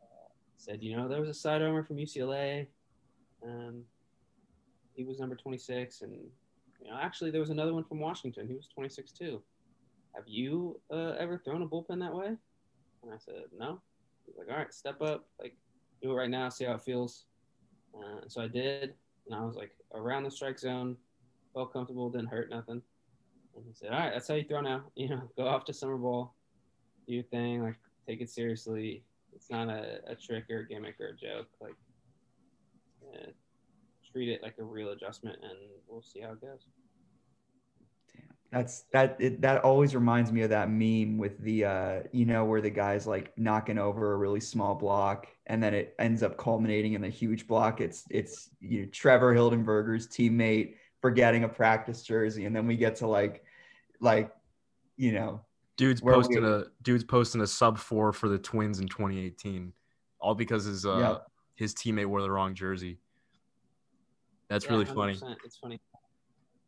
Uh, 0.02 0.30
said, 0.58 0.82
you 0.82 0.96
know, 0.96 1.08
there 1.08 1.20
was 1.20 1.30
a 1.30 1.34
side 1.34 1.56
sidearmer 1.62 1.84
from 1.84 1.98
UCLA. 1.98 2.68
Um, 3.44 3.84
he 4.96 5.04
was 5.04 5.20
number 5.20 5.36
26, 5.36 6.02
and 6.02 6.14
you 6.82 6.90
know, 6.90 6.98
actually, 7.00 7.32
there 7.32 7.40
was 7.40 7.50
another 7.50 7.74
one 7.74 7.84
from 7.84 8.00
Washington. 8.00 8.48
He 8.48 8.56
was 8.56 8.68
26 8.68 9.12
too. 9.12 9.42
Have 10.16 10.28
you 10.28 10.80
uh, 10.92 11.16
ever 11.20 11.38
thrown 11.38 11.62
a 11.62 11.68
bullpen 11.68 12.00
that 12.00 12.14
way? 12.14 12.36
And 13.04 13.14
I 13.14 13.18
said, 13.18 13.44
no. 13.58 13.82
He's 14.26 14.36
like, 14.38 14.48
all 14.50 14.58
right, 14.58 14.74
step 14.74 15.02
up, 15.02 15.26
like 15.40 15.56
do 16.02 16.12
it 16.12 16.16
right 16.16 16.30
now, 16.30 16.50
see 16.50 16.66
how 16.66 16.74
it 16.74 16.82
feels. 16.82 17.26
Uh, 17.96 18.22
so 18.28 18.42
I 18.42 18.48
did, 18.48 18.94
and 19.26 19.36
I 19.36 19.44
was 19.44 19.56
like 19.56 19.72
around 19.94 20.24
the 20.24 20.32
strike 20.32 20.60
zone, 20.60 20.98
felt 21.54 21.74
comfortable, 21.74 22.10
didn't 22.10 22.28
hurt 22.28 22.50
nothing. 22.50 22.82
And 23.56 23.66
he 23.66 23.74
said, 23.74 23.90
"All 23.90 24.00
right, 24.00 24.12
that's 24.14 24.28
how 24.28 24.36
you 24.36 24.44
throw 24.44 24.62
now. 24.62 24.84
You 24.96 25.10
know, 25.10 25.30
go 25.38 25.48
off 25.48 25.66
to 25.66 25.74
summer 25.74 25.98
ball, 25.98 26.36
do 27.08 27.14
your 27.14 27.24
thing. 27.24 27.62
Like, 27.62 27.78
take 28.08 28.22
it 28.22 28.30
seriously. 28.30 29.04
It's 29.34 29.50
not 29.50 29.70
a, 29.70 30.00
a 30.08 30.16
trick 30.16 30.46
or 30.50 30.60
a 30.60 30.68
gimmick 30.68 31.00
or 31.00 31.08
a 31.08 31.16
joke. 31.16 31.48
Like, 31.60 31.76
uh, 33.14 33.32
treat 34.12 34.30
it 34.30 34.44
like 34.44 34.58
a 34.60 34.64
real 34.64 34.90
adjustment, 34.90 35.40
and 35.42 35.58
we'll 35.88 36.02
see 36.02 36.22
how 36.22 36.32
it 36.32 36.42
goes." 36.42 36.68
Damn, 38.52 38.60
that's 38.60 38.84
that. 38.94 39.18
It, 39.20 39.42
that 39.42 39.64
always 39.64 39.96
reminds 39.96 40.32
me 40.32 40.42
of 40.42 40.50
that 40.50 40.70
meme 40.70 41.18
with 41.18 41.40
the, 41.40 41.66
uh, 41.66 42.00
you 42.12 42.26
know, 42.26 42.46
where 42.46 42.62
the 42.62 42.70
guy's 42.70 43.08
like 43.08 43.38
knocking 43.38 43.78
over 43.78 44.14
a 44.14 44.18
really 44.18 44.40
small 44.40 44.76
block, 44.76 45.28
and 45.48 45.62
then 45.62 45.74
it 45.74 45.96
ends 46.00 46.24
up 46.24 46.38
culminating 46.38 46.94
in 46.94 47.04
a 47.04 47.10
huge 47.10 47.48
block. 47.48 47.82
It's 47.82 48.06
it's 48.10 48.50
you 48.60 48.82
know, 48.82 48.88
Trevor 48.92 49.34
Hildenberger's 49.34 50.08
teammate 50.08 50.76
forgetting 51.02 51.44
a 51.44 51.50
practice 51.50 52.04
jersey, 52.04 52.46
and 52.46 52.56
then 52.56 52.68
we 52.68 52.78
get 52.78 52.98
to 52.98 53.08
like, 53.08 53.44
like, 54.00 54.32
you 54.98 55.12
know, 55.12 55.42
dude's 55.78 56.02
posting 56.02 56.46
a 56.46 56.66
dude's 56.84 57.04
posting 57.04 57.42
a 57.42 57.48
sub 57.48 57.78
four 57.78 58.14
for 58.14 58.30
the 58.30 58.38
Twins 58.38 58.80
in 58.80 58.88
2018, 58.88 59.74
all 60.20 60.36
because 60.36 60.66
his 60.66 60.86
uh 60.86 60.98
yeah. 60.98 61.16
his 61.56 61.74
teammate 61.74 62.06
wore 62.06 62.22
the 62.22 62.32
wrong 62.32 62.54
jersey. 62.54 63.00
That's 64.50 64.66
yeah, 64.66 64.72
really 64.72 64.86
funny. 64.86 65.18
It's 65.46 65.58
funny, 65.58 65.80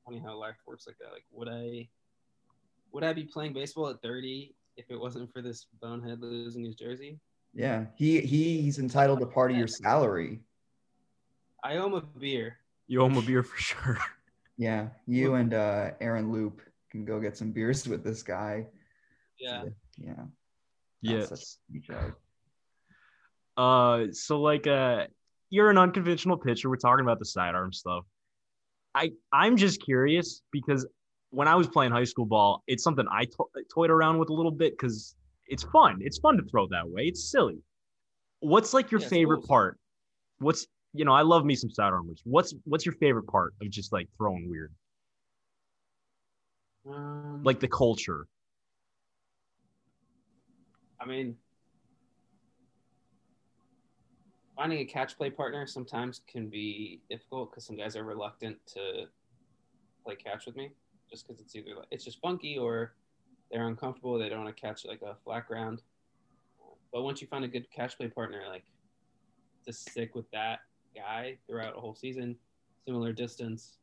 funny 0.05 0.21
how 0.23 0.37
life 0.37 0.55
works 0.65 0.85
like 0.87 0.97
that. 0.99 1.11
Like, 1.11 1.25
would 1.31 1.49
I, 1.49 1.87
would 2.91 3.03
I 3.03 3.13
be 3.13 3.23
playing 3.23 3.53
baseball 3.53 3.89
at 3.89 4.01
30 4.01 4.55
if 4.77 4.85
it 4.89 4.99
wasn't 4.99 5.31
for 5.31 5.41
this 5.41 5.67
bonehead 5.81 6.19
losing 6.21 6.63
his 6.63 6.75
jersey? 6.75 7.19
Yeah, 7.53 7.85
he, 7.95 8.19
he 8.21 8.61
he's 8.61 8.79
entitled 8.79 9.19
to 9.19 9.27
part 9.27 9.51
of 9.51 9.57
your 9.57 9.67
salary. 9.67 10.39
I 11.63 11.77
owe 11.77 11.85
him 11.85 11.93
a 11.93 12.01
beer. 12.01 12.57
You 12.87 13.01
owe 13.01 13.05
him 13.05 13.17
a 13.17 13.21
beer 13.21 13.43
for 13.43 13.57
sure. 13.57 13.99
Yeah, 14.55 14.89
you 15.07 15.33
and 15.33 15.51
uh, 15.51 15.91
Aaron 15.99 16.31
Loup 16.31 16.61
can 16.91 17.05
go 17.05 17.19
get 17.19 17.35
some 17.35 17.51
beers 17.51 17.87
with 17.87 18.03
this 18.03 18.21
guy. 18.21 18.67
Yeah. 19.39 19.63
Yeah. 19.97 20.13
Yeah. 21.01 21.17
That's 21.17 21.29
such 21.29 21.41
a 21.41 21.45
sweet 21.71 21.83
joke. 21.83 22.19
Uh, 23.57 24.11
so 24.11 24.39
like, 24.41 24.67
uh, 24.67 25.07
you're 25.49 25.71
an 25.71 25.79
unconventional 25.79 26.37
pitcher. 26.37 26.69
We're 26.69 26.77
talking 26.77 27.03
about 27.03 27.17
the 27.17 27.25
sidearm 27.25 27.73
stuff. 27.73 28.05
I 28.95 29.11
I'm 29.31 29.57
just 29.57 29.81
curious 29.83 30.41
because 30.51 30.85
when 31.31 31.47
I 31.47 31.55
was 31.55 31.67
playing 31.67 31.91
high 31.91 32.03
school 32.03 32.25
ball, 32.25 32.63
it's 32.67 32.83
something 32.83 33.05
I 33.11 33.25
to- 33.25 33.49
toyed 33.73 33.89
around 33.89 34.19
with 34.19 34.29
a 34.29 34.33
little 34.33 34.51
bit 34.51 34.73
because 34.73 35.15
it's 35.47 35.63
fun. 35.63 35.97
It's 36.01 36.19
fun 36.19 36.37
to 36.37 36.43
throw 36.43 36.67
that 36.67 36.87
way. 36.87 37.03
It's 37.07 37.29
silly. 37.31 37.59
What's 38.39 38.73
like 38.73 38.91
your 38.91 39.01
Yeah, 39.01 39.07
favorite 39.07 39.39
cool. 39.39 39.47
part? 39.47 39.79
What's 40.39 40.67
you 40.93 41.05
know 41.05 41.13
I 41.13 41.21
love 41.23 41.43
me 41.45 41.55
some 41.55 41.69
sidearmers. 41.71 42.21
What's 42.23 42.53
what's 42.65 42.85
your 42.85 42.95
favorite 42.95 43.27
part 43.27 43.53
of 43.61 43.69
just 43.69 43.91
like 43.91 44.07
throwing 44.17 44.49
weird? 44.49 44.71
Um, 46.87 47.43
Like 47.43 47.59
the 47.59 47.67
culture. 47.67 48.27
I 50.99 51.05
mean, 51.05 51.35
finding 54.63 54.79
a 54.79 54.85
catch 54.85 55.17
play 55.17 55.29
partner 55.29 55.67
sometimes 55.67 56.21
can 56.25 56.47
be 56.47 57.01
difficult 57.09 57.51
because 57.51 57.65
some 57.65 57.75
guys 57.75 57.97
are 57.97 58.05
reluctant 58.05 58.55
to 58.65 59.03
play 60.05 60.15
catch 60.15 60.45
with 60.45 60.55
me 60.55 60.71
just 61.11 61.27
because 61.27 61.41
it's 61.41 61.53
either 61.53 61.75
like 61.75 61.87
it's 61.91 62.05
just 62.05 62.21
funky 62.21 62.57
or 62.57 62.93
they're 63.51 63.67
uncomfortable. 63.67 64.17
They 64.17 64.29
don't 64.29 64.45
want 64.45 64.55
to 64.55 64.61
catch 64.61 64.85
like 64.85 65.01
a 65.01 65.17
flat 65.25 65.49
ground. 65.49 65.81
But 66.93 67.03
once 67.03 67.19
you 67.21 67.27
find 67.27 67.43
a 67.43 67.47
good 67.49 67.69
catch 67.71 67.97
play 67.97 68.07
partner, 68.07 68.43
like 68.47 68.63
to 69.65 69.73
stick 69.73 70.15
with 70.15 70.31
that 70.31 70.59
guy 70.95 71.37
throughout 71.45 71.75
a 71.75 71.81
whole 71.81 71.93
season, 71.93 72.37
similar 72.85 73.11
distance, 73.11 73.79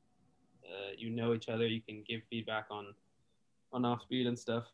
uh, 0.65 0.93
you 0.97 1.11
know 1.11 1.35
each 1.35 1.51
other. 1.51 1.67
You 1.67 1.83
can 1.83 2.03
give 2.09 2.23
feedback 2.31 2.69
on 2.71 2.95
on 3.75 3.85
off 3.85 4.01
speed 4.01 4.27
and 4.27 4.39
stuff 4.39 4.65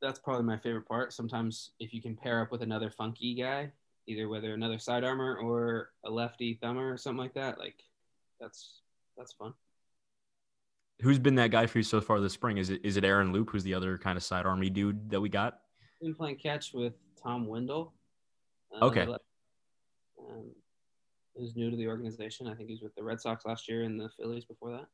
that's 0.00 0.18
probably 0.18 0.44
my 0.44 0.56
favorite 0.56 0.86
part. 0.86 1.12
Sometimes 1.12 1.72
if 1.80 1.92
you 1.92 2.00
can 2.00 2.14
pair 2.14 2.40
up 2.40 2.52
with 2.52 2.62
another 2.62 2.88
funky 2.88 3.34
guy, 3.34 3.72
either 4.08 4.28
whether 4.28 4.54
another 4.54 4.78
side 4.78 5.04
armor 5.04 5.36
or 5.36 5.90
a 6.04 6.10
lefty 6.10 6.58
thumber 6.60 6.92
or 6.92 6.96
something 6.96 7.18
like 7.18 7.34
that, 7.34 7.58
like 7.58 7.76
that's 8.40 8.80
that's 9.16 9.32
fun. 9.34 9.52
Who's 11.00 11.18
been 11.18 11.36
that 11.36 11.50
guy 11.50 11.66
for 11.66 11.78
you 11.78 11.84
so 11.84 12.00
far 12.00 12.18
this 12.18 12.32
spring? 12.32 12.56
Is 12.56 12.70
it 12.70 12.80
is 12.82 12.96
it 12.96 13.04
Aaron 13.04 13.32
Loup, 13.32 13.50
who's 13.50 13.62
the 13.62 13.74
other 13.74 13.98
kind 13.98 14.16
of 14.16 14.22
side 14.24 14.46
army 14.46 14.70
dude 14.70 15.10
that 15.10 15.20
we 15.20 15.28
got? 15.28 15.60
Been 16.00 16.14
playing 16.14 16.36
catch 16.36 16.72
with 16.72 16.94
Tom 17.22 17.46
Windle. 17.46 17.92
uh, 18.74 18.86
Okay. 18.86 19.02
Um, 19.02 20.50
who's 21.36 21.54
new 21.54 21.70
to 21.70 21.76
the 21.76 21.86
organization. 21.86 22.48
I 22.48 22.54
think 22.54 22.68
he 22.68 22.74
was 22.74 22.82
with 22.82 22.94
the 22.96 23.02
Red 23.04 23.20
Sox 23.20 23.44
last 23.44 23.68
year 23.68 23.82
and 23.84 24.00
the 24.00 24.08
Phillies 24.18 24.44
before 24.44 24.72
that. 24.72 24.86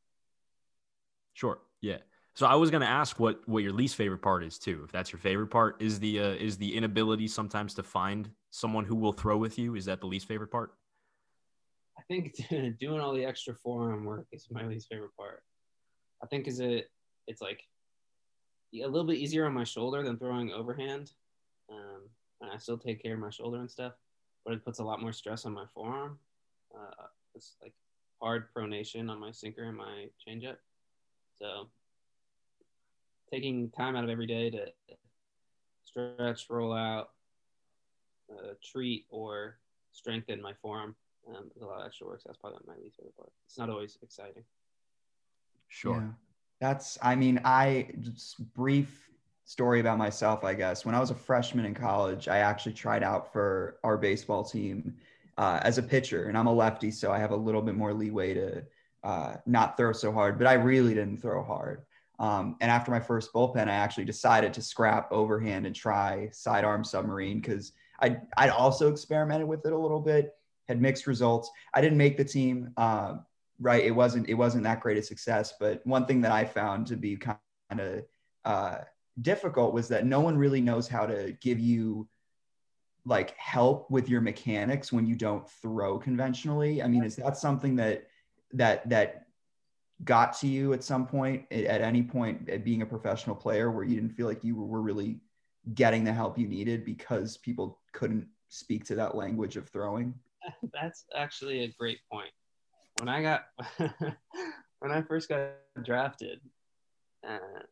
Sure. 1.33 1.59
Yeah. 1.81 1.99
So 2.35 2.47
I 2.47 2.55
was 2.57 2.71
gonna 2.71 2.85
ask 2.85 3.21
what 3.21 3.47
what 3.49 3.63
your 3.63 3.73
least 3.73 3.95
favorite 3.97 4.23
part 4.23 4.43
is 4.45 4.59
too. 4.59 4.83
If 4.85 4.93
that's 4.93 5.13
your 5.13 5.21
favorite 5.21 5.49
part, 5.49 5.81
is 5.81 6.01
the 6.01 6.21
uh, 6.21 6.29
is 6.33 6.59
the 6.59 6.75
inability 6.77 7.29
sometimes 7.29 7.75
to 7.75 7.83
find 7.83 8.29
someone 8.55 8.85
who 8.85 8.95
will 8.95 9.13
throw 9.13 9.37
with 9.37 9.59
you? 9.59 9.75
Is 9.75 9.87
that 9.87 10.01
the 10.01 10.07
least 10.07 10.29
favorite 10.29 10.53
part? 10.53 10.75
I 11.99 12.03
think 12.07 12.37
doing 12.79 13.01
all 13.01 13.13
the 13.13 13.25
extra 13.25 13.53
forearm 13.53 14.05
work 14.05 14.29
is 14.33 14.47
my 14.51 14.65
least 14.65 14.89
favorite 14.89 15.17
part. 15.17 15.43
I 16.23 16.27
think 16.27 16.47
is 16.47 16.61
it 16.61 16.91
it's 17.27 17.43
like 17.43 17.65
a 18.75 18.87
little 18.87 19.07
bit 19.07 19.19
easier 19.19 19.47
on 19.47 19.55
my 19.55 19.65
shoulder 19.65 20.05
than 20.05 20.19
throwing 20.19 20.53
overhand. 20.53 21.11
Um, 21.69 22.03
and 22.41 22.51
I 22.53 22.59
still 22.59 22.79
take 22.79 23.03
care 23.03 23.15
of 23.15 23.21
my 23.21 23.31
shoulder 23.31 23.59
and 23.59 23.71
stuff, 23.71 23.95
but 24.45 24.55
it 24.55 24.65
puts 24.65 24.79
a 24.79 24.85
lot 24.85 25.01
more 25.01 25.13
stress 25.13 25.47
on 25.47 25.53
my 25.53 25.65
forearm. 25.75 26.19
Uh, 26.73 27.07
it's 27.35 27.57
like 27.61 27.73
hard 28.23 28.47
pronation 28.57 29.11
on 29.11 29.19
my 29.19 29.33
sinker 29.33 29.65
and 29.65 29.77
my 29.77 30.07
changeup. 30.27 30.57
So 31.41 31.71
taking 33.33 33.71
time 33.71 33.97
out 33.97 34.05
of 34.05 34.11
every 34.11 34.27
day 34.27 34.51
to 34.51 34.67
stretch, 35.85 36.47
roll 36.49 36.73
out, 36.73 37.11
uh, 38.31 38.55
treat, 38.63 39.07
or 39.11 39.59
strengthen 39.93 40.43
my 40.43 40.53
forearm 40.61 40.97
um, 41.29 41.51
there's 41.55 41.63
a 41.63 41.67
lot 41.67 41.81
of 41.81 41.87
extra 41.87 42.07
work. 42.07 42.21
So 42.21 42.29
that's 42.29 42.39
probably 42.39 42.59
my 42.67 42.75
least 42.83 42.97
favorite 42.97 43.17
part. 43.17 43.33
It's 43.47 43.59
not 43.59 43.71
always 43.71 43.99
exciting. 44.03 44.45
Sure. 45.69 45.97
Yeah. 45.97 46.11
That's, 46.61 46.99
I 47.03 47.15
mean, 47.15 47.41
I 47.45 47.89
just 48.01 48.53
brief 48.55 49.11
story 49.45 49.81
about 49.81 49.99
myself, 49.99 50.45
I 50.45 50.55
guess. 50.55 50.85
When 50.85 50.95
I 50.95 51.01
was 51.01 51.11
a 51.11 51.15
freshman 51.15 51.65
in 51.65 51.75
college, 51.75 52.29
I 52.29 52.39
actually 52.39 52.73
tried 52.73 53.03
out 53.03 53.33
for 53.33 53.79
our 53.85 53.97
baseball 53.97 54.45
team 54.45 54.97
uh, 55.37 55.61
as 55.63 55.79
a 55.79 55.83
pitcher, 55.83 56.29
and 56.29 56.39
I'm 56.39 56.47
a 56.47 56.53
lefty, 56.53 56.91
so 56.91 57.13
I 57.13 57.19
have 57.19 57.33
a 57.33 57.37
little 57.37 57.61
bit 57.61 57.75
more 57.75 57.93
leeway 57.93 58.35
to 58.35 58.63
uh, 59.03 59.35
not 59.47 59.77
throw 59.77 59.93
so 59.93 60.13
hard, 60.13 60.39
but 60.39 60.47
I 60.47 60.55
really 60.55 60.95
didn't 60.95 61.19
throw 61.19 61.43
hard. 61.43 61.83
Um, 62.21 62.57
and 62.61 62.71
after 62.71 62.93
my 62.93 63.01
first 63.01 63.33
bullpen, 63.33 63.69
I 63.69 63.73
actually 63.73 64.05
decided 64.05 64.55
to 64.55 64.63
scrap 64.63 65.11
overhand 65.11 65.67
and 65.67 65.75
try 65.75 66.29
sidearm 66.33 66.85
submarine 66.85 67.41
because 67.41 67.73
I 68.01 68.19
I'd 68.37 68.51
also 68.51 68.91
experimented 68.91 69.47
with 69.47 69.65
it 69.67 69.73
a 69.73 69.79
little 69.79 70.01
bit, 70.01 70.35
had 70.69 70.81
mixed 70.81 71.07
results. 71.07 71.51
I 71.73 71.81
didn't 71.81 71.99
make 71.99 72.17
the 72.17 72.25
team. 72.25 72.71
Uh, 72.77 73.17
right, 73.61 73.85
it 73.85 73.93
wasn't 73.93 74.29
it 74.29 74.35
wasn't 74.35 74.65
that 74.65 74.81
great 74.81 74.99
a 74.99 75.03
success. 75.03 75.55
But 75.59 75.81
one 75.87 76.07
thing 76.07 76.21
that 76.23 76.33
I 76.33 76.45
found 76.45 76.87
to 76.89 76.97
be 76.97 77.17
kind 77.17 77.39
of 77.71 78.05
uh, 78.45 78.79
difficult 79.21 79.75
was 79.75 79.89
that 79.89 80.07
no 80.07 80.21
one 80.21 80.37
really 80.37 80.61
knows 80.61 80.89
how 80.89 81.07
to 81.07 81.37
give 81.41 81.59
you 81.59 82.09
like 83.07 83.37
help 83.37 83.91
with 83.91 84.09
your 84.09 84.21
mechanics 84.21 84.93
when 84.93 85.07
you 85.07 85.15
don't 85.15 85.49
throw 85.63 85.99
conventionally. 85.99 86.83
I 86.83 86.89
mean, 86.89 87.05
is 87.05 87.17
that 87.17 87.37
something 87.37 87.77
that 87.77 88.07
that 88.53 88.89
that 88.89 89.27
got 90.03 90.37
to 90.39 90.47
you 90.47 90.73
at 90.73 90.83
some 90.83 91.07
point 91.07 91.51
at 91.53 91.81
any 91.81 92.03
point 92.03 92.49
at 92.49 92.65
being 92.65 92.83
a 92.83 92.87
professional 92.87 93.37
player 93.37 93.71
where 93.71 93.85
you 93.85 93.95
didn't 93.95 94.11
feel 94.11 94.27
like 94.27 94.43
you 94.43 94.57
were 94.57 94.81
really 94.81 95.21
getting 95.75 96.05
the 96.05 96.13
help 96.13 96.39
you 96.39 96.49
needed 96.49 96.85
because 96.85 97.37
people 97.39 97.79
couldn't 97.95 98.27
speak 98.51 98.85
to 98.85 98.95
that 98.95 99.15
language 99.15 99.57
of 99.57 99.69
throwing 99.69 100.15
That's 100.73 101.05
actually 101.17 101.65
a 101.65 101.69
great 101.79 101.99
point. 102.11 102.31
When 102.99 103.09
I 103.09 103.23
got 103.23 103.47
when 104.79 104.93
I 104.93 105.03
first 105.03 105.29
got 105.29 105.53
drafted, 105.83 106.41
uh, 107.27 107.63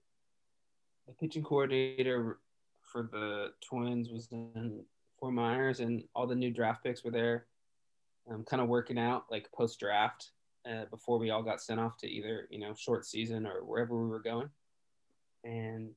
the 1.06 1.12
pitching 1.20 1.42
coordinator 1.42 2.38
for 2.80 3.08
the 3.12 3.52
Twins 3.66 4.08
was 4.10 4.28
in 4.32 4.84
Fort 5.18 5.34
Myers, 5.34 5.80
and 5.80 6.02
all 6.14 6.26
the 6.26 6.34
new 6.34 6.50
draft 6.50 6.82
picks 6.82 7.04
were 7.04 7.10
there. 7.10 7.46
um, 8.30 8.44
kind 8.44 8.62
of 8.62 8.68
working 8.68 8.98
out 8.98 9.24
like 9.30 9.50
post 9.52 9.78
draft 9.78 10.30
uh, 10.68 10.84
before 10.90 11.18
we 11.18 11.30
all 11.30 11.42
got 11.42 11.60
sent 11.60 11.80
off 11.80 11.96
to 11.98 12.08
either 12.08 12.48
you 12.50 12.58
know 12.58 12.74
short 12.74 13.06
season 13.06 13.46
or 13.46 13.64
wherever 13.64 13.96
we 14.00 14.08
were 14.08 14.20
going. 14.20 14.48
And 15.44 15.90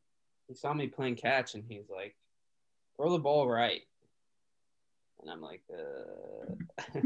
he 0.47 0.55
saw 0.55 0.73
me 0.73 0.87
playing 0.87 1.15
catch, 1.15 1.55
and 1.55 1.63
he's 1.67 1.89
like, 1.89 2.15
"Throw 2.97 3.11
the 3.11 3.19
ball 3.19 3.47
right." 3.47 3.81
And 5.25 5.33
I'm 5.33 5.41
like, 5.41 5.63
uh, 5.73 6.53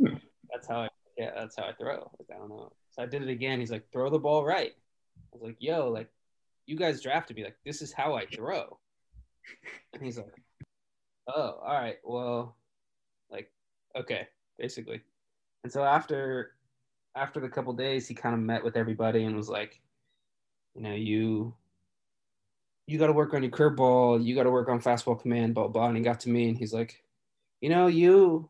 "That's 0.51 0.67
how 0.67 0.81
I 0.81 0.89
yeah, 1.17 1.31
that's 1.35 1.55
how 1.55 1.63
I 1.63 1.73
throw." 1.73 2.11
Like, 2.19 2.35
I 2.35 2.37
don't 2.37 2.49
know. 2.49 2.69
So 2.91 3.01
I 3.01 3.05
did 3.05 3.21
it 3.21 3.29
again. 3.29 3.61
He's 3.61 3.71
like, 3.71 3.89
"Throw 3.93 4.09
the 4.09 4.19
ball 4.19 4.43
right." 4.43 4.73
I 5.31 5.37
was 5.37 5.41
like, 5.41 5.55
"Yo, 5.59 5.89
like, 5.89 6.09
you 6.65 6.75
guys 6.75 7.01
drafted 7.01 7.37
me. 7.37 7.45
Like, 7.45 7.55
this 7.65 7.81
is 7.81 7.93
how 7.93 8.15
I 8.15 8.25
throw." 8.25 8.77
And 9.93 10.03
he's 10.03 10.17
like, 10.17 10.35
"Oh, 11.33 11.61
all 11.63 11.73
right. 11.73 11.95
Well, 12.03 12.57
like, 13.31 13.49
okay, 13.95 14.27
basically." 14.57 15.01
And 15.63 15.71
so 15.71 15.85
after 15.85 16.55
after 17.15 17.39
the 17.39 17.47
couple 17.47 17.71
days, 17.71 18.05
he 18.05 18.15
kind 18.15 18.35
of 18.35 18.41
met 18.41 18.65
with 18.65 18.75
everybody 18.75 19.23
and 19.23 19.33
was 19.33 19.47
like, 19.47 19.79
"You 20.75 20.81
know, 20.81 20.93
you 20.93 21.55
you 22.85 22.99
got 22.99 23.07
to 23.07 23.13
work 23.13 23.33
on 23.33 23.43
your 23.43 23.51
curveball. 23.51 24.21
You 24.21 24.35
got 24.35 24.43
to 24.43 24.51
work 24.51 24.67
on 24.67 24.81
fastball 24.81 25.21
command, 25.21 25.53
blah 25.53 25.69
blah." 25.69 25.87
And 25.87 25.95
he 25.95 26.03
got 26.03 26.19
to 26.21 26.29
me 26.29 26.49
and 26.49 26.57
he's 26.57 26.73
like, 26.73 27.01
"You 27.61 27.69
know, 27.69 27.87
you 27.87 28.49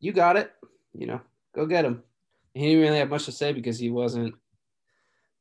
you 0.00 0.12
got 0.12 0.36
it. 0.36 0.52
You 0.94 1.06
know, 1.06 1.20
go 1.54 1.66
get 1.66 1.84
him." 1.84 2.02
And 2.54 2.64
he 2.64 2.70
didn't 2.70 2.82
really 2.82 2.98
have 2.98 3.10
much 3.10 3.24
to 3.26 3.32
say 3.32 3.52
because 3.52 3.78
he 3.78 3.90
wasn't. 3.90 4.34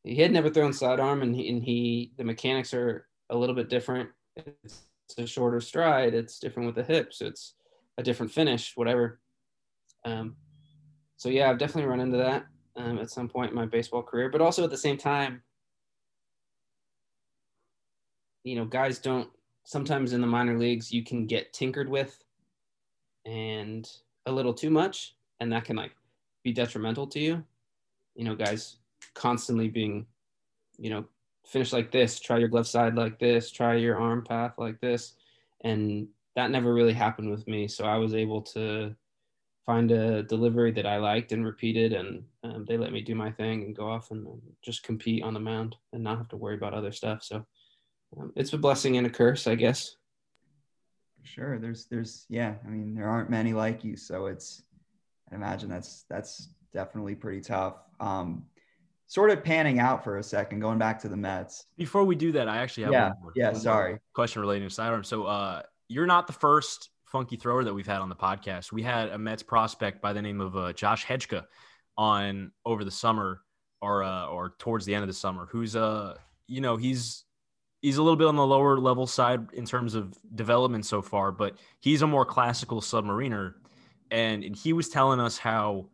He 0.04 0.16
had 0.16 0.32
never 0.32 0.50
thrown 0.50 0.74
sidearm, 0.74 1.22
and 1.22 1.36
he, 1.36 1.50
and 1.50 1.64
he 1.64 2.12
the 2.18 2.24
mechanics 2.24 2.74
are 2.74 3.08
a 3.30 3.38
little 3.38 3.56
bit 3.56 3.70
different. 3.70 4.10
It's, 4.36 4.82
it's 5.06 5.18
a 5.18 5.28
shorter 5.28 5.62
stride. 5.62 6.14
It's 6.14 6.40
different 6.40 6.68
with 6.68 6.76
the 6.76 6.94
hips. 6.94 7.22
It's 7.22 7.56
a 7.98 8.04
different 8.04 8.32
finish, 8.32 8.74
whatever. 8.76 9.20
Um, 10.06 10.36
so 11.18 11.30
yeah, 11.30 11.50
I've 11.50 11.60
definitely 11.60 11.90
run 11.90 12.00
into 12.00 12.18
that 12.18 12.46
um, 12.76 12.98
at 13.00 13.12
some 13.12 13.30
point 13.30 13.52
in 13.52 13.56
my 13.56 13.66
baseball 13.66 14.04
career, 14.04 14.30
but 14.30 14.42
also 14.42 14.64
at 14.64 14.72
the 14.72 14.78
same 14.78 14.98
time, 14.98 15.44
you 18.44 18.56
know, 18.56 18.66
guys 18.66 19.00
don't 19.00 19.30
sometimes 19.64 20.14
in 20.14 20.22
the 20.22 20.28
minor 20.28 20.58
leagues 20.58 20.92
you 20.92 21.04
can 21.04 21.26
get 21.26 21.54
tinkered 21.54 21.90
with 21.90 22.24
and 23.26 23.88
a 24.26 24.32
little 24.32 24.54
too 24.54 24.70
much, 24.70 25.16
and 25.40 25.52
that 25.52 25.66
can 25.66 25.76
like 25.76 25.92
be 26.44 26.52
detrimental 26.52 27.08
to 27.08 27.20
you. 27.20 27.44
You 28.16 28.26
know, 28.26 28.36
guys 28.36 28.78
constantly 29.14 29.68
being, 29.68 30.06
you 30.78 30.90
know, 30.90 31.06
finish 31.46 31.74
like 31.74 31.92
this, 31.92 32.20
try 32.20 32.38
your 32.38 32.50
glove 32.50 32.68
side 32.68 32.96
like 32.96 33.20
this, 33.20 33.52
try 33.52 33.76
your 33.76 34.00
arm 34.00 34.24
path 34.24 34.54
like 34.58 34.80
this. 34.80 35.14
And 35.62 36.08
that 36.36 36.52
never 36.52 36.74
really 36.74 36.94
happened 36.94 37.30
with 37.30 37.48
me. 37.48 37.68
So 37.68 37.86
I 37.86 37.98
was 37.98 38.14
able 38.14 38.42
to 38.54 38.96
find 39.66 39.92
a 39.92 40.24
delivery 40.24 40.72
that 40.72 40.86
I 40.86 40.98
liked 40.98 41.32
and 41.32 41.46
repeated 41.46 41.94
and 41.94 42.24
um, 42.44 42.66
they 42.66 42.78
let 42.78 42.92
me 42.92 43.02
do 43.02 43.14
my 43.14 43.32
thing 43.32 43.64
and 43.64 43.76
go 43.76 43.88
off 43.88 44.10
and 44.12 44.26
um, 44.26 44.42
just 44.64 44.84
compete 44.84 45.24
on 45.24 45.34
the 45.34 45.40
mound 45.40 45.76
and 45.94 46.04
not 46.04 46.18
have 46.18 46.30
to 46.30 46.38
worry 46.38 46.56
about 46.56 46.74
other 46.74 46.92
stuff. 46.92 47.24
So 47.24 47.46
um, 48.18 48.32
it's 48.36 48.54
a 48.54 48.58
blessing 48.58 48.98
and 48.98 49.08
a 49.08 49.10
curse, 49.10 49.48
I 49.48 49.56
guess. 49.56 49.96
Sure. 51.24 51.60
There's, 51.60 51.86
there's, 51.86 52.26
yeah. 52.30 52.56
I 52.66 52.70
mean, 52.70 52.96
there 52.96 53.08
aren't 53.08 53.30
many 53.30 53.54
like 53.54 53.84
you, 53.84 53.96
so 53.96 54.28
it's. 54.28 54.64
I 55.32 55.36
imagine 55.36 55.70
that's 55.70 56.04
that's 56.10 56.50
definitely 56.74 57.16
pretty 57.16 57.40
tough. 57.40 57.76
Um, 58.02 58.46
sort 59.08 59.30
of 59.30 59.44
panning 59.44 59.80
out 59.80 60.04
for 60.04 60.18
a 60.18 60.24
second, 60.24 60.60
going 60.60 60.78
back 60.78 61.00
to 61.02 61.08
the 61.08 61.16
Mets. 61.16 61.66
Before 61.78 62.04
we 62.04 62.16
do 62.16 62.34
that, 62.34 62.50
I 62.50 62.58
actually 62.58 62.84
have 62.84 62.94
yeah, 62.94 63.08
one 63.10 63.18
more, 63.22 63.32
yeah. 63.36 63.52
one 63.52 63.62
Sorry. 63.62 63.92
more 63.92 64.02
question 64.14 64.42
relating 64.42 64.68
to 64.68 64.74
sidearm. 64.74 65.06
So, 65.06 65.24
uh, 65.24 65.62
you're 65.88 66.06
not 66.06 66.28
the 66.28 66.34
first 66.34 66.90
funky 67.06 67.36
thrower 67.36 67.64
that 67.64 67.74
we've 67.74 67.88
had 67.88 68.02
on 68.02 68.10
the 68.10 68.16
podcast. 68.16 68.72
We 68.72 68.84
had 68.84 69.10
a 69.10 69.18
Mets 69.18 69.44
prospect 69.44 70.02
by 70.02 70.14
the 70.14 70.22
name 70.22 70.42
of 70.42 70.56
uh, 70.56 70.74
Josh 70.74 71.06
Hejka 71.06 71.46
on 71.98 72.52
over 72.66 72.84
the 72.84 72.92
summer 72.92 73.42
or 73.82 74.04
uh, 74.04 74.28
or 74.28 74.56
towards 74.58 74.86
the 74.86 74.96
end 74.96 75.04
of 75.04 75.08
the 75.08 75.14
summer, 75.14 75.48
who's 75.50 75.76
uh 75.76 76.16
you 76.48 76.62
know 76.62 76.78
he's 76.78 77.26
he's 77.82 77.98
a 77.98 78.04
little 78.04 78.18
bit 78.18 78.28
on 78.28 78.36
the 78.36 78.46
lower 78.46 78.78
level 78.78 79.08
side 79.08 79.48
in 79.54 79.66
terms 79.66 79.96
of 79.96 80.18
development 80.36 80.86
so 80.86 81.02
far, 81.02 81.32
but 81.32 81.56
he's 81.80 82.02
a 82.02 82.08
more 82.08 82.26
classical 82.26 82.82
submariner 82.82 83.56
and, 84.12 84.44
and 84.44 84.56
he 84.56 84.74
was 84.74 84.90
telling 84.90 85.20
us 85.20 85.38
how 85.38 85.88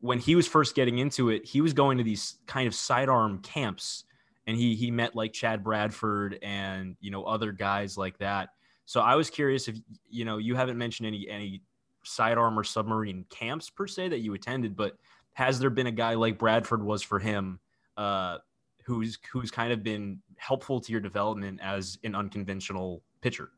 when 0.00 0.18
he 0.18 0.34
was 0.34 0.46
first 0.46 0.74
getting 0.74 0.98
into 0.98 1.30
it, 1.30 1.46
he 1.46 1.60
was 1.60 1.72
going 1.72 1.98
to 1.98 2.04
these 2.04 2.36
kind 2.46 2.66
of 2.66 2.74
sidearm 2.74 3.38
camps 3.38 4.04
and 4.46 4.56
he 4.56 4.74
he 4.74 4.90
met 4.90 5.14
like 5.14 5.32
Chad 5.32 5.62
Bradford 5.62 6.38
and 6.42 6.96
you 7.00 7.10
know 7.10 7.24
other 7.24 7.52
guys 7.52 7.96
like 7.96 8.18
that. 8.18 8.50
So 8.84 9.00
I 9.00 9.14
was 9.14 9.30
curious 9.30 9.68
if 9.68 9.76
you 10.10 10.24
know 10.24 10.38
you 10.38 10.54
haven't 10.54 10.78
mentioned 10.78 11.06
any 11.06 11.28
any 11.28 11.62
sidearm 12.04 12.58
or 12.58 12.64
submarine 12.64 13.24
camps 13.30 13.70
per 13.70 13.86
se 13.86 14.08
that 14.08 14.18
you 14.18 14.34
attended, 14.34 14.76
but 14.76 14.96
has 15.34 15.58
there 15.58 15.70
been 15.70 15.86
a 15.86 15.92
guy 15.92 16.14
like 16.14 16.38
Bradford 16.38 16.82
was 16.82 17.02
for 17.02 17.18
him, 17.18 17.60
uh, 17.96 18.38
who's 18.84 19.18
who's 19.32 19.50
kind 19.50 19.72
of 19.72 19.82
been 19.82 20.20
helpful 20.36 20.80
to 20.80 20.92
your 20.92 21.00
development 21.00 21.60
as 21.62 21.98
an 22.04 22.14
unconventional 22.14 23.02
pitcher? 23.20 23.50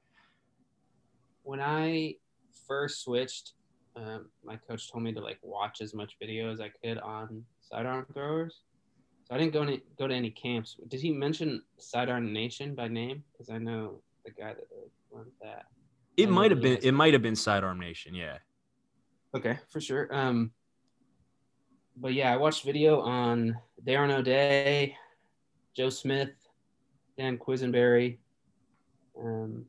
When 1.42 1.60
I 1.60 2.16
first 2.66 3.02
switched, 3.02 3.52
um, 3.96 4.28
my 4.44 4.56
coach 4.56 4.90
told 4.90 5.04
me 5.04 5.12
to 5.12 5.20
like 5.20 5.38
watch 5.42 5.80
as 5.80 5.94
much 5.94 6.16
video 6.18 6.50
as 6.50 6.60
I 6.60 6.70
could 6.82 6.98
on 6.98 7.44
sidearm 7.60 8.06
throwers. 8.12 8.60
So 9.24 9.34
I 9.34 9.38
didn't 9.38 9.52
go 9.54 9.62
any, 9.62 9.80
go 9.98 10.06
to 10.06 10.14
any 10.14 10.30
camps. 10.30 10.76
Did 10.88 11.00
he 11.00 11.10
mention 11.10 11.62
Sidearm 11.78 12.32
Nation 12.32 12.74
by 12.74 12.88
name? 12.88 13.24
Because 13.32 13.48
I 13.48 13.56
know 13.56 14.02
the 14.24 14.32
guy 14.32 14.52
that 14.52 14.66
runs 15.10 15.32
that. 15.40 15.64
It 16.16 16.28
might 16.28 16.50
have 16.50 16.60
been 16.60 16.78
it 16.82 16.92
might 16.92 17.12
have 17.12 17.22
been 17.22 17.36
Sidearm 17.36 17.80
Nation, 17.80 18.14
yeah. 18.14 18.38
Okay, 19.34 19.58
for 19.70 19.80
sure. 19.80 20.14
Um, 20.14 20.52
but 21.96 22.12
yeah, 22.12 22.32
I 22.32 22.36
watched 22.36 22.64
video 22.64 23.00
on 23.00 23.56
Darren 23.84 24.12
O'Day, 24.12 24.96
Joe 25.76 25.90
Smith, 25.90 26.30
Dan 27.18 27.38
Quisenberry, 27.38 28.18
um, 29.20 29.64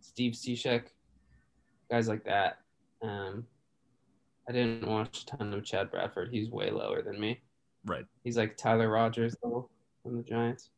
Steve 0.00 0.32
Cishek, 0.32 0.84
guys 1.90 2.08
like 2.08 2.24
that. 2.24 2.58
Um, 3.02 3.46
I 4.48 4.52
didn't 4.52 4.86
watch 4.86 5.22
a 5.22 5.36
ton 5.36 5.52
of 5.52 5.64
Chad 5.64 5.90
Bradford. 5.90 6.30
He's 6.32 6.50
way 6.50 6.70
lower 6.70 7.02
than 7.02 7.20
me. 7.20 7.40
Right. 7.84 8.04
He's 8.24 8.36
like 8.36 8.56
Tyler 8.56 8.88
Rogers 8.88 9.36
level 9.42 9.70
from 10.02 10.16
the 10.16 10.22
Giants. 10.22 10.70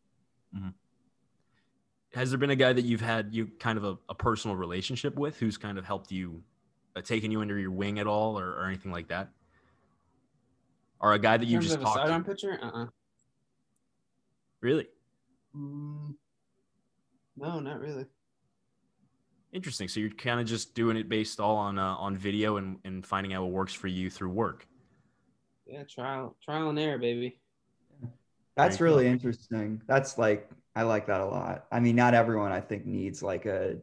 Has 2.14 2.30
there 2.30 2.38
been 2.38 2.50
a 2.50 2.56
guy 2.56 2.72
that 2.72 2.84
you've 2.84 3.00
had 3.00 3.34
you 3.34 3.50
kind 3.60 3.76
of 3.76 3.84
a, 3.84 3.98
a 4.08 4.14
personal 4.14 4.56
relationship 4.56 5.16
with 5.16 5.38
who's 5.38 5.56
kind 5.56 5.78
of 5.78 5.84
helped 5.84 6.10
you, 6.10 6.42
uh, 6.96 7.02
taken 7.02 7.30
you 7.30 7.40
under 7.40 7.58
your 7.58 7.70
wing 7.70 7.98
at 7.98 8.06
all, 8.06 8.38
or, 8.38 8.54
or 8.54 8.66
anything 8.66 8.90
like 8.90 9.08
that? 9.08 9.28
Or 11.00 11.12
a 11.12 11.18
guy 11.18 11.36
that 11.36 11.46
you 11.46 11.58
just 11.60 11.80
talked 11.80 12.00
sidearm 12.00 12.24
to? 12.24 12.30
pitcher, 12.30 12.58
uh-uh. 12.60 12.86
Really 14.60 14.88
Mm, 15.56 16.14
no, 17.36 17.60
not 17.60 17.80
really. 17.80 18.04
interesting. 19.52 19.88
So 19.88 20.00
you're 20.00 20.10
kind 20.10 20.40
of 20.40 20.46
just 20.46 20.74
doing 20.74 20.96
it 20.96 21.08
based 21.08 21.40
all 21.40 21.56
on 21.56 21.78
uh, 21.78 21.94
on 21.96 22.16
video 22.16 22.58
and, 22.58 22.78
and 22.84 23.04
finding 23.04 23.32
out 23.32 23.42
what 23.42 23.52
works 23.52 23.72
for 23.72 23.88
you 23.88 24.10
through 24.10 24.30
work. 24.30 24.66
Yeah, 25.66 25.84
trial, 25.84 26.36
trial 26.44 26.68
and 26.70 26.78
error, 26.78 26.98
baby. 26.98 27.40
That's 28.56 28.78
Very 28.78 28.90
really 28.90 29.06
interesting. 29.06 29.80
That's 29.86 30.18
like 30.18 30.50
I 30.74 30.82
like 30.82 31.06
that 31.06 31.20
a 31.20 31.26
lot. 31.26 31.66
I 31.72 31.80
mean, 31.80 31.96
not 31.96 32.14
everyone 32.14 32.52
I 32.52 32.60
think 32.60 32.86
needs 32.86 33.22
like 33.22 33.46
a, 33.46 33.76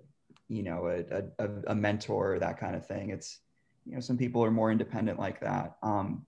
you 0.49 0.63
know, 0.63 0.88
a 0.88 1.43
a, 1.43 1.49
a 1.67 1.75
mentor 1.75 2.34
or 2.36 2.39
that 2.39 2.60
kind 2.60 2.75
of 2.75 2.86
thing. 2.86 3.10
It's, 3.10 3.39
you 3.86 3.93
know, 3.95 4.01
some 4.01 4.17
people 4.17 4.43
are 4.43 4.51
more 4.51 4.71
independent 4.71 5.19
like 5.19 5.39
that. 5.41 5.78
Um, 5.82 6.25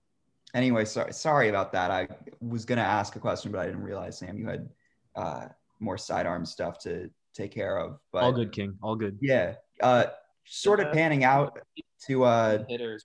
anyway, 0.54 0.84
sorry 0.84 1.12
sorry 1.12 1.48
about 1.48 1.72
that. 1.72 1.90
I 1.90 2.08
was 2.40 2.64
gonna 2.64 2.82
ask 2.82 3.16
a 3.16 3.20
question, 3.20 3.52
but 3.52 3.60
I 3.60 3.66
didn't 3.66 3.82
realize 3.82 4.18
Sam 4.18 4.38
you 4.38 4.48
had 4.48 4.68
uh, 5.14 5.46
more 5.80 5.98
sidearm 5.98 6.44
stuff 6.44 6.78
to 6.80 7.10
take 7.34 7.50
care 7.52 7.78
of. 7.78 7.98
But 8.12 8.24
all 8.24 8.32
good, 8.32 8.52
King. 8.52 8.76
All 8.82 8.96
good. 8.96 9.18
yeah, 9.20 9.54
uh, 9.82 10.06
sort 10.44 10.80
of 10.80 10.92
panning 10.92 11.24
out 11.24 11.58
to 12.06 12.24
uh, 12.24 12.64
hitters. 12.68 13.04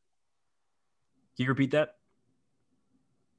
Can 1.36 1.46
you 1.46 1.50
repeat 1.50 1.72
that? 1.72 1.96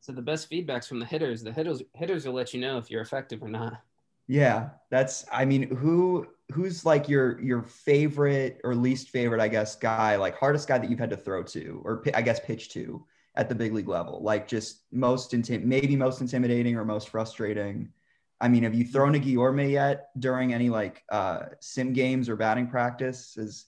So 0.01 0.13
the 0.13 0.23
best 0.23 0.51
feedbacks 0.51 0.87
from 0.87 0.99
the 0.99 1.07
hitters. 1.07 1.43
The 1.43 1.53
hitters 1.53 1.83
hitters 1.95 2.27
will 2.27 2.35
let 2.35 2.53
you 2.53 2.61
know 2.61 2.79
if 2.79 2.91
you're 2.91 3.01
effective 3.01 3.43
or 3.43 3.49
not. 3.49 3.81
Yeah, 4.27 4.71
that's 4.91 5.25
I 5.33 5.45
mean, 5.45 5.75
who 5.75 6.27
who's 6.53 6.85
like 6.85 7.09
your 7.09 7.41
your 7.41 7.63
favorite 7.63 8.61
or 8.65 8.75
least 8.75 9.09
favorite, 9.09 9.41
I 9.41 9.49
guess, 9.49 9.77
guy, 9.77 10.17
like 10.17 10.37
hardest 10.37 10.69
guy 10.69 10.79
that 10.79 10.91
you've 10.91 10.99
had 10.99 11.11
to 11.11 11.17
throw 11.17 11.43
to 11.45 11.81
or 11.85 11.99
pi- 11.99 12.13
I 12.15 12.23
guess 12.23 12.41
pitch 12.41 12.71
to 12.71 13.07
at 13.37 13.49
the 13.49 13.55
big 13.55 13.73
league 13.73 13.89
level? 13.89 14.21
Like 14.23 14.47
just 14.49 14.83
most 14.93 15.33
intim- 15.33 15.65
maybe 15.65 15.97
most 15.97 16.21
intimidating 16.21 16.77
or 16.77 16.85
most 16.85 17.09
frustrating. 17.09 17.93
I 18.41 18.49
mean, 18.49 18.63
have 18.65 18.75
you 18.75 18.85
thrown 18.85 19.15
a 19.15 19.19
Guillorme 19.19 19.71
yet 19.71 20.11
during 20.19 20.53
any 20.53 20.69
like 20.71 21.03
uh 21.11 21.47
sim 21.61 21.93
games 21.93 22.29
or 22.29 22.37
batting 22.37 22.69
practice? 22.69 23.37
Is 23.37 23.67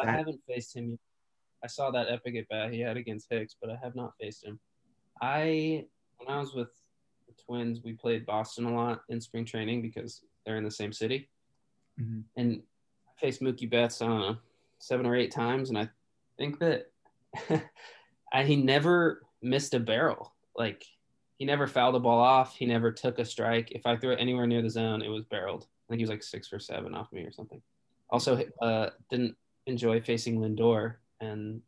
I 0.00 0.04
That- 0.04 0.18
haven't 0.18 0.40
faced 0.46 0.76
him. 0.76 0.90
yet. 0.90 0.98
I 1.64 1.66
saw 1.66 1.90
that 1.90 2.08
epic 2.08 2.36
at 2.36 2.48
bat 2.48 2.72
he 2.72 2.80
had 2.80 2.96
against 2.96 3.26
Hicks, 3.30 3.56
but 3.60 3.68
I 3.70 3.76
have 3.82 3.96
not 3.96 4.14
faced 4.20 4.44
him. 4.44 4.60
I 5.20 5.86
when 6.18 6.28
I 6.28 6.38
was 6.38 6.54
with 6.54 6.68
the 7.26 7.34
Twins, 7.44 7.82
we 7.82 7.92
played 7.94 8.26
Boston 8.26 8.64
a 8.66 8.74
lot 8.74 9.02
in 9.08 9.20
spring 9.20 9.44
training 9.44 9.82
because 9.82 10.22
they're 10.44 10.56
in 10.56 10.64
the 10.64 10.70
same 10.70 10.92
city. 10.92 11.28
Mhm. 12.00 12.24
And 12.36 12.62
I 13.08 13.20
faced 13.20 13.40
Mookie 13.40 13.68
Betts, 13.70 14.00
I 14.02 14.06
don't 14.06 14.20
know, 14.20 14.36
seven 14.78 15.06
or 15.06 15.16
eight 15.16 15.32
times, 15.32 15.68
and 15.70 15.78
I 15.78 15.88
think 16.36 16.58
that 16.60 16.90
I, 18.32 18.44
he 18.44 18.56
never 18.56 19.22
missed 19.42 19.74
a 19.74 19.80
barrel. 19.80 20.34
Like 20.56 20.84
he 21.38 21.44
never 21.44 21.66
fouled 21.66 21.94
a 21.94 22.00
ball 22.00 22.18
off. 22.20 22.56
He 22.56 22.66
never 22.66 22.90
took 22.92 23.18
a 23.18 23.24
strike. 23.24 23.70
If 23.72 23.86
I 23.86 23.96
threw 23.96 24.12
it 24.12 24.16
anywhere 24.20 24.46
near 24.46 24.62
the 24.62 24.70
zone, 24.70 25.02
it 25.02 25.08
was 25.08 25.24
barreled. 25.24 25.64
I 25.64 25.92
think 25.92 26.00
he 26.00 26.02
was 26.04 26.10
like 26.10 26.22
six 26.22 26.48
for 26.48 26.58
seven 26.58 26.94
off 26.94 27.12
me 27.12 27.22
or 27.22 27.32
something. 27.32 27.60
Also, 28.10 28.42
uh, 28.62 28.90
didn't 29.10 29.36
enjoy 29.66 30.00
facing 30.00 30.40
Lindor, 30.40 30.94
and 31.20 31.60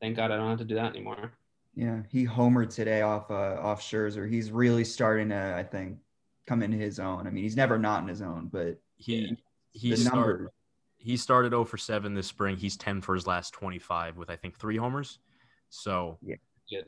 thank 0.00 0.16
God 0.16 0.30
I 0.30 0.36
don't 0.36 0.48
have 0.48 0.58
to 0.58 0.64
do 0.64 0.74
that 0.76 0.94
anymore. 0.94 1.32
yeah, 1.74 2.02
he 2.08 2.26
homered 2.26 2.72
today 2.74 3.02
off 3.02 3.30
uh 3.30 3.56
off 3.60 3.82
Scherzer. 3.82 4.28
He's 4.30 4.50
really 4.50 4.84
starting 4.84 5.28
to, 5.30 5.54
I 5.56 5.62
think, 5.64 5.98
come 6.46 6.62
into 6.62 6.76
his 6.76 6.98
own. 6.98 7.26
I 7.26 7.30
mean, 7.30 7.44
he's 7.44 7.56
never 7.56 7.78
not 7.78 8.02
in 8.02 8.08
his 8.08 8.22
own, 8.22 8.48
but 8.52 8.78
He 8.96 9.36
he 9.72 9.94
started 9.96 10.16
numbers. 10.38 10.50
he 10.98 11.16
started 11.16 11.50
0 11.52 11.64
for 11.64 11.78
7 11.78 12.12
this 12.14 12.26
spring. 12.26 12.56
He's 12.56 12.76
10 12.76 13.00
for 13.00 13.14
his 13.14 13.26
last 13.26 13.52
25 13.54 14.16
with 14.16 14.30
I 14.30 14.36
think 14.36 14.58
three 14.58 14.76
homers. 14.76 15.18
So 15.70 16.18
Good. 16.68 16.86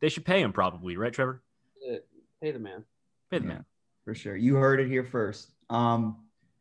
they 0.00 0.08
should 0.08 0.24
pay 0.24 0.40
him 0.42 0.52
probably, 0.52 0.96
right, 0.96 1.12
Trevor? 1.12 1.42
Uh, 1.88 1.96
Pay 2.42 2.50
the 2.50 2.58
man. 2.58 2.84
Pay 3.30 3.38
the 3.38 3.44
Yeah. 3.46 3.52
man. 3.54 3.64
for 4.04 4.14
sure. 4.14 4.36
You 4.36 4.54
heard 4.56 4.78
it 4.80 4.88
here 4.88 5.04
first. 5.04 5.50
Um 5.70 6.16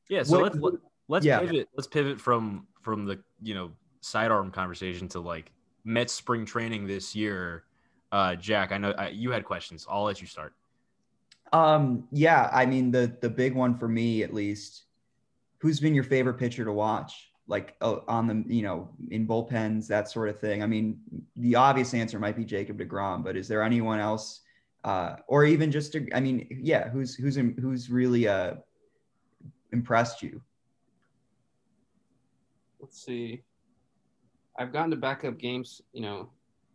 Yeah. 0.10 0.24
So 0.24 0.40
What- 0.40 0.54
let's 0.54 0.64
let, 0.64 0.74
let's 1.08 1.26
yeah. 1.26 1.40
pivot. 1.40 1.68
Let's 1.76 1.88
pivot 1.88 2.20
from 2.22 2.68
from 2.82 3.06
the 3.06 3.20
you 3.42 3.54
know 3.56 3.72
sidearm 4.02 4.52
conversation 4.52 5.08
to 5.10 5.20
like 5.20 5.52
Mets 5.84 6.14
spring 6.14 6.46
training 6.46 6.88
this 6.88 7.16
year. 7.16 7.66
Uh, 8.12 8.36
Jack, 8.36 8.72
I 8.72 8.78
know 8.78 8.92
I, 8.98 9.10
you 9.10 9.32
had 9.32 9.44
questions. 9.46 9.86
I'll 9.90 10.04
let 10.04 10.22
you 10.22 10.28
start. 10.28 10.54
Um, 11.54 12.08
yeah, 12.12 12.50
I 12.54 12.66
mean 12.66 12.90
the 12.92 13.16
the 13.22 13.30
big 13.30 13.54
one 13.54 13.76
for 13.78 13.88
me 13.88 14.24
at 14.24 14.34
least. 14.34 14.84
Who's 15.60 15.80
been 15.80 15.94
your 15.96 16.04
favorite 16.04 16.36
pitcher 16.36 16.66
to 16.66 16.72
watch? 16.72 17.32
Like 17.48 17.76
uh, 17.82 18.00
on 18.08 18.28
the 18.28 18.44
you 18.48 18.64
know 18.64 18.90
in 19.12 19.28
bullpens 19.28 19.88
that 19.88 20.10
sort 20.10 20.30
of 20.30 20.40
thing. 20.40 20.64
I 20.64 20.66
mean, 20.66 21.00
the 21.36 21.56
obvious 21.56 21.94
answer 21.94 22.20
might 22.20 22.36
be 22.36 22.44
Jacob 22.44 22.80
deGrom, 22.80 23.24
but 23.24 23.38
is 23.38 23.48
there 23.48 23.62
anyone 23.62 24.00
else, 24.00 24.42
uh, 24.84 25.18
or 25.28 25.46
even 25.46 25.72
just 25.72 25.92
to, 25.94 26.08
I 26.14 26.20
mean, 26.20 26.48
yeah, 26.50 26.90
who's 26.90 27.14
who's 27.16 27.36
who's 27.36 27.90
really 27.90 28.28
uh 28.28 28.56
impressed 29.72 30.24
you? 30.24 30.42
Let's 32.80 33.04
see. 33.04 33.44
I've 34.58 34.72
gotten 34.72 34.92
to 34.92 34.98
backup 34.98 35.38
games, 35.38 35.82
you 35.94 36.02
know, 36.02 36.30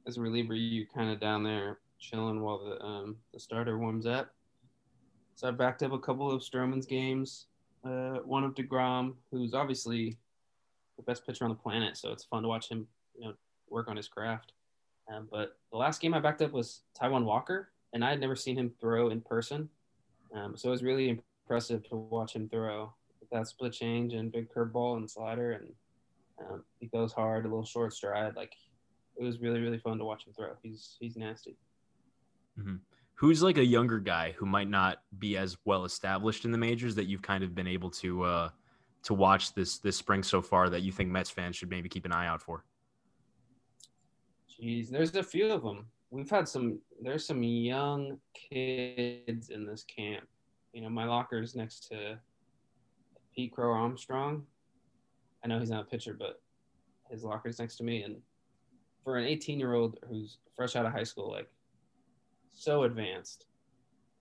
as 0.06 0.18
a 0.18 0.20
reliever, 0.20 0.54
you 0.54 0.86
kind 0.86 1.10
of 1.10 1.20
down 1.20 1.42
there 1.42 1.78
chilling 1.98 2.40
while 2.42 2.64
the 2.64 2.82
um, 2.82 3.16
the 3.32 3.40
starter 3.40 3.78
warms 3.78 4.06
up. 4.06 4.30
So 5.34 5.48
I 5.48 5.50
backed 5.52 5.82
up 5.82 5.92
a 5.92 5.98
couple 5.98 6.30
of 6.30 6.42
Stroman's 6.42 6.86
games, 6.86 7.46
uh, 7.84 8.18
one 8.24 8.44
of 8.44 8.54
deGrom, 8.54 9.14
who's 9.30 9.54
obviously 9.54 10.18
the 11.00 11.10
best 11.10 11.26
pitcher 11.26 11.44
on 11.44 11.50
the 11.50 11.56
planet. 11.56 11.96
So 11.96 12.12
it's 12.12 12.24
fun 12.24 12.42
to 12.42 12.48
watch 12.48 12.68
him, 12.68 12.86
you 13.18 13.26
know, 13.26 13.34
work 13.68 13.88
on 13.88 13.96
his 13.96 14.08
craft. 14.08 14.52
Um, 15.12 15.28
but 15.30 15.58
the 15.72 15.78
last 15.78 16.00
game 16.00 16.14
I 16.14 16.20
backed 16.20 16.42
up 16.42 16.52
was 16.52 16.82
Taijuan 17.00 17.24
Walker, 17.24 17.70
and 17.92 18.04
I 18.04 18.10
had 18.10 18.20
never 18.20 18.36
seen 18.36 18.56
him 18.56 18.72
throw 18.80 19.10
in 19.10 19.20
person. 19.20 19.68
Um, 20.34 20.56
so 20.56 20.68
it 20.68 20.72
was 20.72 20.82
really 20.82 21.08
impressive 21.08 21.88
to 21.88 21.96
watch 21.96 22.34
him 22.34 22.48
throw 22.48 22.92
with 23.18 23.30
that 23.30 23.48
split 23.48 23.72
change 23.72 24.12
and 24.12 24.30
big 24.30 24.52
curveball 24.52 24.98
and 24.98 25.10
slider. 25.10 25.52
And 25.52 25.72
um, 26.38 26.64
he 26.78 26.86
goes 26.86 27.12
hard, 27.12 27.44
a 27.44 27.48
little 27.48 27.64
short 27.64 27.92
stride. 27.92 28.36
Like 28.36 28.52
it 29.18 29.24
was 29.24 29.40
really, 29.40 29.60
really 29.60 29.78
fun 29.78 29.98
to 29.98 30.04
watch 30.04 30.26
him 30.26 30.32
throw. 30.34 30.50
He's 30.62 30.96
he's 31.00 31.16
nasty. 31.16 31.56
Mm-hmm. 32.58 32.76
Who's 33.14 33.42
like 33.42 33.58
a 33.58 33.64
younger 33.64 33.98
guy 33.98 34.34
who 34.38 34.46
might 34.46 34.68
not 34.68 35.02
be 35.18 35.36
as 35.36 35.56
well 35.64 35.84
established 35.84 36.44
in 36.44 36.52
the 36.52 36.58
majors 36.58 36.94
that 36.94 37.04
you've 37.04 37.20
kind 37.20 37.44
of 37.44 37.54
been 37.54 37.66
able 37.66 37.90
to 37.90 38.22
uh, 38.22 38.48
to 39.02 39.14
watch 39.14 39.54
this 39.54 39.78
this 39.78 39.96
spring 39.96 40.22
so 40.22 40.42
far 40.42 40.68
that 40.70 40.82
you 40.82 40.92
think 40.92 41.10
Mets 41.10 41.30
fans 41.30 41.56
should 41.56 41.70
maybe 41.70 41.88
keep 41.88 42.04
an 42.04 42.12
eye 42.12 42.26
out 42.26 42.42
for? 42.42 42.64
Jeez, 44.50 44.90
there's 44.90 45.14
a 45.14 45.22
few 45.22 45.50
of 45.50 45.62
them. 45.62 45.86
We've 46.10 46.28
had 46.28 46.48
some. 46.48 46.80
There's 47.00 47.26
some 47.26 47.42
young 47.42 48.18
kids 48.34 49.50
in 49.50 49.66
this 49.66 49.84
camp. 49.84 50.26
You 50.72 50.82
know, 50.82 50.90
my 50.90 51.04
locker 51.04 51.40
is 51.40 51.56
next 51.56 51.88
to 51.88 52.18
Pete 53.34 53.52
Crow 53.52 53.72
Armstrong. 53.72 54.44
I 55.44 55.48
know 55.48 55.58
he's 55.58 55.70
not 55.70 55.82
a 55.82 55.86
pitcher, 55.86 56.14
but 56.18 56.40
his 57.10 57.24
locker 57.24 57.48
is 57.48 57.58
next 57.58 57.76
to 57.76 57.84
me. 57.84 58.02
And 58.02 58.16
for 59.02 59.16
an 59.16 59.24
18 59.24 59.58
year 59.58 59.74
old 59.74 59.98
who's 60.08 60.38
fresh 60.54 60.76
out 60.76 60.86
of 60.86 60.92
high 60.92 61.04
school, 61.04 61.30
like 61.30 61.48
so 62.52 62.82
advanced 62.82 63.46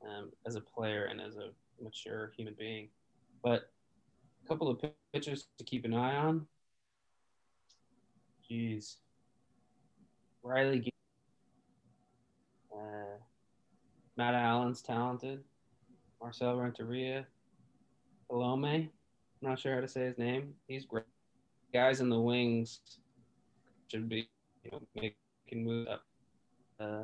um, 0.03 0.31
as 0.45 0.55
a 0.55 0.61
player 0.61 1.05
and 1.05 1.19
as 1.19 1.37
a 1.37 1.49
mature 1.83 2.31
human 2.35 2.55
being. 2.57 2.87
But 3.43 3.71
couple 4.49 4.67
of 4.67 4.81
pitchers 5.13 5.47
to 5.59 5.63
keep 5.63 5.85
an 5.85 5.93
eye 5.93 6.15
on. 6.15 6.47
Jeez. 8.49 8.95
Riley, 10.41 10.91
uh, 12.73 13.17
Matt 14.17 14.33
Allan's 14.33 14.81
talented. 14.81 15.43
Marcel 16.19 16.57
Renteria, 16.57 17.25
Colome. 18.29 18.89
I'm 19.41 19.49
not 19.49 19.59
sure 19.59 19.75
how 19.75 19.81
to 19.81 19.87
say 19.87 20.05
his 20.05 20.17
name. 20.17 20.55
He's 20.67 20.85
great. 20.85 21.05
Guys 21.73 22.01
in 22.01 22.09
the 22.09 22.19
wings 22.19 22.79
should 23.87 24.09
be 24.09 24.27
you 24.63 24.71
know, 24.71 24.81
making 24.95 25.63
moves 25.63 25.89
up. 25.89 26.03
Uh, 26.79 27.03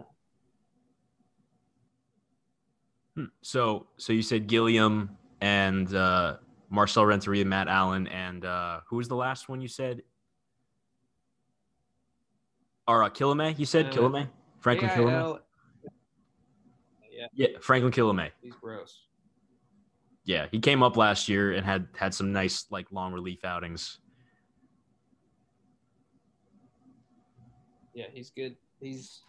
hmm. 3.15 3.25
so, 3.41 3.85
so 3.97 4.11
you 4.11 4.21
said 4.21 4.47
Gilliam 4.47 5.17
and 5.39 5.93
uh, 5.93 6.37
Marcel 6.75 7.05
Renteria, 7.05 7.45
Matt 7.45 7.69
Allan, 7.69 8.07
and 8.07 8.43
uh, 8.43 8.81
who 8.89 8.97
was 8.97 9.07
the 9.07 9.15
last 9.15 9.47
one 9.47 9.61
you 9.61 9.67
said? 9.69 10.01
Or 12.87 13.03
uh, 13.03 13.09
Kilome, 13.09 13.57
you 13.57 13.65
said 13.65 13.87
uh, 13.87 13.89
Kilome? 13.91 14.27
Franklin 14.59 14.91
Kilome? 14.91 15.39
Yeah. 17.09 17.27
Yeah, 17.33 17.47
Franklin 17.61 17.93
Kilome. 17.93 18.29
He's 18.41 18.53
gross. 18.53 19.05
Yeah, 20.25 20.47
he 20.51 20.59
came 20.59 20.83
up 20.83 20.97
last 20.97 21.29
year 21.29 21.53
and 21.53 21.65
had 21.65 21.87
had 21.95 22.13
some 22.13 22.33
nice 22.33 22.65
like 22.69 22.91
long 22.91 23.13
relief 23.13 23.45
outings. 23.45 23.99
Yeah, 27.93 28.07
he's 28.11 28.31
good. 28.31 28.57
He's 28.81 29.21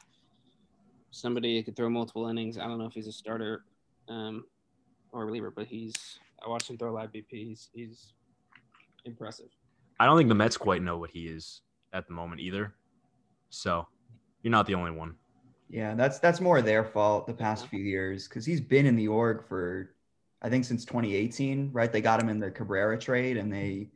somebody 1.12 1.57
who 1.57 1.62
could 1.62 1.76
throw 1.76 1.88
multiple 1.88 2.26
innings. 2.26 2.59
I 2.59 2.64
don't 2.64 2.78
know 2.78 2.86
if 2.86 2.92
he's 2.92 3.07
a 3.07 3.12
starter 3.12 3.64
um, 4.09 4.44
or 5.12 5.22
a 5.22 5.26
reliever, 5.26 5.53
but 5.53 5.66
he's. 5.66 5.94
I 6.45 6.49
watched 6.49 6.70
him 6.70 6.78
throw 6.78 6.93
live 6.93 7.12
BP. 7.12 7.26
He's, 7.30 7.68
he's 7.72 8.12
impressive. 9.05 9.49
I 9.99 10.07
don't 10.07 10.16
think 10.16 10.28
the 10.28 10.34
Mets 10.34 10.57
quite 10.57 10.82
know 10.82 10.99
what 10.99 11.11
he 11.11 11.26
is 11.26 11.62
at 11.93 12.07
the 12.07 12.12
moment 12.12 12.41
either. 12.41 12.74
So 13.51 13.87
you're 14.43 14.51
not 14.51 14.66
the 14.66 14.74
only 14.74 14.91
one. 14.91 15.14
Yeah, 15.68 15.95
that's 15.95 16.18
that's 16.18 16.41
more 16.41 16.62
their 16.62 16.84
fault 16.84 17.26
the 17.26 17.34
past 17.34 17.66
few 17.66 17.80
years 17.80 18.28
because 18.28 18.47
he's 18.47 18.61
been 18.61 18.87
in 18.87 18.95
the 18.95 19.09
org 19.09 19.45
for 19.49 19.95
I 20.43 20.49
think 20.49 20.64
since 20.64 20.84
2018, 20.84 21.70
right? 21.72 21.91
They 21.91 22.01
got 22.01 22.20
him 22.20 22.28
in 22.28 22.39
the 22.39 22.51
Cabrera 22.51 22.99
trade 22.99 23.37
and 23.37 23.53
they 23.53 23.89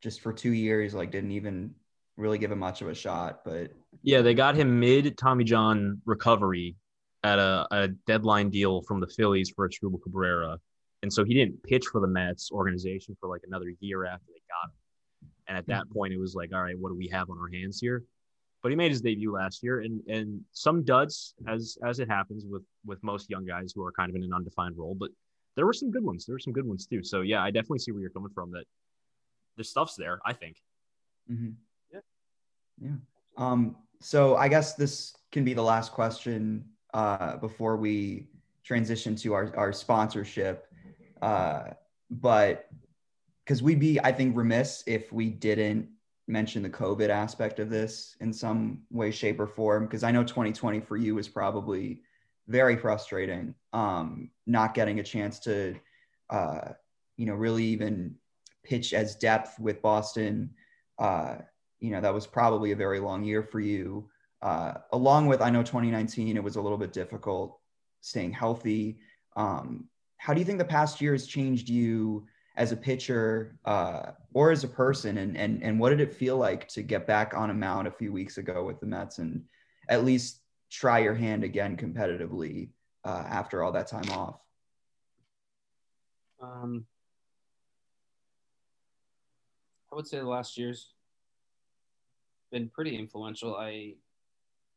just 0.00 0.20
for 0.20 0.32
two 0.32 0.52
years 0.52 0.94
like 0.94 1.10
didn't 1.10 1.32
even 1.32 1.74
really 2.16 2.38
give 2.38 2.52
him 2.52 2.58
much 2.58 2.82
of 2.82 2.88
a 2.88 2.94
shot. 2.94 3.40
But 3.44 3.72
yeah, 4.02 4.20
they 4.22 4.34
got 4.34 4.54
him 4.54 4.78
mid 4.78 5.16
Tommy 5.18 5.44
John 5.44 6.00
recovery 6.04 6.76
at 7.24 7.38
a, 7.38 7.66
a 7.70 7.88
deadline 8.06 8.50
deal 8.50 8.82
from 8.82 9.00
the 9.00 9.08
Phillies 9.08 9.50
for 9.50 9.64
a 9.64 9.68
Asdrubal 9.68 10.00
Cabrera. 10.02 10.58
And 11.02 11.12
so 11.12 11.24
he 11.24 11.34
didn't 11.34 11.62
pitch 11.62 11.86
for 11.86 12.00
the 12.00 12.06
Mets 12.06 12.50
organization 12.50 13.16
for 13.20 13.28
like 13.28 13.42
another 13.46 13.72
year 13.80 14.04
after 14.06 14.26
they 14.28 14.40
got 14.48 14.70
him. 14.70 15.30
And 15.48 15.58
at 15.58 15.66
that 15.68 15.88
point, 15.90 16.12
it 16.12 16.18
was 16.18 16.34
like, 16.34 16.52
all 16.52 16.62
right, 16.62 16.78
what 16.78 16.88
do 16.88 16.96
we 16.96 17.08
have 17.08 17.30
on 17.30 17.38
our 17.38 17.48
hands 17.48 17.78
here? 17.80 18.02
but 18.66 18.70
he 18.70 18.76
made 18.76 18.90
his 18.90 19.00
debut 19.00 19.30
last 19.30 19.62
year 19.62 19.82
and 19.82 20.00
and 20.08 20.40
some 20.50 20.82
duds 20.82 21.34
as 21.46 21.78
as 21.84 22.00
it 22.00 22.08
happens 22.08 22.44
with 22.48 22.64
with 22.84 23.00
most 23.04 23.30
young 23.30 23.44
guys 23.44 23.72
who 23.72 23.84
are 23.84 23.92
kind 23.92 24.10
of 24.10 24.16
in 24.16 24.24
an 24.24 24.32
undefined 24.32 24.76
role 24.76 24.96
but 24.98 25.10
there 25.54 25.64
were 25.64 25.72
some 25.72 25.90
good 25.90 26.04
ones. 26.04 26.26
There 26.26 26.34
were 26.34 26.40
some 26.40 26.52
good 26.52 26.66
ones 26.66 26.84
too. 26.84 27.04
So 27.04 27.20
yeah 27.20 27.44
i 27.44 27.52
definitely 27.52 27.78
see 27.78 27.92
where 27.92 28.00
you're 28.00 28.10
coming 28.10 28.32
from 28.34 28.50
that 28.50 28.64
the 29.56 29.62
stuff's 29.62 29.94
there 29.94 30.18
i 30.26 30.32
think. 30.32 30.56
Mm-hmm. 31.30 31.50
yeah. 31.92 32.00
Yeah. 32.80 32.96
Um 33.36 33.76
so 34.00 34.36
i 34.36 34.48
guess 34.48 34.74
this 34.74 35.14
can 35.30 35.44
be 35.44 35.54
the 35.54 35.62
last 35.62 35.92
question 35.92 36.64
uh 36.92 37.36
before 37.36 37.76
we 37.76 38.26
transition 38.64 39.14
to 39.16 39.32
our 39.32 39.54
our 39.56 39.72
sponsorship 39.72 40.66
uh 41.22 41.64
but 42.10 42.68
because 43.44 43.62
we'd 43.62 43.80
be 43.80 44.00
i 44.00 44.12
think 44.12 44.36
remiss 44.36 44.84
if 44.86 45.12
we 45.12 45.30
didn't 45.30 45.88
mention 46.28 46.62
the 46.62 46.70
COVID 46.70 47.08
aspect 47.08 47.60
of 47.60 47.70
this 47.70 48.16
in 48.20 48.32
some 48.32 48.82
way, 48.90 49.10
shape, 49.10 49.38
or 49.38 49.46
form? 49.46 49.84
Because 49.84 50.02
I 50.02 50.10
know 50.10 50.24
2020 50.24 50.80
for 50.80 50.96
you 50.96 51.14
was 51.14 51.28
probably 51.28 52.02
very 52.48 52.76
frustrating, 52.76 53.54
um, 53.72 54.30
not 54.46 54.74
getting 54.74 55.00
a 55.00 55.04
chance 55.04 55.38
to, 55.40 55.76
uh, 56.30 56.72
you 57.16 57.26
know, 57.26 57.34
really 57.34 57.64
even 57.64 58.16
pitch 58.64 58.92
as 58.92 59.16
depth 59.16 59.58
with 59.58 59.82
Boston. 59.82 60.50
Uh, 60.98 61.36
you 61.80 61.90
know, 61.90 62.00
that 62.00 62.14
was 62.14 62.26
probably 62.26 62.72
a 62.72 62.76
very 62.76 63.00
long 63.00 63.24
year 63.24 63.42
for 63.42 63.60
you. 63.60 64.08
Uh, 64.42 64.74
along 64.92 65.26
with, 65.26 65.40
I 65.40 65.50
know 65.50 65.62
2019, 65.62 66.36
it 66.36 66.42
was 66.42 66.56
a 66.56 66.60
little 66.60 66.78
bit 66.78 66.92
difficult 66.92 67.58
staying 68.00 68.32
healthy. 68.32 68.98
Um, 69.36 69.88
how 70.16 70.34
do 70.34 70.40
you 70.40 70.46
think 70.46 70.58
the 70.58 70.64
past 70.64 71.00
year 71.00 71.12
has 71.12 71.26
changed 71.26 71.68
you? 71.68 72.26
as 72.56 72.72
a 72.72 72.76
pitcher 72.76 73.58
uh, 73.64 74.12
or 74.32 74.50
as 74.50 74.64
a 74.64 74.68
person 74.68 75.18
and, 75.18 75.36
and 75.36 75.62
and 75.62 75.78
what 75.78 75.90
did 75.90 76.00
it 76.00 76.14
feel 76.14 76.36
like 76.36 76.66
to 76.68 76.82
get 76.82 77.06
back 77.06 77.34
on 77.34 77.50
a 77.50 77.54
mound 77.54 77.86
a 77.86 77.90
few 77.90 78.12
weeks 78.12 78.38
ago 78.38 78.64
with 78.64 78.80
the 78.80 78.86
Mets 78.86 79.18
and 79.18 79.44
at 79.88 80.04
least 80.04 80.40
try 80.70 80.98
your 80.98 81.14
hand 81.14 81.44
again 81.44 81.76
competitively 81.76 82.70
uh, 83.04 83.24
after 83.28 83.62
all 83.62 83.72
that 83.72 83.86
time 83.86 84.10
off? 84.10 84.40
Um, 86.42 86.86
I 89.92 89.96
would 89.96 90.06
say 90.06 90.18
the 90.18 90.26
last 90.26 90.58
year's 90.58 90.92
been 92.50 92.68
pretty 92.68 92.96
influential. 92.96 93.56
I, 93.56 93.94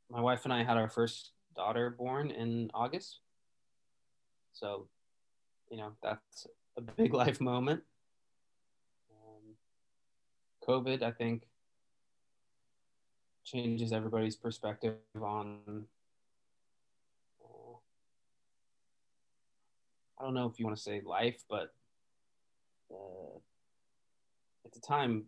my 0.10 0.22
wife 0.22 0.42
and 0.44 0.54
I 0.54 0.64
had 0.64 0.78
our 0.78 0.90
first 0.90 1.32
daughter 1.56 1.90
born 1.90 2.32
in 2.32 2.72
August, 2.74 3.20
so 4.54 4.88
you 5.70 5.78
know 5.78 5.92
that's 6.02 6.48
a 6.78 6.82
big 6.82 7.14
life 7.24 7.40
moment. 7.40 7.84
Um, 9.12 9.56
COVID, 10.68 11.04
I 11.04 11.12
think, 11.12 11.44
changes 13.46 13.92
everybody's 13.92 14.36
perspective 14.36 14.96
on. 15.22 15.86
Uh, 17.44 17.78
I 20.20 20.24
don't 20.24 20.34
know 20.34 20.48
if 20.48 20.60
you 20.60 20.66
want 20.66 20.78
to 20.78 20.84
say 20.84 21.02
life, 21.06 21.44
but 21.50 21.74
uh, 22.92 23.38
at 24.66 24.74
the 24.74 24.80
time, 24.80 25.26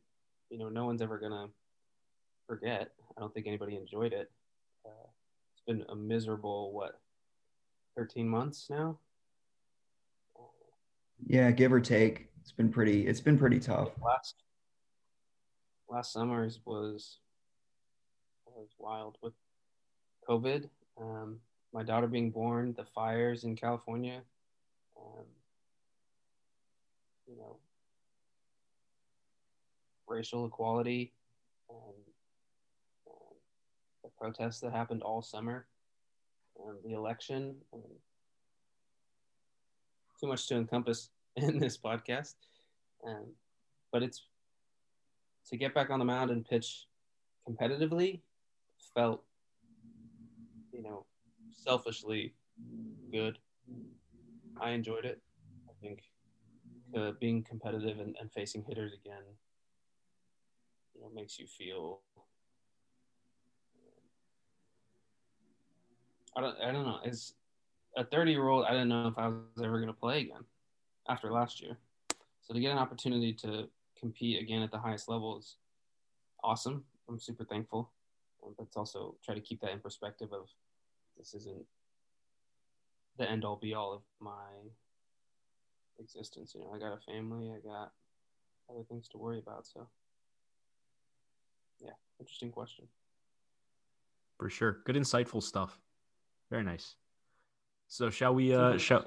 you 0.50 0.58
know, 0.58 0.70
no 0.70 0.86
one's 0.86 1.02
ever 1.02 1.18
gonna 1.18 1.48
forget. 2.48 2.92
I 3.18 3.22
don't 3.22 3.34
think 3.34 3.48
anybody 3.48 3.76
enjoyed 3.76 4.14
it. 4.14 4.32
Uh, 4.86 5.08
it's 5.54 5.64
been 5.66 5.86
a 5.90 5.96
miserable 5.96 6.72
what, 6.72 7.00
thirteen 7.96 8.28
months 8.28 8.68
now. 8.70 8.98
Yeah, 11.28 11.52
give 11.52 11.72
or 11.72 11.80
take. 11.80 12.28
It's 12.42 12.52
been 12.52 12.70
pretty. 12.70 13.08
It's 13.08 13.22
been 13.22 13.38
pretty 13.38 13.60
tough. 13.60 13.90
Last 14.04 14.36
last 15.90 16.14
summer's 16.14 16.60
was 16.66 17.20
was 18.46 18.70
wild 18.78 19.18
with 19.22 19.34
COVID. 20.28 20.70
Um, 21.00 21.40
my 21.74 21.84
daughter 21.84 22.08
being 22.08 22.32
born, 22.32 22.74
the 22.78 22.86
fires 22.86 23.44
in 23.44 23.56
California. 23.56 24.22
Um, 24.98 25.26
you 27.28 27.38
know, 27.38 27.58
racial 30.08 30.46
equality, 30.46 31.14
um, 31.70 31.94
the 34.04 34.10
protests 34.20 34.60
that 34.60 34.74
happened 34.74 35.02
all 35.02 35.22
summer, 35.22 35.66
um, 36.62 36.78
the 36.84 36.94
election, 36.94 37.56
too 40.22 40.28
much 40.28 40.48
to 40.48 40.56
encompass 40.56 41.10
in 41.36 41.60
this 41.60 41.78
podcast. 41.78 42.36
Um, 43.06 43.26
but 43.92 44.04
it's 44.04 44.28
to 45.50 45.58
get 45.58 45.74
back 45.74 45.90
on 45.90 46.00
the 46.00 46.06
mound 46.06 46.30
and 46.30 46.46
pitch 46.46 46.86
competitively 47.50 48.22
felt 48.94 49.24
you 50.72 50.82
know, 50.82 51.06
selfishly 51.52 52.34
good. 53.12 53.38
I 54.60 54.72
enjoyed 54.72 55.06
it. 55.06 55.22
I 55.70 55.74
think 55.82 56.04
uh, 56.96 57.12
being 57.20 57.44
competitive 57.44 58.00
and, 58.00 58.16
and 58.20 58.32
facing 58.32 58.64
hitters 58.68 58.94
again, 58.94 59.24
you 60.96 61.02
know, 61.02 61.10
makes 61.14 61.40
you 61.40 61.48
feel. 61.48 62.02
I 66.36 66.42
don't. 66.42 66.56
I 66.64 66.72
don't 66.72 66.86
know. 66.86 67.00
As 67.06 67.34
a 67.98 68.04
30 68.04 68.32
year 68.32 68.48
old, 68.48 68.66
I 68.66 68.72
didn't 68.72 68.90
know 68.90 69.08
if 69.08 69.18
I 69.18 69.28
was 69.28 69.64
ever 69.64 69.78
going 69.78 69.88
to 69.88 69.94
play 69.94 70.22
again 70.22 70.44
after 71.10 71.32
last 71.32 71.62
year. 71.62 71.78
So 72.42 72.54
to 72.54 72.60
get 72.60 72.72
an 72.72 72.78
opportunity 72.78 73.34
to 73.34 73.68
compete 74.00 74.42
again 74.42 74.62
at 74.62 74.72
the 74.72 74.80
highest 74.80 75.10
level 75.10 75.38
is 75.38 75.58
awesome. 76.44 76.84
I'm 77.08 77.20
super 77.20 77.44
thankful. 77.44 77.92
Um, 78.44 78.56
but 78.58 78.64
it's 78.64 78.78
also 78.78 79.16
try 79.24 79.36
to 79.36 79.42
keep 79.42 79.62
that 79.62 79.72
in 79.72 79.80
perspective 79.80 80.30
of 80.34 80.48
this 81.18 81.34
isn't 81.34 81.66
the 83.18 83.30
end 83.30 83.46
all 83.46 83.58
be 83.58 83.74
all 83.74 83.94
of 83.94 84.02
my 84.20 84.50
existence. 86.00 86.54
You 86.56 86.62
know, 86.62 86.72
I 86.74 86.80
got 86.80 86.94
a 86.94 87.12
family, 87.12 87.52
I 87.52 87.60
got 87.60 87.92
other 88.70 88.84
things 88.90 89.08
to 89.10 89.18
worry 89.18 89.40
about. 89.40 89.68
So, 89.68 89.88
yeah, 91.80 91.92
interesting 92.20 92.52
question. 92.52 92.86
For 94.38 94.50
sure. 94.50 94.80
Good, 94.86 94.96
insightful 94.96 95.44
stuff. 95.44 95.78
Very 96.50 96.64
nice. 96.64 96.96
So, 97.92 98.10
shall 98.10 98.34
we? 98.34 98.56
Uh, 98.56 98.78
shall? 98.78 99.04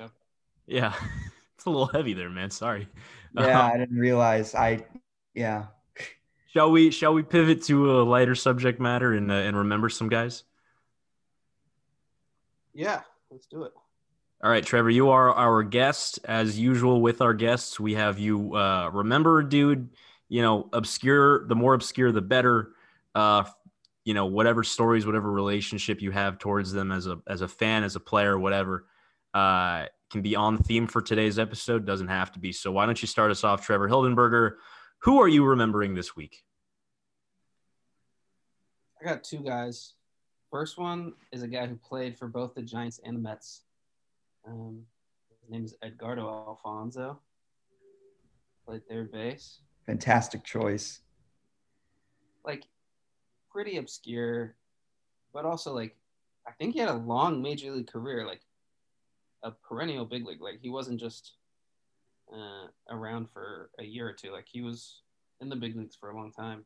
Yeah, 0.67 0.93
it's 1.55 1.65
a 1.65 1.71
little 1.71 1.87
heavy 1.87 2.13
there, 2.13 2.29
man. 2.29 2.51
Sorry. 2.51 2.87
Yeah, 3.35 3.63
uh, 3.63 3.69
I 3.73 3.79
didn't 3.79 3.97
realize. 3.97 4.55
I, 4.55 4.85
yeah. 5.33 5.69
Shall 6.49 6.71
we? 6.71 6.91
Shall 6.91 7.15
we 7.15 7.23
pivot 7.23 7.63
to 7.65 7.99
a 7.99 8.03
lighter 8.03 8.35
subject 8.35 8.81
matter 8.81 9.15
and 9.15 9.31
uh, 9.31 9.37
and 9.37 9.57
remember 9.57 9.89
some 9.89 10.11
guys? 10.11 10.45
Yeah, 12.75 13.01
let's 13.31 13.47
do 13.47 13.63
it. 13.63 13.73
All 14.43 14.51
right, 14.51 14.63
Trevor, 14.63 14.91
you 14.91 15.09
are 15.09 15.33
our 15.33 15.63
guest. 15.63 16.19
As 16.27 16.59
usual 16.59 17.01
with 17.01 17.23
our 17.23 17.33
guests, 17.33 17.81
we 17.81 17.95
have 17.95 18.19
you 18.19 18.55
uh, 18.55 18.91
remember, 18.93 19.43
dude, 19.43 19.89
you 20.29 20.43
know, 20.43 20.69
obscure, 20.75 21.47
the 21.47 21.55
more 21.55 21.73
obscure, 21.73 22.13
the 22.13 22.21
better. 22.21 22.73
Uh, 23.15 23.45
you 24.05 24.15
know, 24.15 24.27
whatever 24.27 24.63
stories, 24.63 25.07
whatever 25.07 25.31
relationship 25.31 26.03
you 26.03 26.11
have 26.11 26.39
towards 26.39 26.73
them 26.73 26.93
as 26.93 27.07
a 27.07 27.19
as 27.27 27.41
a 27.41 27.49
fan, 27.49 27.85
as 27.85 27.97
a 27.97 28.01
player, 28.01 28.39
whatever, 28.39 28.87
uh, 29.33 29.87
can 30.11 30.23
be 30.23 30.37
on 30.37 30.59
theme 30.59 30.87
for 30.87 31.01
today's 31.01 31.39
episode. 31.39 31.87
Doesn't 31.87 32.09
have 32.09 32.33
to 32.33 32.39
be. 32.39 32.53
So 32.53 32.71
why 32.71 32.87
don't 32.87 33.01
you 33.01 33.09
start 33.09 33.31
us 33.31 33.45
off, 33.45 33.65
Trevor 33.65 33.89
Hildenberger? 33.89 34.57
Who 35.01 35.21
are 35.21 35.29
you 35.29 35.45
remembering 35.45 35.95
this 35.95 36.15
week? 36.15 36.45
I 39.01 39.05
got 39.05 39.25
two 39.25 39.41
guys. 39.41 39.95
First 40.51 40.79
one 40.79 41.15
is 41.33 41.43
a 41.43 41.49
guy 41.49 41.67
who 41.67 41.77
played 41.77 42.17
for 42.17 42.29
both 42.29 42.55
the 42.55 42.63
Giants 42.63 43.01
and 43.05 43.17
the 43.17 43.21
Mets. 43.21 43.63
Um, 44.47 44.83
his 45.43 45.51
name 45.51 45.65
is 45.65 45.75
Edgardo 45.83 46.29
Alfonzo. 46.29 47.19
Played 48.67 48.89
third 48.89 49.13
base. 49.13 49.59
Fantastic 49.85 50.45
choice. 50.45 51.01
Like, 52.47 52.65
pretty 53.55 53.77
obscure, 53.77 54.57
but 55.33 55.45
also 55.45 55.73
like, 55.73 55.97
I 56.47 56.51
think 56.51 56.75
he 56.75 56.81
had 56.81 56.89
a 56.89 56.95
long 56.95 57.41
major 57.41 57.71
league 57.71 57.87
career, 57.87 58.27
like 58.27 58.41
a 59.45 59.53
perennial 59.53 60.05
big 60.05 60.27
league. 60.27 60.43
Like 60.43 60.59
he 60.61 60.71
wasn't 60.71 60.99
just 60.99 61.35
uh, 62.35 62.67
around 62.91 63.31
for 63.31 63.71
a 63.79 63.85
year 63.85 64.09
or 64.09 64.13
two. 64.13 64.33
Like 64.33 64.49
he 64.51 64.61
was 64.61 65.03
in 65.41 65.49
the 65.49 65.57
big 65.57 65.77
leagues 65.77 65.95
for 65.95 66.11
a 66.11 66.17
long 66.17 66.33
time. 66.33 66.65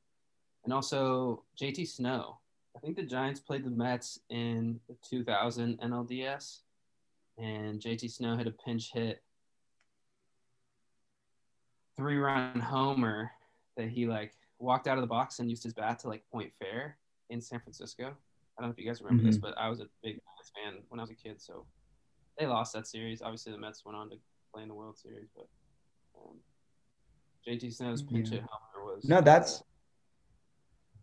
And 0.64 0.72
also 0.72 1.45
JT 1.61 1.86
Snow. 1.86 2.39
I 2.74 2.80
think 2.80 2.97
the 2.97 3.03
Giants 3.03 3.41
played 3.41 3.64
the 3.64 3.70
Mets 3.70 4.20
in 4.30 4.80
the 4.89 4.97
2000 5.09 5.80
NLDS 5.80 6.61
and 7.36 7.80
JT 7.80 8.11
Snow 8.11 8.36
hit 8.36 8.47
a 8.47 8.51
pinch 8.51 8.93
hit 8.93 9.22
three 11.97 12.16
run 12.16 12.61
homer 12.61 13.30
that 13.76 13.89
he 13.89 14.07
like 14.07 14.32
walked 14.59 14.87
out 14.87 14.99
of 14.99 15.03
the 15.03 15.09
box 15.09 15.39
and 15.39 15.51
used 15.51 15.63
his 15.63 15.75
bat 15.75 15.99
to 16.01 16.09
like 16.09 16.23
point 16.31 16.53
fair 16.59 16.97
in 17.31 17.41
San 17.41 17.61
Francisco. 17.61 18.05
I 18.07 18.63
don't 18.63 18.71
know 18.71 18.73
if 18.73 18.79
you 18.79 18.87
guys 18.87 19.01
remember 19.01 19.23
mm-hmm. 19.23 19.31
this, 19.31 19.39
but 19.39 19.57
I 19.57 19.69
was 19.69 19.81
a 19.81 19.87
big 20.03 20.15
Mets 20.37 20.51
fan 20.55 20.83
when 20.89 20.99
I 20.99 21.03
was 21.03 21.11
a 21.11 21.15
kid. 21.15 21.41
So 21.41 21.65
they 22.39 22.47
lost 22.47 22.73
that 22.73 22.87
series. 22.87 23.23
Obviously, 23.23 23.53
the 23.53 23.59
Mets 23.59 23.85
went 23.85 23.97
on 23.97 24.11
to 24.11 24.17
play 24.53 24.63
in 24.63 24.69
the 24.69 24.75
World 24.75 24.99
Series, 24.99 25.29
but 25.35 25.49
um, 26.17 26.37
JT 27.47 27.73
Snow's 27.75 28.03
pinch 28.03 28.31
yeah. 28.31 28.41
hit 28.41 28.45
homer 28.51 28.95
was 28.95 29.05
no, 29.05 29.21
that's 29.21 29.63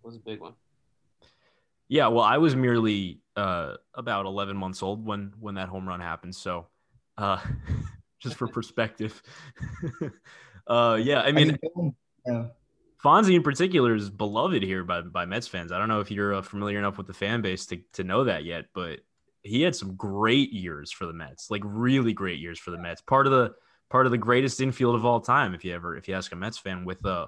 was 0.04 0.16
a 0.16 0.20
big 0.20 0.40
one. 0.40 0.54
Yeah, 1.88 2.08
well, 2.08 2.24
I 2.24 2.38
was 2.38 2.56
merely 2.56 3.20
uh, 3.36 3.76
about 3.94 4.26
11 4.26 4.58
months 4.58 4.82
old 4.82 5.06
when 5.06 5.34
when 5.40 5.56
that 5.56 5.70
home 5.70 5.88
run 5.88 6.00
happened. 6.00 6.36
So, 6.36 6.68
uh, 7.18 7.40
just 8.20 8.36
for 8.36 8.48
perspective, 8.48 9.22
uh, 10.68 11.00
yeah, 11.02 11.22
I 11.22 11.32
mean, 11.32 11.58
yeah. 12.26 12.46
Fonzie 13.06 13.36
in 13.36 13.44
particular 13.44 13.94
is 13.94 14.10
beloved 14.10 14.64
here 14.64 14.84
by 14.84 15.02
by 15.02 15.26
Mets 15.26 15.48
fans. 15.48 15.72
I 15.72 15.78
don't 15.78 15.90
know 15.90 16.00
if 16.00 16.10
you're 16.10 16.34
uh, 16.34 16.42
familiar 16.42 16.80
enough 16.80 16.98
with 16.98 17.06
the 17.06 17.14
fan 17.14 17.44
base 17.44 17.68
to 17.68 17.78
to 17.94 18.04
know 18.04 18.24
that 18.24 18.46
yet, 18.46 18.66
but 18.74 19.02
he 19.44 19.62
had 19.62 19.76
some 19.76 19.96
great 19.96 20.52
years 20.52 20.92
for 20.92 21.06
the 21.06 21.14
Mets, 21.14 21.52
like 21.52 21.62
really 21.64 22.14
great 22.14 22.40
years 22.40 22.58
for 22.58 22.72
the 22.72 22.80
Mets. 22.80 23.02
Part 23.02 23.28
of 23.28 23.32
the 23.32 23.54
part 23.92 24.08
of 24.08 24.12
the 24.12 24.18
greatest 24.18 24.60
infield 24.60 24.96
of 24.96 25.06
all 25.06 25.22
time, 25.22 25.54
if 25.54 25.64
you 25.64 25.72
ever 25.72 25.96
if 25.96 26.08
you 26.08 26.16
ask 26.16 26.32
a 26.32 26.36
Mets 26.36 26.58
fan, 26.58 26.84
with 26.84 27.06
uh, 27.06 27.28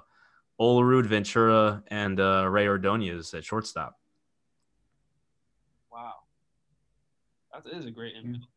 Olerud, 0.60 1.06
Ventura, 1.06 1.84
and 1.86 2.18
uh, 2.18 2.48
Rey 2.50 2.66
Ordonez 2.66 3.32
at 3.34 3.44
shortstop. 3.44 3.94
Wow, 5.92 6.14
that 7.54 7.72
is 7.72 7.86
a 7.86 7.92
great 7.92 8.16
infield. 8.16 8.48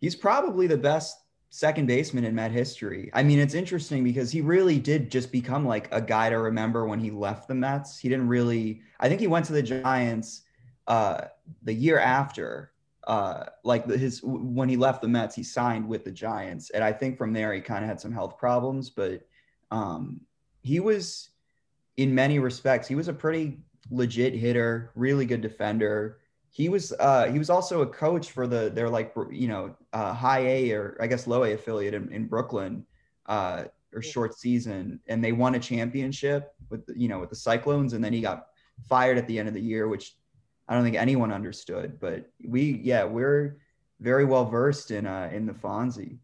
He's 0.00 0.16
probably 0.16 0.66
the 0.66 0.78
best 0.78 1.14
second 1.56 1.86
baseman 1.86 2.24
in 2.24 2.34
Met 2.34 2.50
history. 2.50 3.10
I 3.14 3.22
mean, 3.22 3.38
it's 3.38 3.54
interesting 3.54 4.04
because 4.04 4.30
he 4.30 4.42
really 4.42 4.78
did 4.78 5.10
just 5.10 5.32
become 5.32 5.64
like 5.64 5.88
a 5.90 6.02
guy 6.02 6.28
to 6.28 6.38
remember 6.38 6.86
when 6.86 7.00
he 7.00 7.10
left 7.10 7.48
the 7.48 7.54
Mets. 7.54 7.98
He 7.98 8.10
didn't 8.10 8.28
really. 8.28 8.82
I 9.00 9.08
think 9.08 9.20
he 9.20 9.26
went 9.26 9.46
to 9.46 9.54
the 9.54 9.62
Giants 9.62 10.42
uh, 10.86 11.22
the 11.62 11.72
year 11.72 11.98
after. 11.98 12.72
Uh, 13.06 13.44
like 13.64 13.86
his 13.86 14.20
when 14.22 14.68
he 14.68 14.76
left 14.76 15.00
the 15.00 15.08
Mets, 15.08 15.34
he 15.34 15.42
signed 15.42 15.88
with 15.88 16.04
the 16.04 16.10
Giants, 16.10 16.70
and 16.70 16.84
I 16.84 16.92
think 16.92 17.16
from 17.16 17.32
there 17.32 17.54
he 17.54 17.60
kind 17.60 17.84
of 17.84 17.88
had 17.88 18.00
some 18.00 18.12
health 18.12 18.36
problems. 18.36 18.90
But 18.90 19.26
um, 19.70 20.20
he 20.62 20.80
was, 20.80 21.30
in 21.96 22.14
many 22.14 22.38
respects, 22.38 22.86
he 22.86 22.96
was 22.96 23.08
a 23.08 23.14
pretty 23.14 23.60
legit 23.90 24.34
hitter, 24.34 24.90
really 24.94 25.24
good 25.24 25.40
defender 25.40 26.18
he 26.56 26.70
was 26.70 26.90
uh, 27.00 27.26
he 27.30 27.38
was 27.38 27.50
also 27.50 27.82
a 27.82 27.86
coach 27.86 28.30
for 28.30 28.46
the 28.46 28.70
their 28.70 28.88
like 28.88 29.12
you 29.30 29.46
know 29.46 29.76
uh, 29.92 30.14
high 30.14 30.40
A 30.40 30.70
or 30.72 30.96
I 30.98 31.06
guess 31.06 31.26
low 31.26 31.44
A 31.44 31.52
affiliate 31.52 31.92
in, 31.92 32.10
in 32.10 32.26
Brooklyn 32.26 32.86
uh, 33.26 33.64
or 33.92 34.00
short 34.00 34.38
season, 34.38 34.98
and 35.06 35.22
they 35.22 35.32
won 35.32 35.54
a 35.54 35.58
championship 35.58 36.54
with 36.70 36.88
you 36.96 37.08
know 37.08 37.18
with 37.18 37.28
the 37.28 37.36
Cyclones, 37.36 37.92
and 37.92 38.02
then 38.02 38.14
he 38.14 38.22
got 38.22 38.46
fired 38.88 39.18
at 39.18 39.26
the 39.26 39.38
end 39.38 39.48
of 39.48 39.54
the 39.54 39.60
year, 39.60 39.86
which 39.86 40.16
I 40.66 40.74
don't 40.74 40.82
think 40.82 40.96
anyone 40.96 41.30
understood. 41.30 42.00
But 42.00 42.30
we 42.42 42.80
yeah 42.82 43.04
we're 43.04 43.58
very 44.00 44.24
well 44.24 44.46
versed 44.46 44.92
in 44.92 45.06
uh, 45.06 45.28
in 45.30 45.44
the 45.44 45.52
Fonzie. 45.52 46.16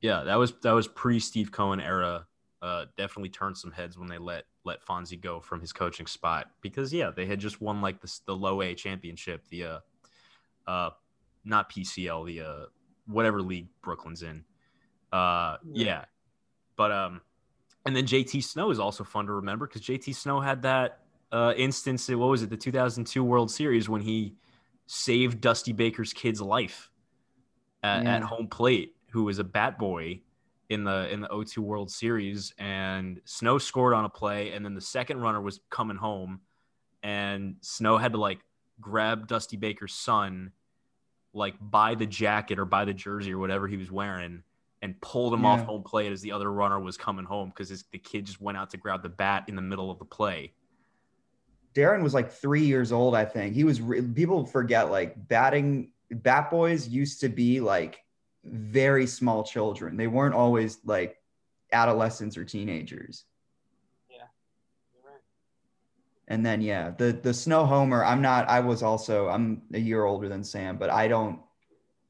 Yeah, 0.00 0.24
that 0.24 0.34
was 0.34 0.52
that 0.64 0.72
was 0.72 0.88
pre 0.88 1.20
Steve 1.20 1.52
Cohen 1.52 1.78
era. 1.78 2.26
Uh, 2.60 2.86
definitely 2.96 3.28
turned 3.28 3.56
some 3.56 3.70
heads 3.70 3.96
when 3.96 4.08
they 4.08 4.18
let 4.18 4.46
let 4.66 4.84
Fonzie 4.84 5.20
go 5.20 5.40
from 5.40 5.60
his 5.60 5.72
coaching 5.72 6.06
spot 6.06 6.50
because 6.60 6.92
yeah, 6.92 7.10
they 7.14 7.24
had 7.24 7.38
just 7.38 7.60
won 7.60 7.80
like 7.80 8.00
the 8.00 8.20
the 8.26 8.34
low 8.34 8.60
A 8.60 8.74
championship, 8.74 9.46
the 9.48 9.64
uh, 9.64 9.78
uh, 10.66 10.90
not 11.44 11.70
PCL, 11.70 12.26
the 12.26 12.40
uh, 12.40 12.66
whatever 13.06 13.40
league 13.40 13.68
Brooklyn's 13.82 14.22
in. 14.22 14.44
Uh, 15.12 15.56
yeah. 15.64 15.84
yeah, 15.84 16.04
but 16.76 16.92
um, 16.92 17.20
and 17.86 17.96
then 17.96 18.04
JT 18.04 18.42
Snow 18.42 18.70
is 18.70 18.78
also 18.78 19.04
fun 19.04 19.26
to 19.26 19.32
remember 19.32 19.66
because 19.66 19.82
JT 19.82 20.14
Snow 20.14 20.40
had 20.40 20.62
that 20.62 21.00
uh 21.32 21.54
instance. 21.56 22.08
What 22.08 22.28
was 22.28 22.42
it? 22.42 22.50
The 22.50 22.56
2002 22.56 23.22
World 23.22 23.50
Series 23.50 23.88
when 23.88 24.02
he 24.02 24.34
saved 24.86 25.40
Dusty 25.40 25.72
Baker's 25.72 26.12
kid's 26.12 26.40
life 26.40 26.90
at, 27.82 28.04
yeah. 28.04 28.16
at 28.16 28.22
home 28.22 28.48
plate, 28.48 28.94
who 29.10 29.24
was 29.24 29.38
a 29.38 29.44
bat 29.44 29.78
boy 29.78 30.20
in 30.68 30.84
the 30.84 31.08
in 31.12 31.20
the 31.20 31.28
O2 31.28 31.58
World 31.58 31.90
Series, 31.90 32.52
and 32.58 33.20
Snow 33.24 33.58
scored 33.58 33.94
on 33.94 34.04
a 34.04 34.08
play, 34.08 34.52
and 34.52 34.64
then 34.64 34.74
the 34.74 34.80
second 34.80 35.20
runner 35.20 35.40
was 35.40 35.60
coming 35.70 35.96
home, 35.96 36.40
and 37.02 37.56
Snow 37.60 37.96
had 37.96 38.12
to 38.12 38.18
like 38.18 38.40
grab 38.80 39.28
Dusty 39.28 39.56
Baker's 39.56 39.94
son, 39.94 40.52
like 41.32 41.54
by 41.60 41.94
the 41.94 42.06
jacket 42.06 42.58
or 42.58 42.64
by 42.64 42.84
the 42.84 42.94
jersey 42.94 43.32
or 43.32 43.38
whatever 43.38 43.68
he 43.68 43.76
was 43.76 43.90
wearing, 43.90 44.42
and 44.82 45.00
pulled 45.00 45.32
him 45.32 45.42
yeah. 45.42 45.50
off 45.50 45.62
home 45.62 45.82
plate 45.82 46.12
as 46.12 46.20
the 46.20 46.32
other 46.32 46.52
runner 46.52 46.80
was 46.80 46.96
coming 46.96 47.24
home 47.24 47.50
because 47.50 47.84
the 47.92 47.98
kid 47.98 48.26
just 48.26 48.40
went 48.40 48.58
out 48.58 48.70
to 48.70 48.76
grab 48.76 49.02
the 49.02 49.08
bat 49.08 49.44
in 49.48 49.56
the 49.56 49.62
middle 49.62 49.90
of 49.90 49.98
the 49.98 50.04
play. 50.04 50.52
Darren 51.74 52.02
was 52.02 52.14
like 52.14 52.32
three 52.32 52.64
years 52.64 52.90
old, 52.90 53.14
I 53.14 53.24
think. 53.24 53.54
He 53.54 53.62
was. 53.62 53.80
People 54.14 54.46
forget 54.46 54.90
like 54.90 55.28
batting. 55.28 55.90
Bat 56.10 56.50
boys 56.50 56.88
used 56.88 57.20
to 57.20 57.28
be 57.28 57.60
like 57.60 58.00
very 58.50 59.06
small 59.06 59.44
children. 59.44 59.96
They 59.96 60.06
weren't 60.06 60.34
always 60.34 60.78
like 60.84 61.18
adolescents 61.72 62.36
or 62.36 62.44
teenagers. 62.44 63.24
Yeah, 64.10 64.26
right. 65.04 65.20
And 66.28 66.44
then 66.44 66.60
yeah, 66.60 66.90
the 66.90 67.12
the 67.12 67.34
snow 67.34 67.66
homer. 67.66 68.04
I'm 68.04 68.22
not. 68.22 68.48
I 68.48 68.60
was 68.60 68.82
also. 68.82 69.28
I'm 69.28 69.62
a 69.72 69.78
year 69.78 70.04
older 70.04 70.28
than 70.28 70.44
Sam, 70.44 70.76
but 70.76 70.90
I 70.90 71.08
don't. 71.08 71.40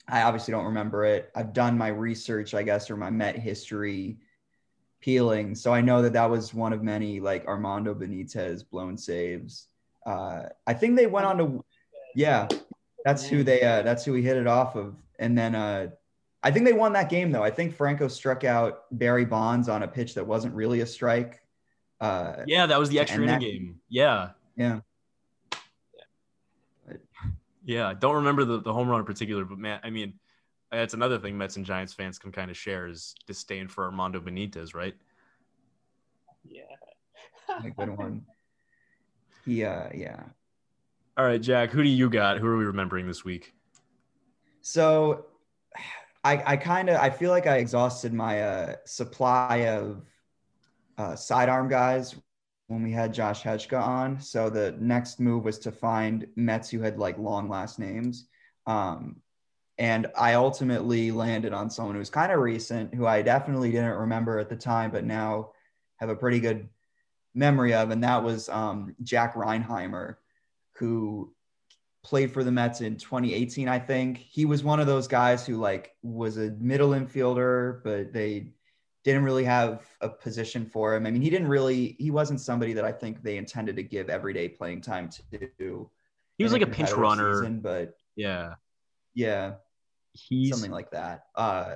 I 0.09 0.22
obviously 0.22 0.53
don't 0.53 0.66
remember 0.66 1.05
it. 1.05 1.30
I've 1.34 1.53
done 1.53 1.76
my 1.76 1.89
research, 1.89 2.55
I 2.55 2.62
guess, 2.62 2.91
or 2.91 2.97
my 2.97 3.11
Met 3.11 3.37
history 3.37 4.18
peeling, 5.01 5.55
so 5.55 5.72
I 5.74 5.80
know 5.80 6.03
that 6.03 6.12
that 6.12 6.30
was 6.30 6.55
one 6.55 6.72
of 6.72 6.82
many 6.82 7.20
like 7.20 7.47
Armando 7.47 7.95
Benitez 7.95 8.68
blown 8.68 8.97
saves. 8.97 9.68
Uh, 10.05 10.45
I 10.66 10.74
think 10.74 10.97
they 10.97 11.07
went 11.07 11.26
on 11.26 11.39
to. 11.39 11.64
Yeah, 12.14 12.49
that's 13.05 13.26
who 13.26 13.43
they. 13.43 13.62
Uh, 13.62 13.82
that's 13.82 14.05
who 14.05 14.12
we 14.12 14.22
hit 14.22 14.37
it 14.37 14.47
off 14.47 14.76
of, 14.76 14.95
and 15.18 15.37
then. 15.37 15.55
Uh, 15.55 15.89
I 16.47 16.51
think 16.53 16.64
they 16.64 16.72
won 16.72 16.92
that 16.92 17.11
game 17.11 17.32
though. 17.32 17.42
I 17.42 17.51
think 17.51 17.74
Franco 17.74 18.07
struck 18.07 18.44
out 18.44 18.84
Barry 18.92 19.24
Bonds 19.24 19.68
on 19.68 19.82
a 19.82 19.88
pitch 19.88 20.14
that 20.14 20.24
wasn't 20.24 20.55
really 20.55 20.80
a 20.80 20.86
strike. 20.86 21.42
Uh, 22.01 22.44
yeah, 22.47 22.66
that 22.66 22.78
was 22.78 22.88
the 22.88 23.01
extra 23.01 23.24
inning 23.24 23.34
that- 23.34 23.40
game. 23.40 23.80
Yeah. 23.88 24.30
yeah. 24.57 24.78
Yeah, 27.64 27.88
I 27.88 27.94
don't 27.94 28.14
remember 28.14 28.44
the, 28.44 28.61
the 28.61 28.72
home 28.72 28.88
run 28.88 29.01
in 29.01 29.07
particular, 29.07 29.44
but 29.44 29.59
man, 29.59 29.80
I 29.82 29.90
mean, 29.90 30.20
that's 30.70 30.94
another 30.94 31.18
thing 31.18 31.36
Mets 31.36 31.57
and 31.57 31.66
Giants 31.66 31.92
fans 31.92 32.16
can 32.16 32.30
kind 32.30 32.49
of 32.49 32.57
share 32.57 32.86
is 32.86 33.16
disdain 33.26 33.66
for 33.66 33.82
Armando 33.86 34.20
Benitez, 34.20 34.72
right? 34.72 34.94
Yeah. 36.49 36.62
a 37.49 37.70
good 37.70 37.99
one. 37.99 38.24
He, 39.44 39.64
uh, 39.64 39.88
yeah. 39.92 40.22
All 41.16 41.24
right, 41.24 41.42
Jack, 41.42 41.70
who 41.70 41.82
do 41.82 41.88
you 41.88 42.09
got? 42.09 42.38
Who 42.38 42.47
are 42.47 42.57
we 42.57 42.66
remembering 42.66 43.09
this 43.09 43.24
week? 43.24 43.53
So, 44.61 45.26
I, 46.26 46.42
I 46.44 46.56
kind 46.56 46.90
of, 46.90 46.96
I 46.96 47.10
feel 47.10 47.30
like 47.30 47.46
I 47.46 47.58
exhausted 47.58 48.12
my 48.12 48.42
uh, 48.42 48.76
supply 48.84 49.68
of 49.68 50.02
uh, 50.98 51.14
sidearm 51.14 51.68
guys 51.68 52.16
when 52.66 52.82
we 52.82 52.90
had 52.90 53.14
Josh 53.14 53.44
Hejka 53.44 53.80
on. 53.80 54.20
So 54.20 54.50
the 54.50 54.74
next 54.80 55.20
move 55.20 55.44
was 55.44 55.60
to 55.60 55.70
find 55.70 56.26
Mets 56.34 56.68
who 56.68 56.80
had 56.80 56.98
like 56.98 57.16
long 57.16 57.48
last 57.48 57.78
names. 57.78 58.26
Um, 58.66 59.20
and 59.78 60.08
I 60.18 60.34
ultimately 60.34 61.12
landed 61.12 61.52
on 61.52 61.70
someone 61.70 61.94
who's 61.94 62.10
kind 62.10 62.32
of 62.32 62.40
recent, 62.40 62.92
who 62.92 63.06
I 63.06 63.22
definitely 63.22 63.70
didn't 63.70 64.00
remember 64.00 64.40
at 64.40 64.48
the 64.48 64.56
time, 64.56 64.90
but 64.90 65.04
now 65.04 65.52
have 65.98 66.08
a 66.08 66.16
pretty 66.16 66.40
good 66.40 66.68
memory 67.36 67.72
of, 67.72 67.90
and 67.90 68.02
that 68.02 68.24
was 68.24 68.48
um, 68.48 68.96
Jack 69.04 69.34
Reinheimer, 69.36 70.16
who 70.72 71.32
played 72.07 72.30
for 72.32 72.44
the 72.44 72.52
Mets 72.52 72.82
in 72.82 72.96
2018, 72.96 73.68
I 73.68 73.80
think. 73.80 74.18
He 74.18 74.44
was 74.44 74.62
one 74.62 74.78
of 74.78 74.86
those 74.86 75.09
guys 75.09 75.44
who 75.44 75.57
like 75.57 75.96
was 76.04 76.36
a 76.36 76.52
middle 76.61 76.90
infielder, 76.90 77.82
but 77.82 78.12
they 78.12 78.52
didn't 79.02 79.24
really 79.24 79.42
have 79.42 79.84
a 80.00 80.09
position 80.09 80.64
for 80.66 80.94
him. 80.94 81.04
I 81.04 81.11
mean, 81.11 81.20
he 81.20 81.30
didn't 81.30 81.48
really 81.48 81.96
he 81.98 82.12
wasn't 82.12 82.40
somebody 82.40 82.74
that 82.74 82.84
I 82.84 82.92
think 82.92 83.24
they 83.24 83.36
intended 83.38 83.74
to 83.74 83.82
give 83.82 84.09
everyday 84.09 84.48
playing 84.48 84.82
time 84.82 85.11
to. 85.59 85.90
He 86.38 86.44
was 86.44 86.52
like 86.52 86.62
a 86.62 86.66
pinch 86.68 86.92
runner. 86.92 87.40
season, 87.40 87.59
but 87.59 87.96
Yeah. 88.14 88.54
yeah, 89.14 89.54
He's 90.12 90.50
something 90.50 90.70
like 90.70 90.92
that. 90.92 91.24
Uh 91.34 91.74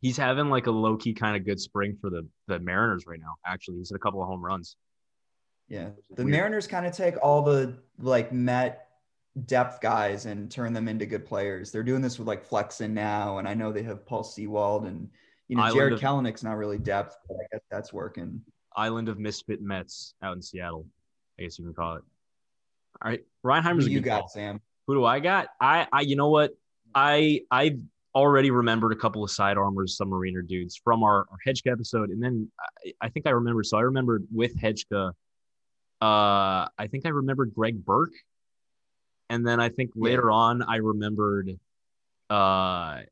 he's 0.00 0.16
having 0.16 0.48
like 0.48 0.68
a 0.68 0.70
low 0.70 0.96
key 0.96 1.12
kind 1.12 1.36
of 1.36 1.44
good 1.44 1.60
spring 1.60 1.98
for 2.00 2.08
the 2.08 2.26
the 2.46 2.60
Mariners 2.60 3.06
right 3.06 3.20
now. 3.20 3.34
Actually, 3.44 3.76
he's 3.78 3.90
hit 3.90 3.96
a 3.96 3.98
couple 3.98 4.22
of 4.22 4.26
home 4.28 4.42
runs. 4.42 4.76
Yeah. 5.68 5.90
The. 6.16 6.24
Mariners 6.24 6.66
kind 6.66 6.86
of 6.86 6.96
take 6.96 7.16
all 7.22 7.42
the 7.42 7.78
like 7.98 8.32
Met 8.32 8.83
depth 9.46 9.80
guys 9.80 10.26
and 10.26 10.50
turn 10.50 10.72
them 10.72 10.88
into 10.88 11.06
good 11.06 11.26
players. 11.26 11.70
They're 11.70 11.82
doing 11.82 12.02
this 12.02 12.18
with 12.18 12.28
like 12.28 12.44
Flexen 12.44 12.94
now, 12.94 13.38
and 13.38 13.48
I 13.48 13.54
know 13.54 13.72
they 13.72 13.82
have 13.82 14.06
Paul 14.06 14.22
Sewald 14.22 14.86
and 14.86 15.08
you 15.48 15.56
know 15.56 15.62
Island 15.62 15.98
Jared 15.98 16.24
of- 16.24 16.42
not 16.42 16.56
really 16.56 16.78
depth, 16.78 17.16
but 17.28 17.36
I 17.36 17.46
guess 17.52 17.62
that's 17.70 17.92
working. 17.92 18.40
Island 18.76 19.08
of 19.08 19.18
Misfit 19.18 19.62
Mets 19.62 20.14
out 20.22 20.36
in 20.36 20.42
Seattle, 20.42 20.86
I 21.38 21.42
guess 21.42 21.58
you 21.58 21.64
can 21.64 21.74
call 21.74 21.96
it. 21.96 22.02
All 23.02 23.10
right, 23.10 23.24
Reinheimer's 23.44 23.84
Who 23.84 23.90
a 23.90 23.92
you 23.94 24.00
good 24.00 24.06
got, 24.06 24.20
call. 24.20 24.28
Sam? 24.28 24.60
Who 24.86 24.94
do 24.94 25.04
I 25.04 25.20
got? 25.20 25.48
I, 25.60 25.86
I, 25.92 26.02
you 26.02 26.16
know 26.16 26.28
what? 26.28 26.52
I, 26.94 27.42
I 27.50 27.78
already 28.14 28.50
remembered 28.50 28.92
a 28.92 28.96
couple 28.96 29.24
of 29.24 29.30
side 29.30 29.56
armors, 29.56 29.98
submariner 30.00 30.46
dudes 30.46 30.80
from 30.82 31.02
our, 31.02 31.26
our 31.30 31.38
Hejka 31.46 31.72
episode, 31.72 32.10
and 32.10 32.22
then 32.22 32.50
I, 32.60 32.92
I 33.00 33.08
think 33.08 33.26
I 33.26 33.30
remember. 33.30 33.64
So 33.64 33.78
I 33.78 33.82
remembered 33.82 34.26
with 34.32 34.56
Hejka. 34.56 35.12
Uh, 36.00 36.68
I 36.78 36.88
think 36.90 37.06
I 37.06 37.10
remembered 37.10 37.54
Greg 37.54 37.84
Burke, 37.84 38.12
and 39.30 39.46
then 39.46 39.60
I 39.60 39.68
think 39.68 39.92
Yeah. 39.94 40.02
later 40.04 40.30
on 40.30 40.62
I 40.62 40.76
remembered, 40.76 41.58
uh, 42.30 43.02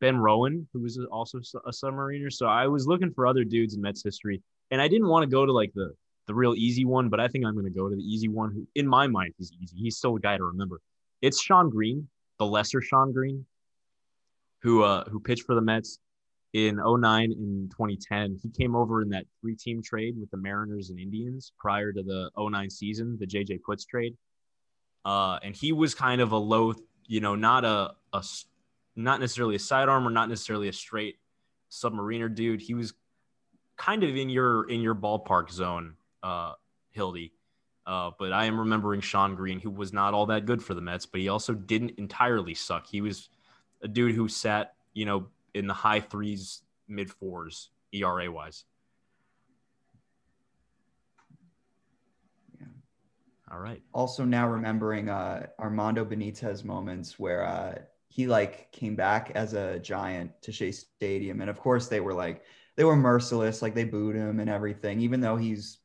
Ben 0.00 0.16
Rowen, 0.16 0.66
who 0.72 0.80
was 0.80 0.98
also 1.10 1.38
a 1.38 1.70
submariner. 1.70 2.32
So 2.32 2.46
I 2.46 2.68
was 2.68 2.86
looking 2.86 3.12
for 3.12 3.26
other 3.26 3.44
dudes 3.44 3.74
in 3.74 3.80
Mets 3.80 4.02
history, 4.02 4.42
and 4.70 4.80
I 4.80 4.86
didn't 4.88 5.08
want 5.08 5.24
to 5.24 5.28
go 5.28 5.44
to 5.44 5.52
like 5.52 5.72
the 5.74 5.94
the 6.26 6.34
real 6.34 6.54
easy 6.54 6.84
one, 6.84 7.08
but 7.08 7.20
I 7.20 7.26
think 7.26 7.46
I'm 7.46 7.54
going 7.54 7.64
to 7.64 7.70
go 7.70 7.88
to 7.88 7.96
the 7.96 8.02
easy 8.02 8.28
one. 8.28 8.52
Who, 8.52 8.68
in 8.74 8.86
my 8.86 9.06
mind, 9.06 9.32
is 9.38 9.50
easy. 9.62 9.76
He's 9.78 9.96
still 9.96 10.14
a 10.16 10.20
guy 10.20 10.36
to 10.36 10.44
remember. 10.44 10.78
It's 11.22 11.40
Sean 11.40 11.70
Green, 11.70 12.06
the 12.38 12.44
lesser 12.46 12.82
Sean 12.82 13.12
Green, 13.12 13.46
who 14.62 14.82
uh 14.82 15.04
who 15.08 15.20
pitched 15.20 15.44
for 15.44 15.54
the 15.54 15.60
Mets 15.62 15.98
in 16.52 16.76
09 16.76 17.32
and 17.32 17.70
2010. 17.70 18.38
He 18.42 18.50
came 18.50 18.76
over 18.76 19.02
in 19.02 19.08
that 19.10 19.26
three-team 19.40 19.82
trade 19.82 20.16
with 20.18 20.30
the 20.30 20.36
Mariners 20.36 20.90
and 20.90 20.98
Indians 20.98 21.52
prior 21.58 21.92
to 21.92 22.02
the 22.02 22.30
09 22.36 22.70
season, 22.70 23.16
the 23.18 23.26
JJ 23.26 23.60
Putz 23.60 23.86
trade. 23.86 24.16
Uh, 25.04 25.38
and 25.42 25.54
he 25.54 25.72
was 25.72 25.94
kind 25.94 26.20
of 26.20 26.32
a 26.32 26.36
low, 26.36 26.74
you 27.06 27.20
know, 27.20 27.34
not 27.34 27.64
a, 27.64 27.94
a 28.12 28.24
not 28.96 29.20
necessarily 29.20 29.54
a 29.54 29.60
sidearm 29.60 30.06
or 30.06 30.10
not 30.10 30.28
necessarily 30.28 30.68
a 30.68 30.72
straight 30.72 31.18
submariner 31.70 32.32
dude. 32.34 32.60
He 32.60 32.74
was 32.74 32.94
kind 33.76 34.02
of 34.02 34.16
in 34.16 34.28
your 34.28 34.68
in 34.68 34.80
your 34.80 34.94
ballpark 34.94 35.50
zone, 35.50 35.94
uh, 36.22 36.54
Hildy. 36.90 37.32
Uh, 37.86 38.10
but 38.18 38.34
I 38.34 38.44
am 38.44 38.58
remembering 38.58 39.00
Sean 39.00 39.34
Green, 39.34 39.60
who 39.60 39.70
was 39.70 39.94
not 39.94 40.12
all 40.12 40.26
that 40.26 40.44
good 40.44 40.62
for 40.62 40.74
the 40.74 40.80
Mets, 40.82 41.06
but 41.06 41.22
he 41.22 41.28
also 41.28 41.54
didn't 41.54 41.92
entirely 41.98 42.52
suck. 42.52 42.86
He 42.86 43.00
was 43.00 43.30
a 43.80 43.88
dude 43.88 44.14
who 44.14 44.28
sat, 44.28 44.74
you 44.92 45.06
know, 45.06 45.28
in 45.54 45.66
the 45.66 45.72
high 45.72 46.00
threes, 46.00 46.62
mid 46.86 47.10
fours, 47.10 47.70
ERA 47.92 48.30
wise. 48.30 48.64
All 53.50 53.58
right. 53.58 53.82
Also 53.94 54.24
now 54.24 54.48
remembering 54.48 55.08
uh 55.08 55.46
Armando 55.58 56.04
Benitez 56.04 56.64
moments 56.64 57.18
where 57.18 57.44
uh 57.44 57.78
he 58.08 58.26
like 58.26 58.70
came 58.72 58.96
back 58.96 59.32
as 59.34 59.54
a 59.54 59.78
giant 59.78 60.30
to 60.42 60.52
Shea 60.52 60.72
Stadium. 60.72 61.40
And 61.40 61.50
of 61.50 61.58
course 61.58 61.88
they 61.88 62.00
were 62.00 62.14
like 62.14 62.42
they 62.76 62.84
were 62.84 62.96
merciless, 62.96 63.62
like 63.62 63.74
they 63.74 63.84
booed 63.84 64.16
him 64.16 64.40
and 64.40 64.50
everything, 64.50 65.00
even 65.00 65.20
though 65.20 65.36
he's 65.36 65.78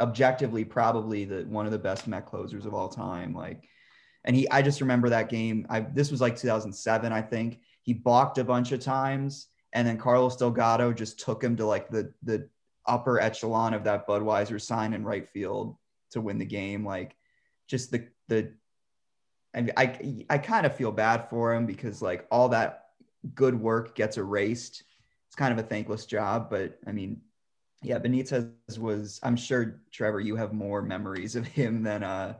objectively 0.00 0.64
probably 0.64 1.24
the 1.24 1.44
one 1.44 1.66
of 1.66 1.72
the 1.72 1.78
best 1.78 2.06
Met 2.06 2.26
closers 2.26 2.66
of 2.66 2.74
all 2.74 2.88
time. 2.88 3.34
Like 3.34 3.68
and 4.24 4.36
he 4.36 4.48
I 4.50 4.62
just 4.62 4.80
remember 4.80 5.08
that 5.10 5.28
game. 5.28 5.66
I 5.70 5.80
this 5.80 6.10
was 6.10 6.20
like 6.20 6.36
2007, 6.36 7.12
I 7.12 7.22
think. 7.22 7.60
He 7.82 7.94
balked 7.94 8.38
a 8.38 8.44
bunch 8.44 8.72
of 8.72 8.80
times, 8.80 9.46
and 9.72 9.88
then 9.88 9.96
Carlos 9.96 10.36
Delgado 10.36 10.92
just 10.92 11.18
took 11.18 11.42
him 11.42 11.56
to 11.56 11.66
like 11.66 11.88
the 11.88 12.12
the 12.22 12.48
upper 12.86 13.20
echelon 13.20 13.72
of 13.72 13.84
that 13.84 14.06
Budweiser 14.06 14.60
sign 14.60 14.92
in 14.92 15.04
right 15.04 15.28
field 15.28 15.76
to 16.10 16.20
win 16.20 16.38
the 16.38 16.44
game. 16.44 16.84
Like 16.84 17.16
just 17.68 17.90
the 17.90 18.08
the 18.28 18.52
I 19.54 19.68
I, 19.76 20.26
I 20.30 20.38
kind 20.38 20.66
of 20.66 20.76
feel 20.76 20.92
bad 20.92 21.28
for 21.28 21.54
him 21.54 21.66
because 21.66 22.02
like 22.02 22.26
all 22.30 22.50
that 22.50 22.86
good 23.34 23.54
work 23.54 23.94
gets 23.94 24.16
erased. 24.16 24.84
It's 25.28 25.36
kind 25.36 25.52
of 25.52 25.64
a 25.64 25.68
thankless 25.68 26.06
job, 26.06 26.50
but 26.50 26.78
I 26.86 26.92
mean, 26.92 27.20
yeah, 27.82 27.98
Benitez 27.98 28.78
was. 28.78 29.20
I'm 29.22 29.36
sure 29.36 29.80
Trevor, 29.90 30.20
you 30.20 30.36
have 30.36 30.52
more 30.52 30.82
memories 30.82 31.36
of 31.36 31.46
him 31.46 31.82
than 31.82 32.02
uh 32.02 32.34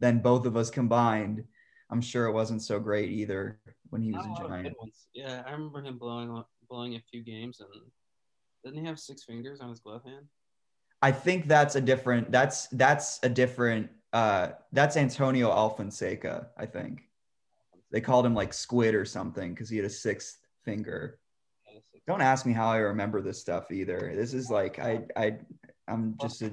than 0.00 0.18
both 0.18 0.46
of 0.46 0.56
us 0.56 0.70
combined. 0.70 1.44
I'm 1.90 2.00
sure 2.00 2.26
it 2.26 2.32
wasn't 2.32 2.62
so 2.62 2.80
great 2.80 3.10
either 3.10 3.60
when 3.90 4.02
he 4.02 4.12
was 4.12 4.26
Not 4.26 4.40
a 4.40 4.42
lot 4.42 4.42
of 4.44 4.62
good 4.62 4.72
giant. 4.72 4.94
Yeah, 5.12 5.42
I 5.46 5.52
remember 5.52 5.82
him 5.82 5.98
blowing 5.98 6.42
blowing 6.68 6.96
a 6.96 7.02
few 7.10 7.22
games, 7.22 7.60
and 7.60 7.68
didn't 8.64 8.80
he 8.80 8.86
have 8.86 8.98
six 8.98 9.24
fingers 9.24 9.60
on 9.60 9.68
his 9.68 9.80
glove 9.80 10.02
hand? 10.04 10.26
I 11.02 11.10
think 11.10 11.48
that's 11.48 11.74
a 11.74 11.80
different. 11.80 12.30
That's 12.30 12.68
that's 12.68 13.18
a 13.24 13.28
different. 13.28 13.90
Uh, 14.12 14.50
that's 14.72 14.96
Antonio 14.96 15.50
Alfonseca. 15.50 16.46
I 16.56 16.66
think 16.66 17.08
they 17.90 18.00
called 18.00 18.24
him 18.24 18.34
like 18.34 18.52
Squid 18.52 18.94
or 18.94 19.04
something 19.04 19.52
because 19.52 19.68
he 19.68 19.76
had 19.76 19.84
a 19.84 19.90
sixth 19.90 20.38
finger. 20.64 21.18
Don't 22.06 22.20
ask 22.20 22.46
me 22.46 22.52
how 22.52 22.68
I 22.68 22.78
remember 22.78 23.20
this 23.20 23.40
stuff 23.40 23.70
either. 23.72 24.12
This 24.14 24.32
is 24.32 24.48
like 24.50 24.78
I 24.78 25.04
I 25.16 25.38
I'm 25.88 26.16
just 26.20 26.42
a 26.42 26.52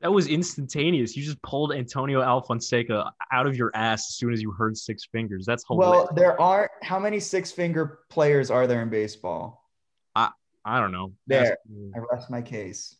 That 0.00 0.12
was 0.12 0.26
instantaneous. 0.26 1.16
You 1.16 1.22
just 1.22 1.40
pulled 1.42 1.72
Antonio 1.72 2.20
Alfonseca 2.20 3.10
out 3.32 3.46
of 3.46 3.56
your 3.56 3.70
ass 3.74 4.08
as 4.10 4.16
soon 4.16 4.32
as 4.32 4.42
you 4.42 4.50
heard 4.50 4.76
six 4.76 5.04
fingers. 5.04 5.46
That's 5.46 5.64
hilarious. 5.66 6.06
well. 6.06 6.14
There 6.14 6.40
are 6.40 6.70
how 6.82 6.98
many 6.98 7.20
six 7.20 7.52
finger 7.52 8.00
players 8.08 8.50
are 8.50 8.66
there 8.66 8.82
in 8.82 8.90
baseball? 8.90 9.70
I 10.16 10.30
I 10.64 10.80
don't 10.80 10.92
know. 10.92 11.12
There. 11.26 11.56
I 11.94 11.98
rest 12.12 12.30
my 12.30 12.42
case. 12.42 12.96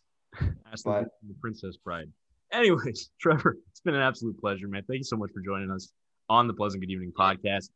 Ask 0.73 0.85
the, 0.85 0.91
but- 0.91 1.09
the 1.27 1.35
Princess 1.41 1.77
Bride. 1.77 2.11
Anyways, 2.53 3.11
Trevor, 3.21 3.57
it's 3.71 3.81
been 3.81 3.95
an 3.95 4.03
absolute 4.03 4.39
pleasure, 4.39 4.69
man. 4.69 4.83
Thank 4.87 4.99
you 4.99 5.05
so 5.05 5.17
much 5.17 5.31
for 5.33 5.41
joining 5.41 5.71
us 5.71 5.91
on 6.29 6.47
the 6.47 6.53
Pleasant 6.55 6.83
Good 6.83 6.91
Evening 6.91 7.13
podcast. 7.19 7.71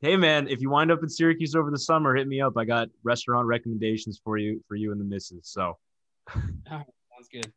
Hey, 0.00 0.16
man, 0.16 0.48
if 0.48 0.60
you 0.60 0.70
wind 0.70 0.90
up 0.92 1.02
in 1.02 1.08
Syracuse 1.08 1.54
over 1.54 1.70
the 1.70 1.78
summer, 1.78 2.14
hit 2.14 2.26
me 2.28 2.40
up. 2.40 2.54
I 2.56 2.64
got 2.64 2.88
restaurant 3.04 3.46
recommendations 3.46 4.20
for 4.22 4.36
you, 4.36 4.62
for 4.68 4.74
you 4.76 4.92
and 4.92 5.00
the 5.00 5.04
missus. 5.04 5.48
So, 5.48 5.76
sounds 6.32 7.28
good. 7.32 7.52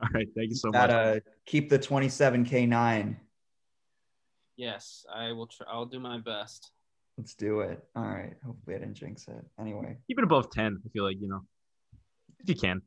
All 0.00 0.08
right. 0.14 0.28
Thank 0.36 0.50
you 0.50 0.54
so 0.56 0.70
That 0.72 0.90
much. 0.90 1.16
uh, 1.18 1.20
keep 1.46 1.68
the 1.68 1.78
27K9. 1.78 3.16
Yes, 4.56 5.04
I 5.12 5.32
will. 5.32 5.46
Try. 5.46 5.66
I'll 5.70 5.86
do 5.86 6.00
my 6.00 6.18
best. 6.18 6.70
Let's 7.16 7.34
do 7.34 7.60
it. 7.60 7.82
All 7.96 8.04
right. 8.04 8.34
Hopefully 8.44 8.76
I 8.76 8.78
didn't 8.80 8.94
jinx 8.94 9.26
it. 9.28 9.44
Anyway, 9.60 9.96
Keep 10.06 10.18
it 10.18 10.24
above 10.24 10.50
10. 10.50 10.80
I 10.84 10.88
feel 10.90 11.04
like, 11.04 11.16
you 11.20 11.28
know, 11.28 11.40
if 12.40 12.48
you 12.48 12.54
can. 12.54 12.82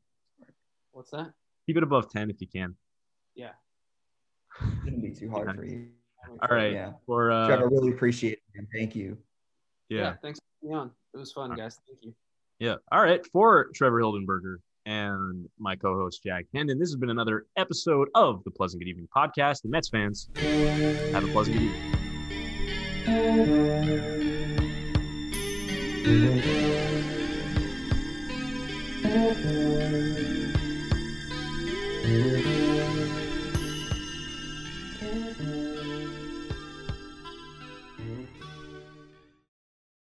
What's 0.92 1.10
that? 1.10 1.32
Keep 1.66 1.78
it 1.78 1.82
above 1.82 2.10
10 2.10 2.30
if 2.30 2.40
you 2.40 2.46
can. 2.46 2.76
Yeah. 3.34 3.50
shouldn't 4.84 5.02
be 5.02 5.10
too 5.12 5.30
hard 5.30 5.48
Yeah. 5.48 5.54
for 5.54 5.64
you. 5.64 5.88
All 6.42 6.48
right. 6.56 6.72
Yeah. 6.72 6.92
For 7.06 7.32
uh, 7.32 7.46
Trevor, 7.48 7.68
really 7.68 7.92
appreciate 7.92 8.34
it, 8.34 8.42
man. 8.54 8.66
Thank 8.72 8.94
you. 8.94 9.18
yeah. 9.88 10.14
Thanks 10.22 10.38
for 10.38 10.44
being 10.66 10.74
on. 10.74 10.90
It 11.14 11.18
was 11.18 11.32
fun, 11.32 11.54
guys. 11.56 11.80
Thank 11.88 12.04
you. 12.04 12.14
Yeah. 12.58 12.76
All 12.92 13.02
right. 13.02 13.24
For 13.26 13.70
Trevor 13.74 14.00
Hildenberger 14.00 14.56
and 14.86 15.48
my 15.58 15.74
co 15.76 15.94
host, 15.98 16.22
Jack 16.22 16.46
Hendon, 16.54 16.78
this 16.78 16.90
has 16.90 16.96
been 16.96 17.10
another 17.10 17.46
episode 17.56 18.08
of 18.14 18.44
the 18.44 18.50
Pleasant 18.50 18.82
Good 18.82 18.88
Evening 18.88 19.08
podcast. 19.16 19.62
The 19.62 19.68
Mets 19.68 19.88
fans, 19.88 20.28
have 20.36 21.24
a 21.24 21.28
pleasant 21.28 21.56
good 21.58 21.64
evening. 21.64 21.98
Música 32.04 32.91